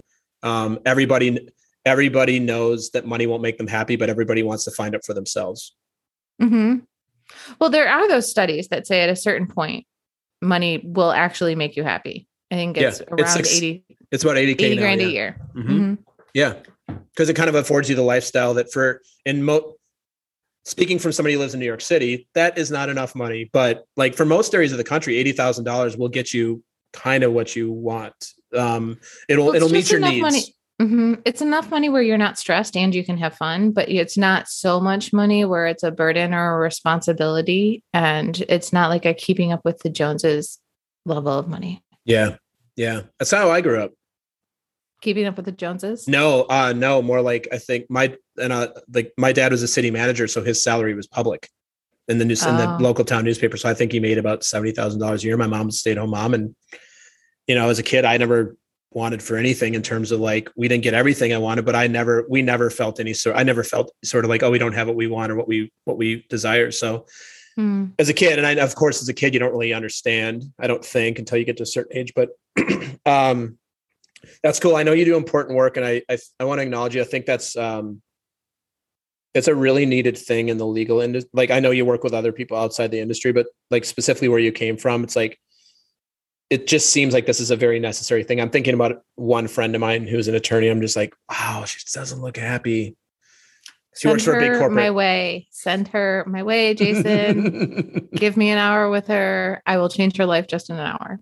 um, 0.42 0.80
everybody, 0.84 1.48
everybody 1.84 2.40
knows 2.40 2.90
that 2.90 3.06
money 3.06 3.26
won't 3.28 3.42
make 3.42 3.58
them 3.58 3.66
happy, 3.68 3.94
but 3.96 4.10
everybody 4.10 4.42
wants 4.42 4.64
to 4.64 4.70
find 4.72 4.94
it 4.94 5.04
for 5.04 5.14
themselves. 5.14 5.76
mm-hmm. 6.42 6.78
Well, 7.60 7.70
there 7.70 7.88
are 7.88 8.06
those 8.08 8.28
studies 8.30 8.68
that 8.68 8.86
say 8.86 9.02
at 9.02 9.08
a 9.08 9.16
certain 9.16 9.46
point, 9.46 9.86
money 10.44 10.80
will 10.84 11.10
actually 11.12 11.54
make 11.54 11.76
you 11.76 11.82
happy. 11.82 12.28
I 12.50 12.54
think 12.56 12.76
Yeah, 12.76 12.88
it's 12.88 13.00
it's 13.00 13.10
around 13.10 13.46
80, 13.46 13.84
It's 14.12 14.22
about 14.22 14.36
80K 14.36 14.60
80 14.66 14.74
now, 14.76 14.82
grand 14.82 15.00
yeah. 15.00 15.06
a 15.06 15.10
year. 15.10 15.36
Mhm. 15.56 15.66
Mhm. 15.66 15.98
Yeah. 16.34 16.54
Because 17.10 17.28
it 17.28 17.34
kind 17.34 17.48
of 17.48 17.54
affords 17.54 17.88
you 17.88 17.96
the 17.96 18.02
lifestyle 18.02 18.54
that 18.54 18.72
for 18.72 19.00
in 19.24 19.42
mo 19.42 19.74
speaking 20.64 20.98
from 20.98 21.12
somebody 21.12 21.34
who 21.34 21.40
lives 21.40 21.54
in 21.54 21.60
New 21.60 21.66
York 21.66 21.80
City, 21.80 22.28
that 22.34 22.56
is 22.58 22.70
not 22.70 22.88
enough 22.88 23.14
money. 23.14 23.48
But 23.52 23.84
like 23.96 24.14
for 24.14 24.24
most 24.24 24.54
areas 24.54 24.72
of 24.72 24.78
the 24.78 24.84
country, 24.84 25.16
eighty 25.16 25.32
thousand 25.32 25.64
dollars 25.64 25.96
will 25.96 26.08
get 26.08 26.32
you 26.34 26.62
kind 26.92 27.24
of 27.24 27.32
what 27.32 27.56
you 27.56 27.70
want. 27.72 28.14
Um 28.54 28.98
it'll 29.28 29.46
Well, 29.46 29.54
it'll 29.56 29.68
meet 29.70 29.90
your 29.90 30.00
needs. 30.00 30.20
money. 30.22 30.54
Mhm. 30.82 31.22
It's 31.24 31.40
enough 31.40 31.70
money 31.70 31.88
where 31.88 32.02
you're 32.02 32.18
not 32.18 32.38
stressed 32.38 32.76
and 32.76 32.92
you 32.94 33.04
can 33.04 33.16
have 33.18 33.34
fun, 33.36 33.70
but 33.70 33.88
it's 33.88 34.16
not 34.18 34.48
so 34.48 34.80
much 34.80 35.12
money 35.12 35.44
where 35.44 35.66
it's 35.66 35.84
a 35.84 35.90
burden 35.92 36.34
or 36.34 36.54
a 36.54 36.58
responsibility. 36.58 37.82
And 37.92 38.40
it's 38.48 38.72
not 38.72 38.90
like 38.90 39.04
a 39.06 39.14
keeping 39.14 39.52
up 39.52 39.60
with 39.64 39.78
the 39.80 39.90
Joneses 39.90 40.58
level 41.06 41.32
of 41.38 41.46
money. 41.48 41.82
Yeah. 42.04 42.36
Yeah. 42.76 43.02
That's 43.18 43.30
how 43.30 43.50
I 43.50 43.60
grew 43.60 43.80
up. 43.80 43.92
Keeping 45.00 45.26
up 45.26 45.36
with 45.36 45.44
the 45.46 45.52
Joneses. 45.52 46.08
No, 46.08 46.42
uh 46.48 46.72
no, 46.74 47.02
more 47.02 47.20
like 47.20 47.46
I 47.52 47.58
think 47.58 47.86
my 47.88 48.16
and 48.36 48.52
uh 48.52 48.68
like 48.92 49.12
my 49.16 49.32
dad 49.32 49.52
was 49.52 49.62
a 49.62 49.68
city 49.68 49.90
manager, 49.90 50.26
so 50.26 50.42
his 50.42 50.62
salary 50.62 50.94
was 50.94 51.06
public 51.06 51.48
in 52.08 52.18
the 52.18 52.24
news 52.24 52.44
in 52.44 52.56
the 52.56 52.68
Oh. 52.74 52.78
local 52.80 53.04
town 53.04 53.24
newspaper. 53.24 53.56
So 53.58 53.68
I 53.68 53.74
think 53.74 53.92
he 53.92 54.00
made 54.00 54.18
about 54.18 54.44
seventy 54.44 54.72
thousand 54.72 55.00
dollars 55.00 55.22
a 55.22 55.26
year. 55.26 55.36
My 55.36 55.46
mom's 55.46 55.76
a 55.76 55.78
stay-at-home 55.78 56.10
mom 56.10 56.34
and 56.34 56.56
you 57.46 57.54
know, 57.54 57.68
as 57.68 57.78
a 57.78 57.82
kid, 57.82 58.06
I 58.06 58.16
never 58.16 58.56
wanted 58.94 59.22
for 59.22 59.36
anything 59.36 59.74
in 59.74 59.82
terms 59.82 60.12
of 60.12 60.20
like 60.20 60.48
we 60.56 60.68
didn't 60.68 60.84
get 60.84 60.94
everything 60.94 61.32
I 61.32 61.38
wanted, 61.38 61.64
but 61.64 61.74
I 61.74 61.86
never 61.86 62.24
we 62.28 62.42
never 62.42 62.70
felt 62.70 63.00
any 63.00 63.12
sort 63.12 63.36
I 63.36 63.42
never 63.42 63.64
felt 63.64 63.92
sort 64.04 64.24
of 64.24 64.28
like, 64.28 64.42
oh, 64.42 64.50
we 64.50 64.58
don't 64.58 64.74
have 64.74 64.86
what 64.86 64.96
we 64.96 65.06
want 65.06 65.32
or 65.32 65.36
what 65.36 65.48
we 65.48 65.72
what 65.84 65.96
we 65.98 66.24
desire. 66.28 66.70
So 66.70 67.06
Hmm. 67.56 67.86
as 68.00 68.08
a 68.08 68.12
kid, 68.12 68.38
and 68.38 68.46
I 68.46 68.52
of 68.54 68.74
course 68.74 69.00
as 69.00 69.08
a 69.08 69.14
kid, 69.14 69.32
you 69.32 69.38
don't 69.38 69.52
really 69.52 69.72
understand, 69.72 70.42
I 70.58 70.66
don't 70.66 70.84
think, 70.84 71.20
until 71.20 71.38
you 71.38 71.44
get 71.44 71.56
to 71.58 71.62
a 71.62 71.66
certain 71.66 71.96
age. 71.96 72.12
But 72.14 72.30
um 73.06 73.58
that's 74.42 74.58
cool. 74.58 74.74
I 74.76 74.82
know 74.82 74.92
you 74.92 75.04
do 75.04 75.16
important 75.16 75.56
work, 75.56 75.76
and 75.76 75.86
I 75.86 76.02
I, 76.08 76.18
I 76.40 76.44
want 76.44 76.58
to 76.58 76.62
acknowledge 76.62 76.96
you. 76.96 77.02
I 77.02 77.04
think 77.04 77.26
that's 77.26 77.56
um 77.56 78.02
it's 79.34 79.48
a 79.48 79.54
really 79.54 79.84
needed 79.84 80.16
thing 80.16 80.48
in 80.48 80.58
the 80.58 80.66
legal 80.66 81.00
industry. 81.00 81.30
Like 81.32 81.50
I 81.50 81.60
know 81.60 81.72
you 81.72 81.84
work 81.84 82.04
with 82.04 82.14
other 82.14 82.32
people 82.32 82.56
outside 82.56 82.90
the 82.90 83.00
industry, 83.00 83.32
but 83.32 83.46
like 83.70 83.84
specifically 83.84 84.28
where 84.28 84.38
you 84.38 84.52
came 84.52 84.76
from, 84.76 85.02
it's 85.02 85.16
like 85.16 85.38
it 86.50 86.66
just 86.66 86.90
seems 86.90 87.14
like 87.14 87.26
this 87.26 87.40
is 87.40 87.50
a 87.50 87.56
very 87.56 87.80
necessary 87.80 88.22
thing. 88.24 88.40
I'm 88.40 88.50
thinking 88.50 88.74
about 88.74 89.02
one 89.16 89.48
friend 89.48 89.74
of 89.74 89.80
mine 89.80 90.06
who's 90.06 90.28
an 90.28 90.34
attorney. 90.34 90.68
I'm 90.68 90.80
just 90.80 90.96
like, 90.96 91.14
wow, 91.30 91.64
she 91.66 91.78
doesn't 91.92 92.20
look 92.20 92.36
happy. 92.36 92.96
She 93.96 94.02
Send 94.02 94.12
works 94.12 94.24
for 94.24 94.36
a 94.36 94.40
big 94.40 94.50
corporate. 94.52 94.72
my 94.72 94.90
way. 94.90 95.46
Send 95.50 95.88
her 95.88 96.24
my 96.26 96.42
way, 96.42 96.74
Jason. 96.74 98.08
Give 98.14 98.36
me 98.36 98.50
an 98.50 98.58
hour 98.58 98.90
with 98.90 99.06
her. 99.06 99.62
I 99.66 99.78
will 99.78 99.88
change 99.88 100.16
her 100.16 100.26
life 100.26 100.46
just 100.48 100.68
in 100.68 100.76
an 100.76 100.86
hour. 100.86 101.20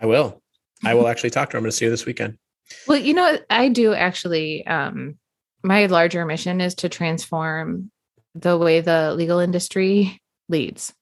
I 0.00 0.06
will. 0.06 0.40
I 0.84 0.94
will 0.94 1.08
actually 1.08 1.30
talk 1.30 1.50
to 1.50 1.54
her. 1.54 1.58
I'm 1.58 1.64
going 1.64 1.70
to 1.70 1.76
see 1.76 1.86
her 1.86 1.90
this 1.90 2.06
weekend. 2.06 2.38
Well, 2.86 2.98
you 2.98 3.14
know, 3.14 3.38
I 3.50 3.68
do 3.68 3.94
actually. 3.94 4.66
Um, 4.66 5.18
my 5.64 5.86
larger 5.86 6.24
mission 6.24 6.60
is 6.60 6.76
to 6.76 6.88
transform 6.88 7.90
the 8.34 8.56
way 8.56 8.80
the 8.80 9.12
legal 9.14 9.40
industry 9.40 10.22
leads. 10.48 10.94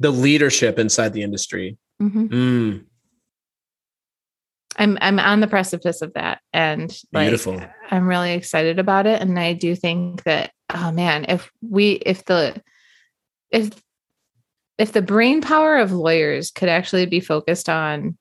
The 0.00 0.10
leadership 0.10 0.78
inside 0.78 1.12
the 1.12 1.22
industry. 1.22 1.76
Mhm. 2.00 2.28
Mm, 2.28 2.84
I'm 4.76 4.98
I'm 5.00 5.18
on 5.18 5.40
the 5.40 5.48
precipice 5.48 6.02
of 6.02 6.14
that, 6.14 6.40
and 6.52 6.90
like, 7.12 7.24
Beautiful. 7.24 7.60
I'm 7.90 8.06
really 8.06 8.32
excited 8.34 8.78
about 8.78 9.06
it. 9.06 9.20
And 9.20 9.38
I 9.38 9.54
do 9.54 9.74
think 9.74 10.22
that, 10.22 10.52
oh 10.72 10.92
man, 10.92 11.26
if 11.28 11.50
we 11.60 11.92
if 12.06 12.24
the 12.24 12.62
if 13.50 13.70
if 14.78 14.92
the 14.92 15.02
brain 15.02 15.40
power 15.40 15.78
of 15.78 15.90
lawyers 15.90 16.52
could 16.52 16.68
actually 16.68 17.06
be 17.06 17.18
focused 17.18 17.68
on 17.68 18.16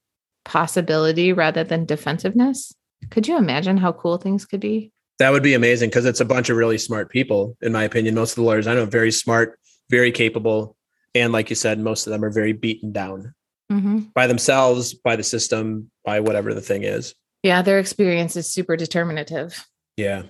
possibility 0.46 1.34
rather 1.34 1.64
than 1.64 1.86
defensiveness, 1.86 2.74
could 3.12 3.28
you 3.28 3.38
imagine 3.38 3.78
how 3.78 3.92
cool 3.92 4.18
things 4.18 4.46
could 4.46 4.62
be? 4.62 4.92
that 5.20 5.32
would 5.32 5.42
be 5.44 5.56
amazing 5.56 5.90
because 5.90 6.06
it's 6.06 6.20
a 6.20 6.26
bunch 6.26 6.50
of 6.50 6.58
really 6.58 6.78
smart 6.78 7.10
people, 7.10 7.58
in 7.62 7.72
my 7.72 7.84
opinion. 7.84 8.14
Most 8.14 8.32
of 8.32 8.36
the 8.36 8.44
lawyers 8.44 8.68
I 8.68 8.76
know 8.76 8.86
very 8.86 9.12
smart, 9.12 9.60
very 9.90 10.12
capable. 10.12 10.77
And 11.22 11.34
like 11.34 11.50
you 11.50 11.56
said, 11.56 11.80
most 11.80 12.08
of 12.08 12.12
them 12.12 12.24
are 12.24 12.30
very 12.30 12.54
beaten 12.54 12.92
down 12.92 13.34
Mhm. 13.72 14.14
by 14.14 14.28
themselves, 14.28 14.94
by 14.94 15.16
the 15.16 15.24
system, 15.24 15.90
by 16.06 16.20
whatever 16.20 16.54
the 16.54 16.62
thing 16.62 16.84
is. 16.84 17.14
Yeah, 17.44 17.62
their 17.62 17.80
experience 17.80 18.36
is 18.36 18.50
super 18.50 18.76
determinative. 18.76 19.68
Yeah. 19.96 20.24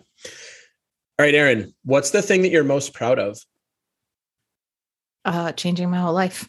All 1.20 1.26
right, 1.26 1.34
Erin, 1.36 1.74
what's 1.84 2.12
the 2.12 2.22
thing 2.22 2.42
that 2.44 2.50
you're 2.50 2.64
most 2.64 2.94
proud 2.94 3.20
of? 3.20 3.40
uh 5.26 5.52
changing 5.52 5.90
my 5.90 5.98
whole 5.98 6.14
life 6.14 6.48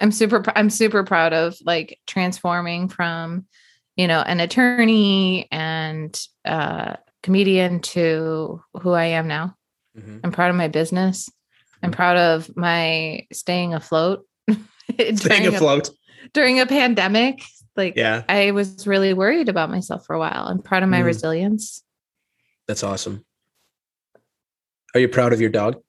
i'm 0.00 0.10
super 0.10 0.42
i'm 0.56 0.70
super 0.70 1.04
proud 1.04 1.32
of 1.32 1.54
like 1.64 2.00
transforming 2.06 2.88
from 2.88 3.46
you 3.94 4.08
know 4.08 4.20
an 4.20 4.40
attorney 4.40 5.46
and 5.52 6.20
uh 6.44 6.96
comedian 7.22 7.78
to 7.80 8.60
who 8.80 8.90
i 8.90 9.04
am 9.04 9.28
now 9.28 9.54
Mhm. 9.96 10.20
i'm 10.24 10.32
proud 10.32 10.50
of 10.50 10.56
my 10.56 10.66
business 10.66 11.30
i'm 11.82 11.90
proud 11.92 12.16
of 12.16 12.54
my 12.56 13.26
staying 13.32 13.74
afloat 13.74 14.24
Staying 14.90 15.14
during, 15.16 15.46
a, 15.46 15.48
afloat. 15.56 15.90
during 16.34 16.60
a 16.60 16.66
pandemic 16.66 17.42
like 17.76 17.94
Yeah, 17.96 18.22
i 18.28 18.50
was 18.50 18.86
really 18.86 19.14
worried 19.14 19.48
about 19.48 19.70
myself 19.70 20.04
for 20.06 20.14
a 20.14 20.18
while 20.18 20.46
i'm 20.48 20.60
proud 20.62 20.82
of 20.82 20.88
my 20.88 21.00
Mm. 21.00 21.06
resilience 21.06 21.82
that's 22.68 22.82
awesome. 22.84 23.24
Are 24.94 25.00
you 25.00 25.08
proud 25.08 25.32
of 25.32 25.40
your 25.40 25.50
dog? 25.50 25.82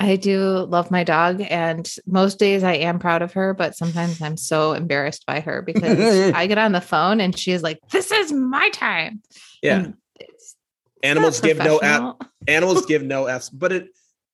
I 0.00 0.16
do 0.16 0.40
love 0.68 0.90
my 0.90 1.04
dog, 1.04 1.40
and 1.42 1.88
most 2.06 2.38
days 2.38 2.64
I 2.64 2.72
am 2.74 2.98
proud 2.98 3.22
of 3.22 3.32
her, 3.34 3.54
but 3.54 3.76
sometimes 3.76 4.20
I'm 4.22 4.36
so 4.36 4.72
embarrassed 4.72 5.24
by 5.26 5.40
her 5.40 5.62
because 5.62 6.32
I 6.34 6.46
get 6.46 6.58
on 6.58 6.72
the 6.72 6.80
phone 6.80 7.20
and 7.20 7.36
she 7.38 7.52
is 7.52 7.62
like, 7.62 7.78
"This 7.90 8.10
is 8.10 8.32
my 8.32 8.70
time." 8.70 9.22
Yeah. 9.62 9.88
It's 10.18 10.56
Animals 11.02 11.40
give 11.40 11.58
no 11.58 11.78
professional. 11.78 12.20
animals 12.48 12.86
give 12.90 13.02
no 13.02 13.26
f's 13.26 13.50
but 13.50 13.72
it 13.72 13.88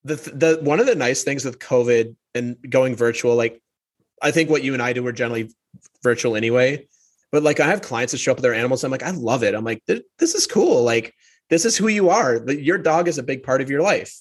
the 0.05 0.14
the 0.16 0.59
one 0.62 0.80
of 0.80 0.86
the 0.86 0.94
nice 0.94 1.22
things 1.24 1.44
with 1.44 1.59
covid 1.59 2.14
and 2.34 2.57
going 2.68 2.96
virtual 2.96 3.34
like 3.34 3.61
i 4.22 4.30
think 4.30 4.48
what 4.51 4.62
you 4.64 4.72
and 4.72 4.82
i 4.82 4.92
do 4.92 5.03
were 5.03 5.12
generally 5.12 5.51
virtual 6.03 6.36
anyway 6.36 6.86
but 7.32 7.42
like 7.42 7.61
i 7.61 7.66
have 7.66 7.82
clients 7.82 8.12
that 8.12 8.18
show 8.18 8.32
up 8.32 8.38
with 8.38 8.42
their 8.42 8.55
animals 8.55 8.82
i'm 8.84 8.90
like 8.90 9.03
i 9.03 9.11
love 9.11 9.42
it. 9.42 9.55
I'm 9.55 9.64
like 9.64 9.82
this 9.86 10.34
is 10.34 10.46
cool 10.46 10.82
like 10.84 11.14
this 11.51 11.64
is 11.64 11.76
who 11.76 11.88
you 11.88 12.11
are 12.11 12.36
your 12.51 12.78
dog 12.78 13.09
is 13.09 13.18
a 13.18 13.22
big 13.22 13.42
part 13.42 13.61
of 13.61 13.68
your 13.70 13.82
life. 13.82 14.14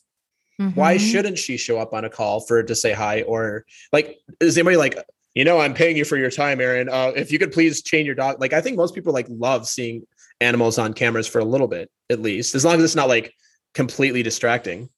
Why 0.76 0.98
Mhm. 0.98 1.12
shouldn't 1.12 1.38
she 1.38 1.56
show 1.56 1.80
up 1.80 1.94
on 1.94 2.04
a 2.04 2.10
call 2.10 2.42
for 2.42 2.62
to 2.64 2.76
say 2.76 2.92
hi 2.92 3.22
or 3.22 3.66
like 3.94 4.18
is 4.42 4.58
anybody 4.58 4.76
like 4.76 4.98
you 5.34 5.46
know 5.46 5.58
i'm 5.60 5.74
paying 5.74 5.96
you 5.96 6.04
for 6.04 6.18
your 6.18 6.32
time 6.32 6.60
erin 6.60 6.90
uh, 6.90 7.14
if 7.16 7.32
you 7.32 7.40
could 7.40 7.54
please 7.54 7.82
chain 7.82 8.06
your 8.06 8.16
dog 8.16 8.42
like 8.42 8.52
i 8.52 8.60
think 8.60 8.76
most 8.76 8.94
people 8.94 9.14
like 9.14 9.28
love 9.30 9.68
seeing 9.70 10.06
animals 10.42 10.78
on 10.78 10.94
cameras 10.94 11.28
for 11.28 11.40
a 11.40 11.46
little 11.46 11.68
bit 11.70 11.90
at 12.10 12.20
least 12.20 12.56
as 12.56 12.66
long 12.66 12.76
as 12.78 12.84
it's 12.84 12.96
not 12.96 13.08
like 13.08 13.34
completely 13.74 14.22
distracting 14.24 14.90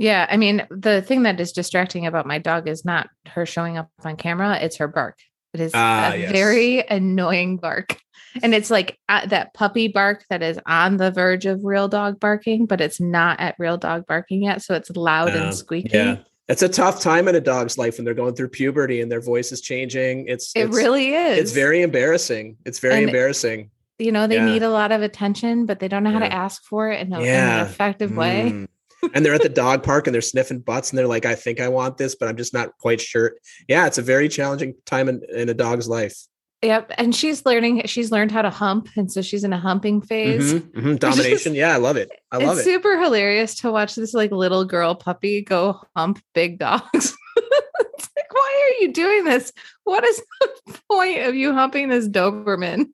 Yeah, 0.00 0.26
I 0.30 0.36
mean, 0.38 0.66
the 0.70 1.02
thing 1.02 1.24
that 1.24 1.38
is 1.40 1.52
distracting 1.52 2.06
about 2.06 2.26
my 2.26 2.38
dog 2.38 2.66
is 2.68 2.84
not 2.84 3.08
her 3.26 3.44
showing 3.46 3.76
up 3.76 3.90
on 4.04 4.16
camera; 4.16 4.58
it's 4.60 4.78
her 4.78 4.88
bark. 4.88 5.18
It 5.52 5.60
is 5.60 5.72
Ah, 5.74 6.12
a 6.12 6.16
yes. 6.16 6.32
very 6.32 6.80
annoying 6.88 7.58
bark, 7.58 7.96
and 8.42 8.54
it's 8.54 8.70
like 8.70 8.98
uh, 9.08 9.26
that 9.26 9.52
puppy 9.52 9.88
bark 9.88 10.24
that 10.30 10.42
is 10.42 10.58
on 10.66 10.96
the 10.96 11.10
verge 11.10 11.44
of 11.44 11.64
real 11.64 11.86
dog 11.88 12.18
barking, 12.18 12.64
but 12.66 12.80
it's 12.80 12.98
not 13.00 13.38
at 13.40 13.56
real 13.58 13.76
dog 13.76 14.06
barking 14.06 14.44
yet, 14.44 14.62
so 14.62 14.74
it's 14.74 14.90
loud 14.90 15.36
Um, 15.36 15.42
and 15.42 15.54
squeaky. 15.54 15.90
yeah 15.92 16.16
it's 16.48 16.62
a 16.62 16.68
tough 16.68 17.00
time 17.00 17.28
in 17.28 17.36
a 17.36 17.40
dog's 17.40 17.78
life 17.78 17.96
when 17.96 18.04
they're 18.04 18.12
going 18.12 18.34
through 18.34 18.48
puberty 18.48 19.00
and 19.00 19.12
their 19.12 19.20
voice 19.20 19.52
is 19.52 19.60
changing 19.60 20.26
it's 20.26 20.50
It 20.56 20.62
it's, 20.64 20.76
really 20.76 21.14
is. 21.14 21.38
it's 21.38 21.52
very 21.52 21.80
embarrassing 21.82 22.56
it's 22.64 22.80
very 22.80 22.94
And- 22.96 23.04
embarrassing 23.08 23.70
you 24.00 24.10
know, 24.12 24.26
they 24.26 24.36
Yeah. 24.36 24.46
need 24.46 24.62
a 24.62 24.70
lot 24.70 24.92
of 24.92 25.02
attention, 25.02 25.66
but 25.66 25.78
they 25.78 25.86
don't 25.86 26.02
know 26.02 26.10
how 26.10 26.20
to 26.20 26.32
ask 26.32 26.64
for 26.64 26.90
it 26.90 27.06
in, 27.06 27.12
a, 27.12 27.20
in 27.20 27.26
an 27.28 27.66
effective 27.66 28.16
way. 28.16 28.66
And 29.14 29.24
they're 29.24 29.34
at 29.34 29.42
the 29.42 29.48
dog 29.48 29.82
park 29.82 30.06
and 30.06 30.14
they're 30.14 30.20
sniffing 30.20 30.60
butts 30.60 30.90
and 30.90 30.98
they're 30.98 31.06
like, 31.06 31.24
I 31.24 31.34
think 31.34 31.60
I 31.60 31.68
want 31.68 31.96
this, 31.98 32.14
but 32.14 32.28
I'm 32.28 32.36
just 32.36 32.52
not 32.52 32.76
quite 32.78 33.00
sure. 33.00 33.32
Yeah, 33.68 33.86
it's 33.86 33.98
a 33.98 34.02
very 34.02 34.28
challenging 34.28 34.74
time 34.86 35.08
in, 35.08 35.22
in 35.34 35.48
a 35.48 35.54
dog's 35.54 35.88
life. 35.88 36.14
Yep. 36.62 36.92
And 36.98 37.14
she's 37.14 37.46
learning, 37.46 37.82
she's 37.86 38.12
learned 38.12 38.32
how 38.32 38.42
to 38.42 38.50
hump. 38.50 38.88
And 38.96 39.10
so 39.10 39.22
she's 39.22 39.44
in 39.44 39.52
a 39.52 39.58
humping 39.58 40.02
phase. 40.02 40.52
Mhm, 40.60 40.72
mhm. 40.72 40.98
Domination. 40.98 41.54
Yeah, 41.54 41.72
I 41.72 41.78
love 41.78 41.96
it. 41.96 42.10
I 42.30 42.36
love 42.36 42.58
it's 42.58 42.66
it. 42.66 42.70
super 42.70 43.00
hilarious 43.00 43.54
to 43.56 43.70
watch 43.72 43.94
this 43.94 44.12
like 44.12 44.30
little 44.30 44.64
girl 44.64 44.94
puppy 44.94 45.40
go 45.42 45.80
hump 45.96 46.22
big 46.34 46.58
dogs. 46.58 46.84
it's 47.36 48.10
like, 48.16 48.32
why 48.32 48.72
are 48.78 48.82
you 48.82 48.92
doing 48.92 49.24
this? 49.24 49.52
What 49.84 50.04
is 50.04 50.22
the 50.40 50.78
point 50.90 51.20
of 51.22 51.34
you 51.34 51.54
humping 51.54 51.88
this 51.88 52.06
Doberman? 52.08 52.90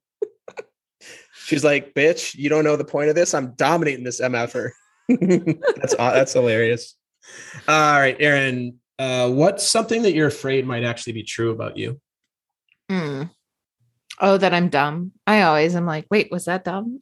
She's 1.45 1.65
like, 1.65 1.95
bitch, 1.95 2.35
you 2.35 2.49
don't 2.49 2.65
know 2.65 2.77
the 2.77 2.85
point 2.85 3.09
of 3.09 3.15
this. 3.15 3.33
I'm 3.35 3.53
dominating 3.55 4.05
this 4.05 4.21
MFer. 4.21 4.71
That's 5.09 5.95
aw- 5.99 6.13
that's 6.13 6.33
hilarious. 6.33 6.97
All 7.69 8.01
right, 8.01 8.17
Erin. 8.19 8.79
Uh, 8.99 9.31
what's 9.31 9.67
something 9.67 10.03
that 10.03 10.15
you're 10.15 10.27
afraid 10.29 10.67
might 10.67 10.85
actually 10.85 11.13
be 11.13 11.23
true 11.23 11.51
about 11.51 11.77
you? 11.77 12.01
Hmm. 12.89 13.25
Oh, 14.19 14.39
that 14.39 14.55
I'm 14.55 14.69
dumb. 14.69 15.13
I 15.27 15.43
always 15.43 15.75
am 15.77 15.85
like, 15.85 16.07
wait, 16.11 16.31
was 16.31 16.47
that 16.47 16.65
dumb? 16.65 17.01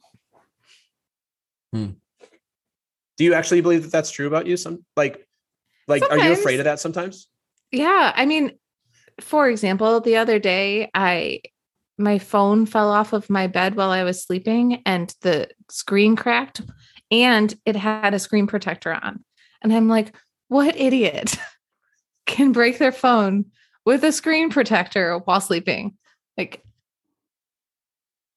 Do 1.73 3.23
you 3.23 3.33
actually 3.33 3.61
believe 3.61 3.83
that 3.83 3.91
that's 3.91 4.11
true 4.11 4.27
about 4.27 4.47
you? 4.47 4.57
Some 4.57 4.85
like 4.95 5.25
Like, 5.87 6.03
are 6.09 6.17
you 6.17 6.33
afraid 6.33 6.59
of 6.59 6.65
that 6.65 6.79
sometimes? 6.79 7.27
Yeah, 7.71 8.11
I 8.15 8.25
mean, 8.25 8.53
for 9.21 9.49
example, 9.49 10.01
the 10.01 10.17
other 10.17 10.39
day 10.39 10.89
I 10.93 11.41
my 11.97 12.19
phone 12.19 12.65
fell 12.65 12.91
off 12.91 13.13
of 13.13 13.29
my 13.29 13.47
bed 13.47 13.75
while 13.75 13.91
I 13.91 14.03
was 14.03 14.21
sleeping 14.21 14.81
and 14.85 15.13
the 15.21 15.49
screen 15.69 16.15
cracked 16.17 16.61
and 17.11 17.53
it 17.65 17.75
had 17.75 18.13
a 18.13 18.19
screen 18.19 18.47
protector 18.47 18.93
on. 18.93 19.23
And 19.61 19.73
I'm 19.73 19.87
like, 19.87 20.15
what 20.47 20.75
idiot 20.75 21.35
can 22.25 22.51
break 22.51 22.77
their 22.77 22.91
phone 22.91 23.45
with 23.85 24.03
a 24.03 24.11
screen 24.11 24.49
protector 24.49 25.17
while 25.19 25.41
sleeping? 25.41 25.97
Like 26.37 26.61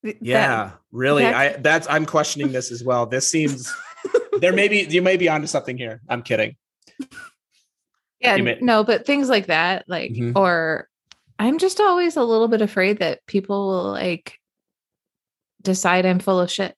th- 0.05 0.17
that- 0.17 0.25
Yeah, 0.25 0.71
really. 0.93 1.23
that- 1.25 1.35
I 1.35 1.49
that's 1.59 1.87
I'm 1.89 2.07
questioning 2.07 2.53
this 2.53 2.71
as 2.71 2.83
well. 2.85 3.07
This 3.07 3.29
seems 3.31 3.73
there 4.41 4.53
may 4.53 4.69
be 4.69 4.81
you 4.89 5.03
may 5.03 5.17
be 5.17 5.29
onto 5.29 5.47
something 5.47 5.77
here. 5.77 6.01
I'm 6.09 6.23
kidding. 6.23 6.57
yeah, 8.21 8.37
may- 8.37 8.59
no, 8.61 8.85
but 8.85 9.07
things 9.07 9.29
like 9.29 9.47
that, 9.47 9.85
like, 9.89 10.13
Mhm. 10.13 10.37
or 10.37 10.89
I'm 11.39 11.59
just 11.59 11.81
always 11.81 12.17
a 12.17 12.25
little 12.25 12.49
bit 12.49 12.63
afraid 12.63 12.99
that 12.99 13.25
people 13.27 13.69
will 13.69 13.91
like 13.93 14.39
decide 15.63 16.05
I'm 16.07 16.19
full 16.21 16.41
of 16.41 16.51
shit. 16.51 16.77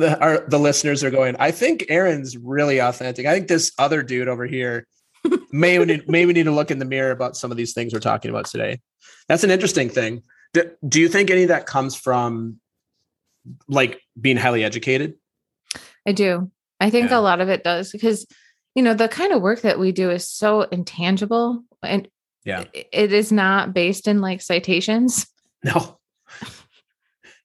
The, 0.00 0.18
our, 0.20 0.40
the 0.48 0.58
listeners 0.58 1.02
are 1.04 1.10
going. 1.10 1.36
I 1.38 1.50
think 1.50 1.86
Erin's 1.88 2.36
really 2.36 2.78
authentic. 2.78 3.26
I 3.26 3.34
think 3.34 3.48
this 3.48 3.72
other 3.78 4.02
dude 4.02 4.28
over 4.28 4.46
here 4.46 4.86
may 5.52 5.78
we 5.78 5.84
need, 5.86 6.08
may 6.08 6.26
we 6.26 6.32
need 6.32 6.44
to 6.44 6.50
look 6.52 6.70
in 6.70 6.78
the 6.78 6.84
mirror 6.84 7.10
about 7.10 7.36
some 7.36 7.50
of 7.50 7.56
these 7.56 7.72
things 7.72 7.92
we're 7.92 8.00
talking 8.00 8.30
about 8.30 8.46
today. 8.46 8.80
That's 9.28 9.44
an 9.44 9.50
interesting 9.50 9.88
thing. 9.88 10.22
Do, 10.52 10.70
do 10.88 11.00
you 11.00 11.08
think 11.08 11.30
any 11.30 11.42
of 11.42 11.48
that 11.48 11.66
comes 11.66 11.96
from 11.96 12.60
like 13.68 14.00
being 14.20 14.36
highly 14.36 14.64
educated? 14.64 15.14
I 16.06 16.12
do. 16.12 16.50
I 16.80 16.90
think 16.90 17.10
Yeah. 17.10 17.18
a 17.18 17.20
lot 17.20 17.40
of 17.40 17.48
it 17.48 17.64
does 17.64 17.90
because, 17.92 18.26
you 18.74 18.82
know, 18.82 18.94
the 18.94 19.08
kind 19.08 19.32
of 19.32 19.42
work 19.42 19.62
that 19.62 19.78
we 19.78 19.92
do 19.92 20.10
is 20.10 20.28
so 20.28 20.62
intangible 20.62 21.62
and 21.82 22.08
Yeah. 22.44 22.64
it 22.72 23.12
is 23.12 23.32
not 23.32 23.72
based 23.74 24.06
in 24.08 24.20
like 24.20 24.40
citations. 24.42 25.26
No, 25.64 25.98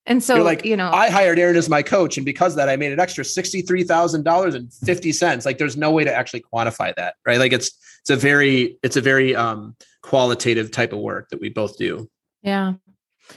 And 0.07 0.23
so, 0.23 0.35
You're 0.35 0.43
like, 0.43 0.65
you 0.65 0.75
know, 0.75 0.89
I 0.91 1.09
hired 1.11 1.37
Erin 1.37 1.55
as 1.55 1.69
my 1.69 1.83
coach, 1.83 2.17
and 2.17 2.25
because 2.25 2.53
of 2.53 2.57
that, 2.57 2.69
I 2.69 2.75
made 2.75 2.91
an 2.91 2.99
extra 2.99 3.23
sixty-three 3.23 3.83
thousand 3.83 4.23
dollars 4.23 4.55
and 4.55 4.73
fifty 4.73 5.11
cents. 5.11 5.45
Like, 5.45 5.57
there's 5.59 5.77
no 5.77 5.91
way 5.91 6.03
to 6.03 6.13
actually 6.13 6.43
quantify 6.51 6.95
that, 6.95 7.15
right? 7.25 7.37
Like, 7.37 7.53
it's 7.53 7.71
it's 8.01 8.09
a 8.09 8.15
very 8.15 8.77
it's 8.81 8.95
a 8.97 9.01
very 9.01 9.35
um 9.35 9.75
qualitative 10.01 10.71
type 10.71 10.91
of 10.91 10.99
work 10.99 11.29
that 11.29 11.39
we 11.39 11.49
both 11.49 11.77
do. 11.77 12.09
yeah. 12.41 12.73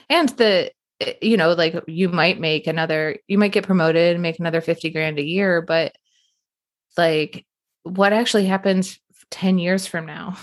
And 0.08 0.30
the, 0.30 0.72
eh, 1.00 1.12
you 1.20 1.36
know, 1.36 1.52
like 1.52 1.76
you 1.86 2.08
might 2.08 2.40
make 2.40 2.66
another, 2.66 3.18
you 3.28 3.36
might 3.38 3.52
get 3.52 3.66
promoted 3.66 4.14
and 4.14 4.22
make 4.22 4.38
another 4.40 4.60
50 4.62 4.88
grand 4.90 5.18
a 5.18 5.22
year, 5.22 5.60
but 5.60 5.94
like 6.96 7.44
what 7.82 8.12
actually 8.14 8.46
happens 8.46 8.98
10 9.30 9.58
years 9.58 9.86
from 9.86 10.06
now 10.06 10.36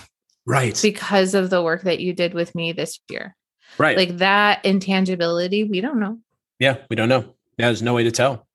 Right. 0.46 0.78
because 0.80 1.34
of 1.34 1.50
the 1.50 1.62
work 1.62 1.82
that 1.82 1.98
you 2.00 2.12
did 2.14 2.32
with 2.34 2.54
me 2.54 2.72
this 2.72 3.00
year? 3.10 3.36
Right. 3.78 3.96
Like 3.96 4.18
that 4.18 4.64
intangibility, 4.64 5.64
we 5.64 5.80
don't 5.80 5.98
know. 6.00 6.18
yeah, 6.58 6.78
we 6.90 6.96
don't 6.96 7.08
know. 7.08 7.34
Yeah, 7.58 7.66
there's 7.66 7.82
no 7.82 7.94
way 7.94 8.04
to 8.04 8.10
tell. 8.10 8.46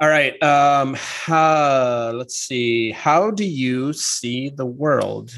All 0.00 0.08
right. 0.08 0.40
Um, 0.42 0.96
uh, 1.28 2.12
let's 2.14 2.36
see. 2.36 2.90
How 2.90 3.30
do 3.30 3.44
you 3.44 3.92
see 3.92 4.48
the 4.50 4.66
world? 4.66 5.30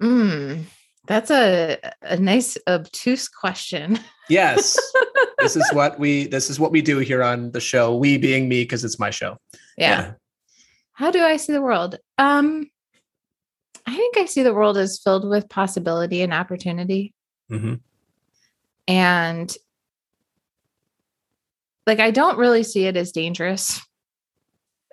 Mm, 0.00 0.64
that's 1.06 1.30
a 1.30 1.78
a 2.02 2.16
nice 2.16 2.56
obtuse 2.66 3.28
question. 3.28 3.98
Yes. 4.28 4.78
this 5.38 5.56
is 5.56 5.68
what 5.72 5.98
we 5.98 6.26
this 6.26 6.50
is 6.50 6.58
what 6.58 6.72
we 6.72 6.82
do 6.82 6.98
here 6.98 7.22
on 7.22 7.50
the 7.52 7.60
show. 7.60 7.96
We 7.96 8.18
being 8.18 8.48
me, 8.48 8.62
because 8.62 8.84
it's 8.84 8.98
my 8.98 9.10
show. 9.10 9.36
Yeah. 9.76 10.12
How 10.92 11.10
do 11.10 11.22
I 11.22 11.36
see 11.36 11.52
the 11.52 11.62
world? 11.62 11.96
Um 12.18 12.70
I 13.86 13.94
think 13.96 14.16
I 14.18 14.24
see 14.26 14.42
the 14.42 14.54
world 14.54 14.76
as 14.76 14.98
filled 14.98 15.28
with 15.28 15.48
possibility 15.48 16.22
and 16.22 16.32
opportunity. 16.34 17.12
Mhm. 17.50 17.80
and 18.88 19.56
like 21.86 22.00
I 22.00 22.10
don't 22.10 22.38
really 22.38 22.64
see 22.64 22.86
it 22.86 22.96
as 22.96 23.12
dangerous. 23.12 23.80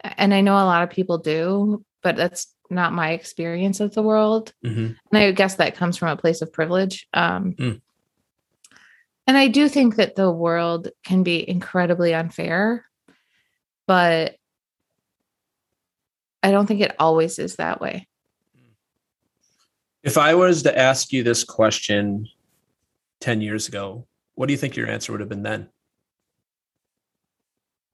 And 0.03 0.33
I 0.33 0.41
know 0.41 0.53
a 0.53 0.65
lot 0.65 0.83
of 0.83 0.89
people 0.91 1.17
do, 1.17 1.83
but 2.03 2.15
that's 2.15 2.53
not 2.69 2.93
my 2.93 3.11
experience 3.11 3.79
of 3.79 3.93
the 3.95 4.03
world. 4.03 4.53
Mhm. 4.63 4.95
And 5.11 5.17
I 5.17 5.31
guess 5.31 5.55
that 5.55 5.75
comes 5.75 5.97
from 5.97 6.09
a 6.09 6.17
place 6.17 6.41
of 6.43 6.53
privilege. 6.53 7.07
Um, 7.13 7.53
Mm. 7.53 7.81
And 9.25 9.37
I 9.37 9.47
do 9.47 9.67
think 9.69 9.95
that 9.95 10.15
the 10.15 10.29
world 10.31 10.89
can 11.03 11.23
be 11.23 11.47
incredibly 11.49 12.13
unfair, 12.13 12.85
but 13.87 14.35
I 16.43 16.51
don't 16.51 16.67
think 16.67 16.81
it 16.81 16.95
always 16.99 17.39
is 17.39 17.55
that 17.55 17.79
way. 17.79 18.07
If 20.04 20.18
I 20.18 20.36
was 20.36 20.64
to 20.64 20.78
ask 20.78 21.14
you 21.14 21.24
this 21.24 21.43
question 21.43 22.28
10 23.22 23.41
years 23.41 23.68
ago, 23.70 24.06
what 24.36 24.47
do 24.47 24.54
you 24.54 24.58
think 24.58 24.76
your 24.76 24.88
answer 24.88 25.12
would 25.14 25.22
have 25.22 25.30
been 25.30 25.43
then? 25.43 25.70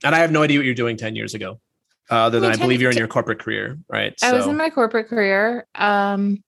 And 0.04 0.16
I 0.16 0.20
have 0.20 0.32
no 0.32 0.42
idea 0.42 0.58
what 0.60 0.66
you're 0.66 0.74
doing 0.74 0.98
10 0.98 1.16
years 1.16 1.34
ago, 1.36 1.60
uh, 2.10 2.16
other 2.16 2.40
than 2.40 2.50
Well, 2.52 2.60
I 2.60 2.62
believe 2.62 2.82
you're 2.82 2.92
in 2.92 2.98
your 2.98 3.08
corporate 3.08 3.40
career, 3.40 3.78
right? 3.88 4.18
I 4.24 4.34
was 4.34 4.48
in 4.48 4.58
my 4.58 4.70
corporate 4.72 5.08
career. 5.08 5.68
Um, 5.76 6.44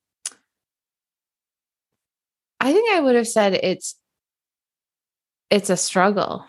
I 2.59 2.73
think 2.73 2.91
I 2.93 2.99
would 2.99 3.15
have 3.15 3.27
said 3.27 3.53
it's 3.53 3.95
it's 5.49 5.69
a 5.69 5.75
struggle. 5.75 6.45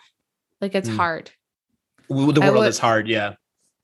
Like 0.61 0.75
it's 0.75 0.87
Mm. 0.87 0.95
hard. 0.95 1.31
The 2.07 2.15
world 2.15 2.37
would- 2.55 2.67
is 2.69 2.79
hard. 2.79 3.09
Yeah. 3.09 3.35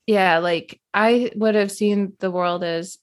Yeah, 0.06 0.38
like 0.38 0.80
I 0.94 1.30
would 1.36 1.54
have 1.54 1.70
seen 1.70 2.14
the 2.20 2.30
world 2.30 2.64
as 2.64 2.98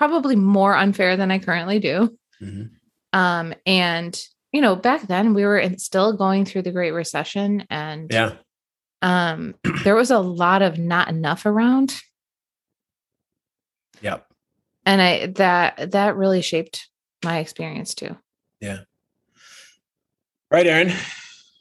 probably 0.00 0.34
more 0.34 0.74
unfair 0.74 1.14
than 1.18 1.30
I 1.30 1.38
currently 1.38 1.78
do. 1.78 2.16
Mhm. 2.40 2.70
Um, 3.12 3.52
and 3.66 4.18
you 4.50 4.62
know, 4.62 4.74
back 4.74 5.02
then 5.02 5.34
we 5.34 5.44
were 5.44 5.62
still 5.76 6.14
going 6.14 6.46
through 6.46 6.62
the 6.62 6.72
Great 6.72 6.92
Recession, 6.92 7.66
and 7.68 8.10
Yeah. 8.10 8.36
um, 9.02 9.54
there 9.84 9.94
was 9.94 10.10
a 10.10 10.18
lot 10.18 10.62
of 10.62 10.78
not 10.78 11.08
enough 11.08 11.44
around, 11.44 12.00
Yep. 14.00 14.26
and 14.86 15.02
I 15.02 15.26
that 15.26 15.90
that 15.92 16.16
really 16.16 16.40
shaped 16.40 16.88
my 17.22 17.38
experience 17.40 17.94
too. 17.94 18.16
Yeah. 18.58 18.78
Right, 20.50 20.66
Erin. 20.66 20.92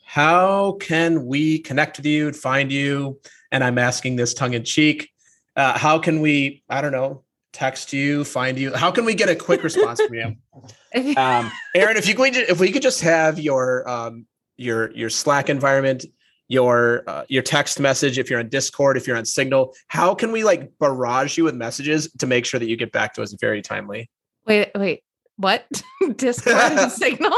How 0.05 0.77
can 0.79 1.25
we 1.25 1.59
connect 1.59 1.97
with 1.97 2.05
you 2.05 2.31
find 2.31 2.71
you? 2.71 3.19
And 3.51 3.65
I'm 3.65 3.77
asking 3.77 4.15
this 4.15 4.33
tongue 4.33 4.53
in 4.53 4.63
cheek. 4.63 5.09
Uh, 5.57 5.77
how 5.77 5.99
can 5.99 6.21
we, 6.21 6.63
I 6.69 6.79
don't 6.81 6.93
know, 6.93 7.23
text 7.53 7.93
you, 7.93 8.23
find 8.23 8.57
you? 8.57 8.73
How 8.73 8.91
can 8.91 9.05
we 9.05 9.15
get 9.15 9.29
a 9.29 9.35
quick 9.35 9.63
response 9.63 10.01
from 10.01 10.13
you? 10.13 11.15
um, 11.17 11.51
Erin, 11.75 11.97
if 11.97 12.07
you 12.07 12.15
could, 12.15 12.35
if 12.35 12.59
we 12.59 12.71
could 12.71 12.81
just 12.81 13.01
have 13.01 13.39
your 13.39 13.87
um, 13.89 14.25
your 14.57 14.91
your 14.91 15.09
Slack 15.09 15.49
environment, 15.49 16.05
your 16.47 17.03
uh, 17.07 17.25
your 17.29 17.43
text 17.43 17.79
message, 17.79 18.17
if 18.17 18.29
you're 18.29 18.39
on 18.39 18.49
Discord, 18.49 18.97
if 18.97 19.07
you're 19.07 19.17
on 19.17 19.25
Signal, 19.25 19.73
how 19.87 20.13
can 20.15 20.31
we 20.31 20.43
like 20.43 20.71
barrage 20.79 21.37
you 21.37 21.43
with 21.43 21.55
messages 21.55 22.11
to 22.19 22.27
make 22.27 22.45
sure 22.45 22.59
that 22.59 22.67
you 22.67 22.75
get 22.75 22.91
back 22.91 23.13
to 23.15 23.21
us 23.21 23.35
very 23.39 23.61
timely? 23.61 24.09
wait, 24.49 24.71
wait, 24.75 25.03
what? 25.37 25.65
Discord 26.15 26.55
and 26.57 26.91
Signal? 27.03 27.31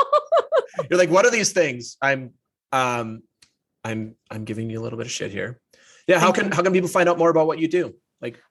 You're 0.90 0.98
like, 0.98 1.10
what 1.10 1.26
are 1.26 1.32
these 1.32 1.52
things? 1.52 1.98
I'm 2.02 2.32
um, 2.72 3.22
I'm 3.84 4.16
I'm 4.32 4.46
giving 4.46 4.70
you 4.70 4.80
a 4.80 4.82
little 4.82 4.98
bit 4.98 5.06
of 5.06 5.12
shit 5.12 5.32
here. 5.32 5.60
Yeah, 6.08 6.20
how 6.20 6.32
can 6.32 6.52
how 6.52 6.64
can 6.64 6.74
people 6.74 6.90
find 6.90 7.08
out 7.08 7.18
more 7.18 7.30
about 7.30 7.48
what 7.48 7.60
you 7.60 7.68
do? 7.68 7.94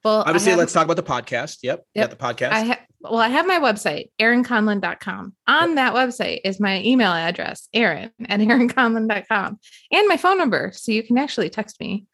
Well, 0.03 0.23
Obviously, 0.25 0.51
have- 0.51 0.59
let's 0.59 0.73
talk 0.73 0.85
about 0.85 0.97
the 0.97 1.03
podcast. 1.03 1.59
Yep, 1.63 1.79
Yep. 1.79 1.85
yeah, 1.95 2.07
the 2.07 2.15
podcast. 2.15 2.51
I 2.51 2.61
ha- 2.63 2.79
well, 3.01 3.17
I 3.17 3.29
have 3.29 3.47
my 3.47 3.59
website, 3.59 4.09
erinconlon.com. 4.19 5.33
On 5.47 5.75
that 5.75 5.93
website 5.93 6.41
is 6.43 6.59
my 6.59 6.81
email 6.83 7.11
address, 7.11 7.67
erin 7.73 8.11
at 8.27 8.39
erinconlon.com, 8.41 9.59
and 9.91 10.07
my 10.07 10.17
phone 10.17 10.37
number. 10.37 10.71
So 10.75 10.91
you 10.91 11.03
can 11.03 11.17
actually 11.17 11.49
text 11.49 11.79
me 11.79 12.05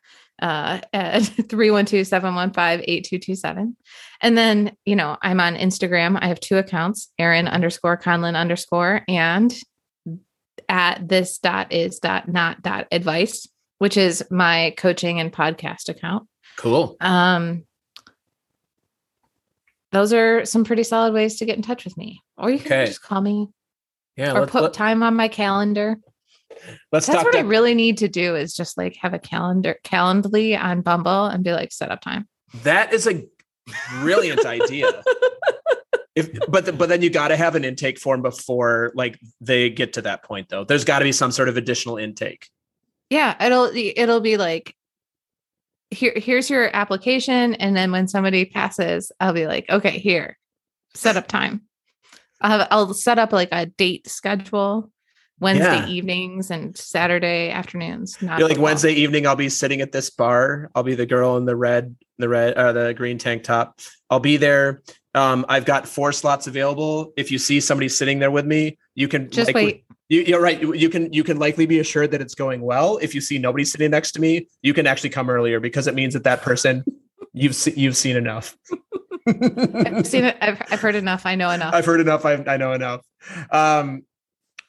uh, 0.42 0.80
at 0.94 1.20
312 1.50 2.06
715 2.08 2.84
8227. 2.88 3.76
And 4.22 4.38
then, 4.38 4.76
you 4.86 4.96
know, 4.96 5.18
I'm 5.22 5.40
on 5.40 5.56
Instagram. 5.56 6.18
I 6.22 6.28
have 6.28 6.40
two 6.40 6.58
accounts, 6.58 7.12
Erin 7.20 7.48
underscore 7.48 7.98
Conlon 7.98 8.36
underscore 8.36 9.02
and 9.08 9.54
at 10.70 11.08
this 11.08 11.38
dot 11.38 11.72
is 11.72 12.00
dot 12.00 12.28
not 12.28 12.62
dot 12.62 12.88
advice, 12.92 13.48
which 13.80 13.96
is 13.98 14.24
my 14.30 14.74
coaching 14.78 15.20
and 15.20 15.32
podcast 15.32 15.90
account. 15.90 16.28
Cool. 16.58 16.98
Um, 17.00 17.64
those 19.92 20.12
are 20.14 20.46
some 20.46 20.64
pretty 20.66 20.84
solid 20.84 21.14
ways 21.14 21.38
to 21.38 21.46
get 21.46 21.56
in 21.56 21.62
touch 21.62 21.86
with 21.86 21.98
me. 21.98 22.22
Or 22.38 22.50
you 22.50 22.60
can 22.60 22.74
Okay. 22.74 22.86
just 22.88 23.02
call 23.02 23.22
me 23.22 23.48
Yeah, 24.18 24.34
or 24.38 24.46
put 24.46 24.64
let, 24.64 24.74
time 24.74 25.02
on 25.02 25.16
my 25.16 25.28
calendar. 25.30 25.98
Let's 26.92 27.06
That's 27.08 27.24
what 27.24 27.36
I 27.36 27.42
really 27.42 27.74
need 27.74 27.98
to 28.00 28.08
do 28.08 28.36
is 28.36 28.54
just 28.54 28.78
like 28.78 28.96
have 28.98 29.14
a 29.14 29.20
calendar 29.20 29.78
calendly 29.84 30.60
on 30.62 30.82
Bumble 30.82 31.26
and 31.26 31.44
be 31.44 31.52
like 31.54 31.72
set 31.72 31.92
up 31.92 32.02
time. 32.02 32.28
that 32.64 32.94
is 32.94 33.08
a 33.08 33.26
brilliant 34.00 34.46
idea. 34.46 35.04
If, 36.16 36.32
but 36.50 36.66
the, 36.66 36.74
but 36.74 36.90
then 36.90 37.04
you 37.04 37.12
got 37.12 37.28
to 37.28 37.38
have 37.38 37.54
an 37.54 37.64
intake 37.64 38.00
form 38.00 38.24
before 38.24 38.92
like 38.96 39.20
they 39.40 39.70
get 39.70 39.94
to 39.94 40.02
that 40.02 40.24
point 40.24 40.50
though. 40.50 40.64
There's 40.64 40.84
got 40.84 40.98
to 40.98 41.06
be 41.06 41.12
some 41.12 41.32
sort 41.32 41.48
of 41.48 41.58
additional 41.58 41.98
intake. 41.98 42.50
Yeah, 43.12 43.36
it'll 43.46 43.66
it'll 43.76 44.20
be 44.20 44.36
like 44.36 44.74
here 45.92 46.14
here's 46.16 46.50
your 46.50 46.70
application 46.76 47.54
and 47.56 47.76
then 47.76 47.92
when 47.92 48.08
somebody 48.08 48.46
passes 48.46 49.12
i'll 49.20 49.34
be 49.34 49.48
like 49.48 49.66
okay 49.70 49.98
here 49.98 50.38
set 50.94 51.16
up 51.16 51.28
time 51.28 51.62
i'll, 52.42 52.60
have, 52.60 52.68
I'll 52.72 52.94
set 52.94 53.20
up 53.20 53.32
like 53.32 53.50
a 53.54 53.68
date 53.68 54.08
schedule 54.08 54.92
wednesday 55.40 55.78
Yeah. 55.78 55.88
evenings 55.88 56.52
and 56.52 56.78
saturday 56.78 57.52
afternoons 57.52 58.22
not 58.22 58.40
You're 58.40 58.50
like. 58.50 58.60
Wednesday 58.60 58.94
evening. 58.94 59.28
I'll 59.28 59.36
be 59.36 59.50
sitting 59.50 59.82
at 59.82 59.92
this 59.92 60.10
bar. 60.10 60.70
I'll 60.76 60.84
be 60.84 60.96
the 60.96 61.06
girl 61.06 61.38
in 61.38 61.46
the 61.46 61.56
red, 61.56 61.96
the 62.18 62.28
red, 62.28 62.56
uh, 62.56 62.74
the 62.74 62.94
green 62.94 63.18
tank 63.18 63.44
top. 63.44 63.80
I'll 64.10 64.20
be 64.20 64.38
there. 64.38 64.82
Um, 65.14 65.46
I've 65.48 65.66
got 65.66 65.88
four 65.88 66.12
slots 66.12 66.48
available. 66.48 67.14
If 67.18 67.32
you 67.32 67.38
see 67.38 67.60
somebody 67.60 67.88
sitting 67.90 68.20
there 68.20 68.32
with 68.32 68.46
me, 68.46 68.78
you 68.96 69.08
can 69.08 69.30
just 69.30 69.50
likely- 69.50 69.66
wait 69.66 69.87
You, 70.10 70.22
you're 70.22 70.42
right. 70.42 70.62
You 70.62 70.74
you 70.74 70.90
can 70.90 71.12
you 71.12 71.24
can 71.24 71.38
likely 71.38 71.66
be 71.66 71.80
assured 71.80 72.12
that 72.12 72.22
it's 72.22 72.36
going 72.36 72.62
well. 72.62 72.98
If 72.98 73.14
you 73.14 73.22
see 73.22 73.38
nobody 73.38 73.66
sitting 73.66 73.92
next 73.92 74.14
to 74.14 74.22
me, 74.22 74.48
you 74.62 74.74
can 74.74 74.88
actually 74.88 75.10
come 75.10 75.30
earlier 75.30 75.60
because 75.60 75.88
it 75.88 75.96
means 75.96 76.14
that 76.14 76.24
that 76.24 76.42
person 76.42 76.86
you've 77.34 77.56
se- 77.56 77.74
you've 77.76 77.98
seen 77.98 78.16
enough. 78.16 78.56
i've 79.28 80.08
seen 80.08 80.24
it 80.24 80.38
I've, 80.40 80.62
I've 80.72 80.80
heard 80.80 80.96
enough 80.96 81.26
i 81.26 81.36
know 81.36 81.50
enough 81.50 81.74
I've 81.74 81.86
heard 81.86 82.00
enough. 82.00 82.26
I, 82.26 82.42
I 82.48 82.56
know 82.56 82.72
enough. 82.72 83.02
Um, 83.52 84.04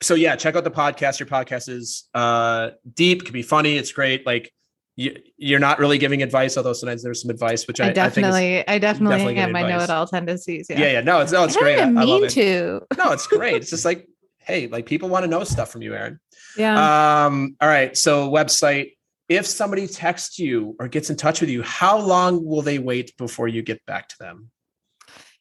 so 0.03 0.15
yeah, 0.15 0.37
check 0.37 0.57
out 0.57 0.65
the 0.65 0.71
podcast. 0.71 1.19
Your 1.21 1.29
podcast 1.29 1.69
is 1.69 2.09
uh, 2.15 2.71
deep, 2.95 3.25
can 3.25 3.33
be 3.33 3.43
funny. 3.43 3.77
It's 3.77 3.93
great. 3.93 4.27
Like 4.27 4.53
you, 4.97 5.17
you're 5.37 5.61
not 5.61 5.79
really 5.79 5.99
giving 5.99 6.23
advice, 6.23 6.57
although 6.57 6.73
sometimes 6.73 7.03
there's 7.03 7.23
some 7.23 7.31
advice, 7.31 7.67
which 7.67 7.81
I, 7.81 7.87
I 7.87 7.89
I 7.89 7.93
think 7.93 7.99
is, 8.07 8.15
definitely, 8.15 8.69
I 8.69 8.79
definitely, 8.79 9.17
definitely 9.17 9.35
have 9.37 9.51
my 9.51 9.63
know-it-all 9.63 10.07
tendencies. 10.07 10.67
Yeah, 10.69 10.79
yeah, 10.79 10.93
yeah. 10.95 11.01
No, 11.01 11.21
it's 11.21 11.33
no, 11.33 11.45
it's 11.45 11.57
I 11.57 11.61
great. 11.61 11.79
I, 11.79 11.85
don't 11.85 11.99
I 11.99 12.03
even 12.03 12.09
love 12.09 12.21
mean 12.21 12.31
it. 12.31 12.33
to. 12.33 12.87
No, 12.97 13.13
it's 13.13 13.27
great. 13.27 13.55
It's 13.55 13.71
just 13.71 13.85
like, 13.85 14.09
hey, 14.49 14.67
like 14.67 14.87
people 14.87 15.09
want 15.11 15.25
to 15.25 15.29
know 15.31 15.45
stuff 15.45 15.71
from 15.71 15.83
you, 15.83 15.95
Erin. 15.95 16.19
Yeah, 16.57 17.27
Um, 17.27 17.55
all 17.61 17.69
right. 17.69 17.97
So 17.97 18.29
website. 18.31 18.95
If 19.29 19.47
somebody 19.47 19.87
texts 19.87 20.39
you 20.39 20.75
or 20.81 20.89
gets 20.89 21.11
in 21.11 21.17
touch 21.17 21.43
with 21.43 21.51
you, 21.51 21.63
how 21.63 21.99
long 21.99 22.43
will 22.47 22.63
they 22.63 22.79
wait 22.79 23.15
before 23.19 23.47
you 23.47 23.61
get 23.63 23.85
back 23.87 24.09
to 24.09 24.19
them? 24.19 24.51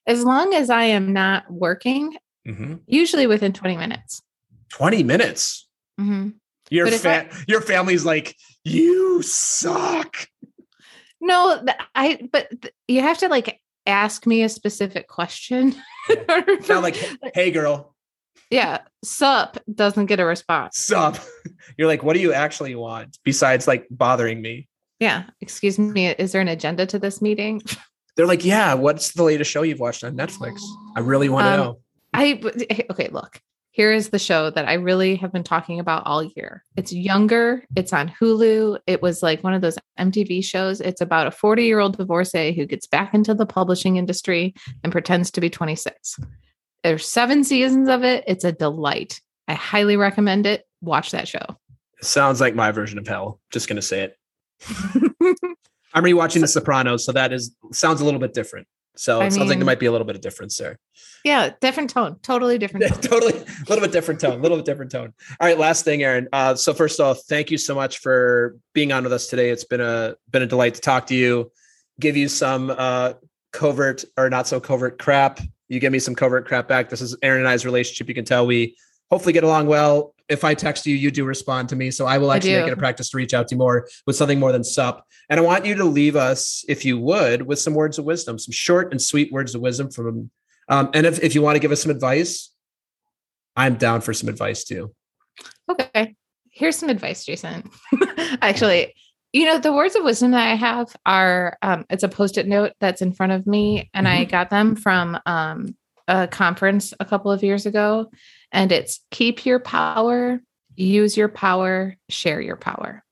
as 0.05 0.23
long 0.23 0.53
as 0.53 0.69
I 0.69 0.83
am 0.85 1.11
not 1.11 1.43
working, 1.51 2.15
usually 2.85 3.27
within 3.27 3.51
twenty 3.53 3.75
minutes. 3.77 4.21
20 4.69 5.03
minutes. 5.03 5.67
Mhm. 5.99 6.35
Your 6.69 6.87
fa- 6.91 7.29
your 7.47 7.61
family's 7.61 8.05
like, 8.05 8.35
you 8.65 9.21
suck. 9.21 10.27
No, 11.21 11.65
I. 11.95 12.27
But 12.31 12.51
you 12.87 13.01
have 13.01 13.17
to 13.19 13.27
like 13.29 13.59
ask 13.85 14.25
me 14.25 14.43
a 14.43 14.49
specific 14.49 15.07
question. 15.07 15.75
in 16.09 16.25
order 16.29 16.51
It's 16.53 16.67
for- 16.67 16.73
not 16.75 16.83
like, 16.83 16.97
hey 17.33 17.51
girl, 17.51 17.95
yeah, 18.49 18.79
sup 19.03 19.57
doesn't 19.73 20.05
get 20.07 20.19
a 20.19 20.25
response. 20.25 20.77
sup. 20.77 21.17
You're 21.77 21.87
like, 21.87 22.03
what 22.03 22.13
do 22.13 22.19
you 22.19 22.33
actually 22.33 22.75
want 22.75 23.17
besides 23.23 23.67
like 23.67 23.87
bothering 23.91 24.41
me? 24.41 24.67
Yeah, 24.99 25.23
excuse 25.41 25.77
me. 25.77 26.07
Is 26.07 26.31
there 26.31 26.41
an 26.41 26.47
agenda 26.47 26.85
to 26.87 26.97
this 26.99 27.21
meeting? 27.21 27.61
They're 28.15 28.25
like, 28.25 28.43
yeah, 28.43 28.73
what's 28.73 29.11
the 29.13 29.21
latest 29.23 29.51
show 29.51 29.61
you've 29.61 29.79
watched 29.79 30.03
on 30.03 30.15
Netflix? 30.17 30.59
I 30.95 31.01
really 31.01 31.29
want 31.29 31.45
to 31.45 31.51
Um, 31.51 31.59
know. 31.59 31.79
I 32.13 32.41
okay, 32.91 33.09
look. 33.09 33.39
Here 33.71 33.93
is 33.93 34.09
the 34.09 34.17
show 34.17 34.49
that 34.49 34.67
I 34.67 34.73
really 34.73 35.17
have 35.17 35.31
been 35.31 35.43
talking 35.43 35.79
about 35.79 36.07
all 36.07 36.23
year. 36.23 36.63
It's 36.75 36.91
younger, 36.91 37.63
it's 37.75 37.93
on 37.93 38.09
Hulu. 38.19 38.79
It 38.87 39.03
was 39.03 39.21
like 39.21 39.43
one 39.43 39.53
of 39.53 39.61
those 39.61 39.77
MTV 39.99 40.43
shows. 40.43 40.81
It's 40.81 40.99
about 40.99 41.27
a 41.27 41.29
40-year-old 41.29 41.95
divorcee 41.95 42.53
who 42.53 42.65
gets 42.65 42.87
back 42.87 43.13
into 43.13 43.35
the 43.35 43.45
publishing 43.45 43.97
industry 43.97 44.55
and 44.83 44.91
pretends 44.91 45.29
to 45.29 45.41
be 45.41 45.51
26. 45.51 46.19
There's 46.83 47.07
7 47.07 47.43
seasons 47.43 47.89
of 47.89 48.03
it. 48.03 48.23
It's 48.27 48.43
a 48.43 48.51
delight. 48.51 49.19
I 49.47 49.53
highly 49.53 49.97
recommend 49.97 50.45
it. 50.45 50.65
Watch 50.81 51.11
that 51.11 51.27
show. 51.27 51.45
Sounds 52.01 52.39
like 52.39 52.53
my 52.55 52.71
version 52.71 52.97
of 52.99 53.07
hell. 53.07 53.39
Just 53.51 53.67
gonna 53.67 53.81
say 53.81 54.01
it. 54.03 54.17
I'm 55.93 56.03
rewatching 56.03 56.41
The 56.41 56.47
Sopranos, 56.47 57.05
so 57.05 57.11
that 57.13 57.33
is 57.33 57.55
sounds 57.71 58.01
a 58.01 58.05
little 58.05 58.19
bit 58.19 58.33
different. 58.33 58.67
So 58.95 59.21
it 59.21 59.25
I 59.25 59.29
sounds 59.29 59.49
like 59.49 59.57
there 59.59 59.65
might 59.65 59.79
be 59.79 59.85
a 59.85 59.91
little 59.91 60.05
bit 60.07 60.15
of 60.15 60.21
difference 60.21 60.57
there. 60.57 60.79
yeah, 61.23 61.51
different 61.61 61.89
tone. 61.91 62.17
Totally 62.23 62.57
different 62.57 62.87
tone. 62.91 63.01
totally 63.01 63.33
a 63.33 63.69
little 63.69 63.81
bit 63.81 63.91
different 63.91 64.19
tone 64.19 64.39
a 64.39 64.41
little 64.41 64.57
bit 64.57 64.65
different 64.65 64.91
tone 64.91 65.13
all 65.39 65.47
right 65.47 65.57
last 65.57 65.85
thing 65.85 66.01
erin 66.03 66.27
uh, 66.33 66.55
so 66.55 66.73
first 66.73 66.99
off 66.99 67.19
thank 67.27 67.51
you 67.51 67.57
so 67.59 67.75
much 67.75 67.99
for 67.99 68.57
being 68.73 68.91
on 68.91 69.03
with 69.03 69.13
us 69.13 69.27
today 69.27 69.49
it's 69.51 69.63
been 69.65 69.81
a 69.81 70.15
been 70.31 70.41
a 70.41 70.47
delight 70.47 70.73
to 70.75 70.81
talk 70.81 71.05
to 71.07 71.15
you 71.15 71.51
give 71.99 72.17
you 72.17 72.27
some 72.27 72.71
uh 72.75 73.13
covert 73.53 74.03
or 74.17 74.29
not 74.31 74.47
so 74.47 74.59
covert 74.59 74.97
crap 74.99 75.39
you 75.69 75.79
give 75.79 75.91
me 75.91 75.99
some 75.99 76.15
covert 76.15 76.47
crap 76.47 76.67
back 76.67 76.89
this 76.89 77.01
is 77.01 77.15
erin 77.21 77.39
and 77.39 77.47
i's 77.47 77.65
relationship 77.65 78.07
you 78.07 78.15
can 78.15 78.25
tell 78.25 78.45
we 78.45 78.75
hopefully 79.09 79.33
get 79.33 79.43
along 79.43 79.67
well 79.67 80.13
if 80.29 80.43
i 80.43 80.53
text 80.53 80.85
you 80.85 80.95
you 80.95 81.11
do 81.11 81.25
respond 81.25 81.69
to 81.69 81.75
me 81.75 81.91
so 81.91 82.05
i 82.05 82.17
will 82.17 82.31
I 82.31 82.37
actually 82.37 82.55
make 82.55 82.67
it 82.67 82.73
a 82.73 82.77
practice 82.77 83.09
to 83.09 83.17
reach 83.17 83.33
out 83.33 83.47
to 83.49 83.55
you 83.55 83.59
more 83.59 83.87
with 84.05 84.15
something 84.15 84.39
more 84.39 84.51
than 84.51 84.63
sup 84.63 85.05
and 85.29 85.39
i 85.39 85.43
want 85.43 85.65
you 85.65 85.75
to 85.75 85.85
leave 85.85 86.15
us 86.15 86.65
if 86.67 86.85
you 86.85 86.99
would 86.99 87.41
with 87.43 87.59
some 87.59 87.73
words 87.73 87.97
of 87.97 88.05
wisdom 88.05 88.37
some 88.39 88.51
short 88.51 88.91
and 88.91 89.01
sweet 89.01 89.31
words 89.31 89.55
of 89.55 89.61
wisdom 89.61 89.89
from 89.89 90.29
um, 90.69 90.89
and 90.93 91.05
if, 91.05 91.23
if 91.23 91.33
you 91.33 91.41
want 91.41 91.55
to 91.55 91.61
give 91.61 91.71
us 91.71 91.81
some 91.81 91.91
advice 91.91 92.51
I'm 93.57 93.75
down 93.75 94.01
for 94.01 94.13
some 94.13 94.29
advice 94.29 94.63
too. 94.63 94.93
Okay. 95.69 96.15
Here's 96.51 96.77
some 96.77 96.89
advice, 96.89 97.25
Jason. 97.25 97.69
Actually, 98.41 98.93
you 99.37 99.45
know, 99.45 99.59
the 99.59 99.71
words 99.73 99.95
of 99.95 100.03
wisdom 100.03 100.31
that 100.31 100.47
I 100.47 100.55
have 100.55 100.95
are 101.05 101.57
um, 101.61 101.85
it's 101.89 102.03
a 102.03 102.09
post-it 102.09 102.47
note 102.47 102.73
that's 102.79 103.01
in 103.01 103.13
front 103.13 103.33
of 103.33 103.45
me, 103.45 103.89
and 103.93 104.07
I 104.07 104.23
got 104.25 104.49
them 104.49 104.75
from 104.75 105.19
um, 105.25 105.75
a 106.07 106.27
conference 106.27 106.93
a 106.99 107.05
couple 107.05 107.31
of 107.31 107.43
years 107.43 107.65
ago. 107.65 108.09
And 108.51 108.71
it's 108.71 108.99
keep 109.11 109.45
your 109.45 109.59
power, 109.59 110.41
use 110.75 111.15
your 111.15 111.27
power, 111.27 111.95
share 112.09 112.41
your 112.41 112.55
power. 112.55 113.03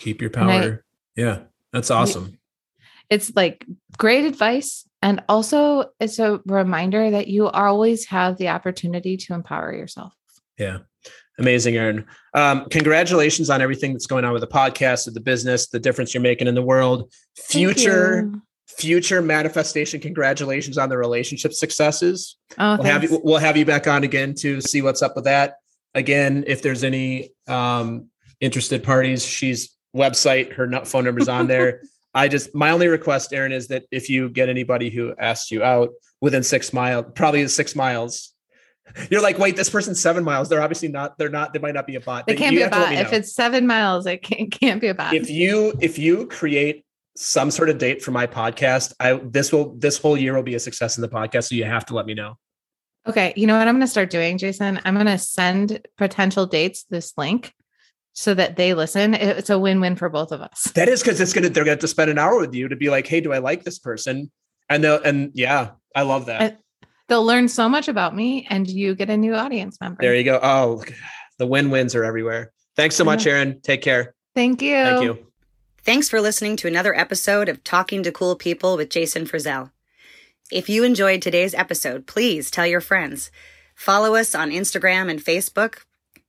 Keep 0.00 0.20
your 0.22 0.30
And 0.34 0.50
I- 0.50 0.60
power. 0.60 0.84
yeah, 1.14 1.38
that's 1.72 1.90
awesome. 1.90 2.38
It's 3.08 3.34
like 3.36 3.64
great 3.98 4.24
advice. 4.24 4.86
And 5.02 5.22
also, 5.28 5.86
it's 6.00 6.18
a 6.18 6.40
reminder 6.46 7.10
that 7.10 7.28
you 7.28 7.48
always 7.48 8.06
have 8.06 8.36
the 8.38 8.48
opportunity 8.48 9.16
to 9.16 9.34
empower 9.34 9.72
yourself. 9.72 10.14
Yeah. 10.58 10.78
Amazing, 11.38 11.76
Erin. 11.76 12.04
Um, 12.34 12.66
congratulations 12.68 13.50
on 13.50 13.62
everything 13.62 13.92
that's 13.92 14.06
going 14.06 14.24
on 14.24 14.32
with 14.32 14.42
the 14.42 14.48
podcast, 14.48 15.06
with 15.06 15.14
the 15.14 15.20
business, 15.20 15.68
the 15.68 15.78
difference 15.78 16.12
you're 16.12 16.22
making 16.22 16.48
in 16.48 16.54
the 16.54 16.62
world. 16.62 17.10
Future, 17.34 18.30
future 18.66 19.22
manifestation. 19.22 20.00
Congratulations 20.00 20.76
on 20.76 20.88
the 20.88 20.98
relationship 20.98 21.52
successes. 21.52 22.36
Oh, 22.58 22.76
we'll 22.76 22.84
have 22.84 23.02
you 23.04 23.20
we'll 23.24 23.38
have 23.38 23.56
you 23.56 23.64
back 23.64 23.86
on 23.86 24.04
again 24.04 24.34
to 24.36 24.60
see 24.60 24.82
what's 24.82 25.02
up 25.02 25.16
with 25.16 25.24
that. 25.24 25.56
Again, 25.94 26.44
if 26.46 26.62
there's 26.62 26.84
any 26.84 27.30
um, 27.48 28.08
interested 28.40 28.82
parties, 28.82 29.24
she's 29.24 29.76
website, 29.96 30.52
her 30.52 30.84
phone 30.84 31.04
number's 31.04 31.28
on 31.28 31.46
there. 31.46 31.82
I 32.14 32.28
just 32.28 32.54
my 32.54 32.70
only 32.70 32.88
request, 32.88 33.32
Erin, 33.32 33.52
is 33.52 33.68
that 33.68 33.84
if 33.90 34.08
you 34.08 34.28
get 34.28 34.48
anybody 34.48 34.90
who 34.90 35.14
asks 35.18 35.50
you 35.50 35.62
out 35.62 35.90
within 36.20 36.42
six 36.42 36.72
miles, 36.72 37.06
probably 37.14 37.46
six 37.48 37.76
miles, 37.76 38.34
you're 39.10 39.22
like, 39.22 39.38
wait, 39.38 39.56
this 39.56 39.70
person's 39.70 40.00
seven 40.00 40.24
miles. 40.24 40.48
They're 40.48 40.62
obviously 40.62 40.88
not. 40.88 41.18
They're 41.18 41.28
not. 41.28 41.52
They 41.52 41.58
might 41.58 41.74
not 41.74 41.86
be 41.86 41.96
a 41.96 42.00
bot. 42.00 42.26
But 42.26 42.36
can't 42.36 42.52
you 42.52 42.60
be 42.60 42.62
a 42.62 42.70
to 42.70 42.76
bot. 42.76 42.92
If 42.92 43.12
it's 43.12 43.34
seven 43.34 43.66
miles, 43.66 44.06
it 44.06 44.22
can't, 44.22 44.50
can't 44.50 44.80
be 44.80 44.88
a 44.88 44.94
bot. 44.94 45.14
if 45.14 45.30
you 45.30 45.72
if 45.80 45.98
you 45.98 46.26
create 46.26 46.84
some 47.16 47.50
sort 47.50 47.68
of 47.68 47.78
date 47.78 48.02
for 48.02 48.10
my 48.12 48.26
podcast, 48.26 48.92
I 49.00 49.14
this 49.24 49.52
will 49.52 49.74
this 49.76 49.98
whole 49.98 50.16
year 50.16 50.34
will 50.34 50.42
be 50.42 50.54
a 50.54 50.60
success 50.60 50.96
in 50.96 51.02
the 51.02 51.08
podcast. 51.08 51.48
So 51.48 51.54
you 51.54 51.64
have 51.64 51.84
to 51.86 51.94
let 51.94 52.06
me 52.06 52.14
know. 52.14 52.36
okay, 53.06 53.32
you 53.36 53.46
know 53.46 53.58
what 53.58 53.66
I'm 53.66 53.74
going 53.74 53.80
to 53.80 53.86
start 53.86 54.10
doing, 54.10 54.38
Jason? 54.38 54.80
I'm 54.84 54.94
going 54.94 55.06
to 55.06 55.18
send 55.18 55.86
potential 55.96 56.46
dates 56.46 56.84
this 56.90 57.12
link 57.16 57.52
so 58.12 58.34
that 58.34 58.56
they 58.56 58.74
listen. 58.74 59.14
It's 59.14 59.50
a 59.50 59.58
win-win 59.58 59.96
for 59.96 60.08
both 60.08 60.32
of 60.32 60.40
us. 60.40 60.64
That 60.74 60.88
is 60.88 61.02
because 61.02 61.20
it's 61.20 61.32
gonna 61.32 61.48
they're 61.48 61.64
gonna 61.64 61.72
have 61.72 61.80
to 61.80 61.88
spend 61.88 62.10
an 62.10 62.18
hour 62.18 62.38
with 62.38 62.54
you 62.54 62.68
to 62.68 62.76
be 62.76 62.90
like, 62.90 63.06
hey, 63.06 63.20
do 63.20 63.32
I 63.32 63.38
like 63.38 63.64
this 63.64 63.78
person? 63.78 64.30
And 64.68 64.84
they'll 64.84 65.02
and 65.02 65.30
yeah, 65.34 65.70
I 65.94 66.02
love 66.02 66.26
that. 66.26 66.42
And- 66.42 66.58
They'll 67.10 67.26
learn 67.26 67.48
so 67.48 67.68
much 67.68 67.88
about 67.88 68.14
me, 68.14 68.46
and 68.48 68.70
you 68.70 68.94
get 68.94 69.10
a 69.10 69.16
new 69.16 69.34
audience 69.34 69.76
member. 69.80 69.98
there 70.00 70.14
you 70.14 70.22
go. 70.22 70.38
Oh, 70.40 70.84
the 71.38 71.46
win-wins 71.46 71.96
are 71.96 72.04
everywhere. 72.04 72.52
Thanks 72.76 72.94
so 72.94 73.02
much, 73.02 73.26
Erin. 73.26 73.60
Take 73.62 73.82
care. 73.82 74.14
Thank 74.36 74.62
you. 74.62 74.76
Thank 74.76 75.02
you. 75.02 75.26
Thanks 75.82 76.08
for 76.08 76.20
listening 76.20 76.54
to 76.58 76.68
another 76.68 76.94
episode 76.94 77.48
of 77.48 77.64
Talking 77.64 78.04
to 78.04 78.12
Cool 78.12 78.36
People 78.36 78.76
with 78.76 78.90
Jason 78.90 79.26
Frazell. 79.26 79.72
If 80.52 80.68
you 80.68 80.84
enjoyed 80.84 81.20
today's 81.20 81.52
episode, 81.52 82.06
please 82.06 82.48
tell 82.48 82.66
your 82.66 82.80
friends. 82.80 83.32
Follow 83.74 84.14
us 84.14 84.36
on 84.36 84.50
Instagram 84.50 85.10
and 85.10 85.18
Facebook 85.18 85.78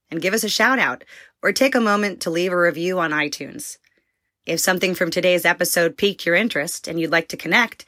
and 0.09 0.19
give 0.19 0.34
us 0.34 0.43
a 0.43 0.49
shout 0.49 0.79
out 0.79 1.03
or 1.43 1.51
take 1.51 1.75
a 1.75 1.79
moment 1.79 2.21
to 2.21 2.32
leave 2.32 2.51
a 2.51 2.59
review 2.59 2.99
on 2.99 3.11
iTunes. 3.11 3.77
If 4.47 4.59
something 4.59 4.95
from 4.95 5.11
today's 5.11 5.45
episode 5.45 5.95
piqued 5.95 6.25
your 6.25 6.34
interest 6.34 6.88
and 6.88 6.99
you'd 6.99 7.11
like 7.11 7.27
to 7.27 7.38
connect, 7.38 7.86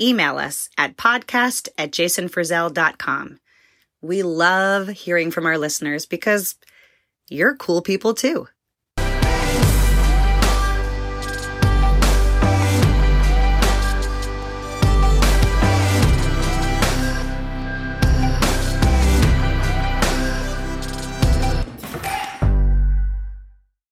email 0.00 0.38
us 0.38 0.68
at 0.78 0.96
podcast 0.96 1.68
at 1.78 1.90
jasonfrazell.com. 1.90 3.38
We 4.02 4.22
love 4.22 4.88
hearing 4.88 5.30
from 5.30 5.46
our 5.46 5.58
listeners 5.58 6.06
because 6.06 6.56
you're 7.28 7.56
cool 7.56 7.82
people 7.82 8.14
too. 8.14 8.48